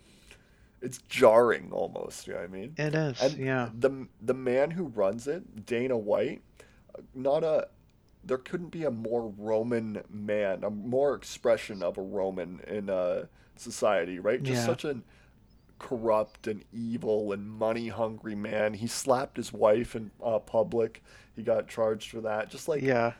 It's 0.81 0.99
jarring 1.09 1.69
almost. 1.71 2.27
You 2.27 2.33
know 2.33 2.39
what 2.39 2.49
I 2.49 2.51
mean? 2.53 2.73
It 2.77 2.95
is. 2.95 3.21
And 3.21 3.37
yeah. 3.37 3.69
the 3.77 4.07
the 4.21 4.33
man 4.33 4.71
who 4.71 4.85
runs 4.85 5.27
it, 5.27 5.65
Dana 5.65 5.97
White, 5.97 6.41
not 7.13 7.43
a 7.43 7.67
there 8.23 8.37
couldn't 8.37 8.69
be 8.69 8.83
a 8.83 8.91
more 8.91 9.33
Roman 9.37 10.03
man, 10.09 10.63
a 10.63 10.69
more 10.69 11.15
expression 11.15 11.81
of 11.81 11.97
a 11.97 12.01
Roman 12.01 12.61
in 12.67 12.89
uh, 12.89 13.25
society, 13.55 14.19
right? 14.19 14.41
Just 14.41 14.61
Yeah. 14.61 14.65
such 14.65 14.85
an 14.85 15.03
corrupt 15.79 16.45
and 16.45 16.63
evil 16.71 17.31
and 17.33 17.49
money 17.49 17.87
hungry 17.87 18.35
man. 18.35 18.75
He 18.75 18.85
slapped 18.85 19.37
his 19.37 19.51
wife 19.51 19.95
in 19.95 20.11
uh, 20.23 20.37
public. 20.37 21.01
He 21.35 21.41
got 21.41 21.67
charged 21.67 22.11
for 22.11 22.21
that. 22.21 22.49
Just 22.49 22.67
like 22.67 22.83
Yeah. 22.83 23.13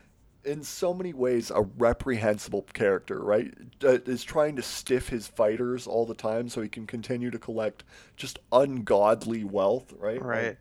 In 0.44 0.62
so 0.64 0.92
many 0.92 1.12
ways 1.12 1.50
a 1.50 1.62
reprehensible 1.62 2.62
character, 2.72 3.20
right? 3.20 3.52
Uh, 3.82 3.98
is 4.06 4.24
trying 4.24 4.56
to 4.56 4.62
stiff 4.62 5.08
his 5.08 5.28
fighters 5.28 5.86
all 5.86 6.04
the 6.06 6.14
time 6.14 6.48
so 6.48 6.60
he 6.60 6.68
can 6.68 6.86
continue 6.86 7.30
to 7.30 7.38
collect 7.38 7.84
just 8.16 8.38
ungodly 8.50 9.44
wealth, 9.44 9.92
right? 9.98 10.20
Right. 10.20 10.44
Like, 10.48 10.58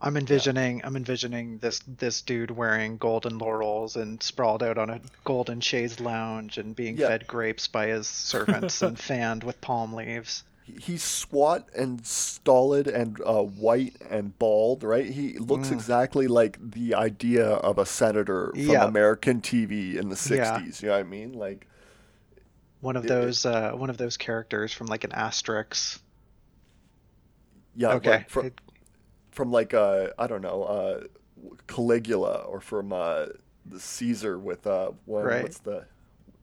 I'm 0.00 0.16
envisioning 0.18 0.82
I'm 0.84 0.94
envisioning 0.94 1.58
this 1.58 1.80
this 1.86 2.20
dude 2.20 2.50
wearing 2.50 2.98
golden 2.98 3.38
laurels 3.38 3.96
and 3.96 4.22
sprawled 4.22 4.62
out 4.62 4.76
on 4.76 4.90
a 4.90 5.00
golden 5.24 5.60
chaise 5.60 5.98
lounge 6.00 6.58
and 6.58 6.76
being 6.76 6.98
Yeah. 6.98 7.08
fed 7.08 7.26
grapes 7.26 7.66
by 7.66 7.86
his 7.86 8.06
servants 8.06 8.82
and 8.82 8.98
fanned 9.10 9.42
with 9.42 9.60
palm 9.62 9.94
leaves. 9.94 10.44
He- 10.66 10.78
he's 10.92 11.02
squat 11.02 11.68
and 11.76 12.00
stolid 12.04 12.86
and 12.88 13.20
uh, 13.24 13.42
white 13.42 13.96
and 14.10 14.36
bald, 14.38 14.82
right? 14.82 15.06
He 15.06 15.38
looks 15.38 15.68
Mm. 15.68 15.72
exactly 15.72 16.26
like 16.26 16.58
the 16.60 16.94
idea 16.94 17.46
of 17.46 17.78
a 17.78 17.86
senator 17.86 18.50
from 18.50 18.60
Yeah. 18.60 18.84
American 18.84 19.40
TV 19.40 19.96
in 19.96 20.08
the 20.08 20.16
Yeah. 20.34 20.58
60s. 20.58 20.82
You 20.82 20.88
know 20.88 20.94
what 20.94 21.00
I 21.00 21.04
mean? 21.04 21.32
Like, 21.32 21.66
One 22.80 22.94
of 22.96 23.04
It- 23.04 23.10
it- 23.10 23.14
those 23.14 23.46
uh, 23.46 23.72
one 23.72 23.88
of 23.90 23.96
those 23.96 24.16
characters 24.16 24.72
from 24.72 24.86
like 24.86 25.02
an 25.04 25.10
Asterix. 25.10 25.98
yeah, 27.74 27.94
okay. 27.94 28.10
like 28.10 28.30
from, 28.30 28.46
it- 28.46 28.60
from 29.30 29.50
like 29.50 29.72
uh, 29.74 30.08
I 30.18 30.26
don't 30.26 30.42
know, 30.42 30.62
uh, 30.64 31.04
Caligula 31.66 32.38
or 32.46 32.60
from 32.60 32.92
uh, 32.92 33.26
the 33.64 33.80
Caesar 33.80 34.38
with 34.38 34.66
uh, 34.66 34.92
Right. 35.06 35.42
what's 35.42 35.58
the 35.58 35.86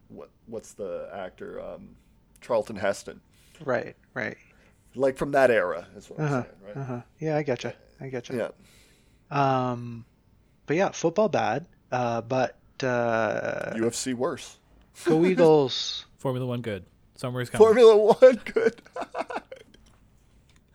what 0.09 0.29
what's 0.47 0.73
the 0.73 1.09
actor 1.13 1.61
um, 1.61 1.95
Charlton 2.41 2.75
Heston, 2.77 3.21
right, 3.65 3.95
right. 4.13 4.37
like 4.95 5.17
from 5.17 5.31
that 5.31 5.49
era 5.51 5.87
is 5.95 6.09
what 6.09 6.19
Uh-huh. 6.19 6.35
I'm 6.37 6.43
saying, 6.43 6.55
right? 6.65 6.77
Uh-huh. 6.77 7.01
Yeah, 7.19 7.37
I 7.37 7.43
getcha. 7.43 7.73
I 8.01 8.09
getcha. 8.09 8.37
Yeah, 8.37 8.49
Um, 9.71 10.05
but 10.65 10.75
yeah, 10.77 10.91
football 10.91 11.29
bad. 11.29 11.65
Uh, 11.91 12.21
but 12.21 12.55
uh, 12.83 13.73
UFC 13.75 14.13
worse. 14.13 14.57
go 15.05 15.23
Eagles. 15.25 16.05
Formula 16.17 16.45
One 16.45 16.61
good. 16.61 16.85
Summer 17.15 17.41
is 17.41 17.49
coming. 17.49 17.65
Formula 17.67 17.95
One 18.13 18.41
good. 18.53 18.81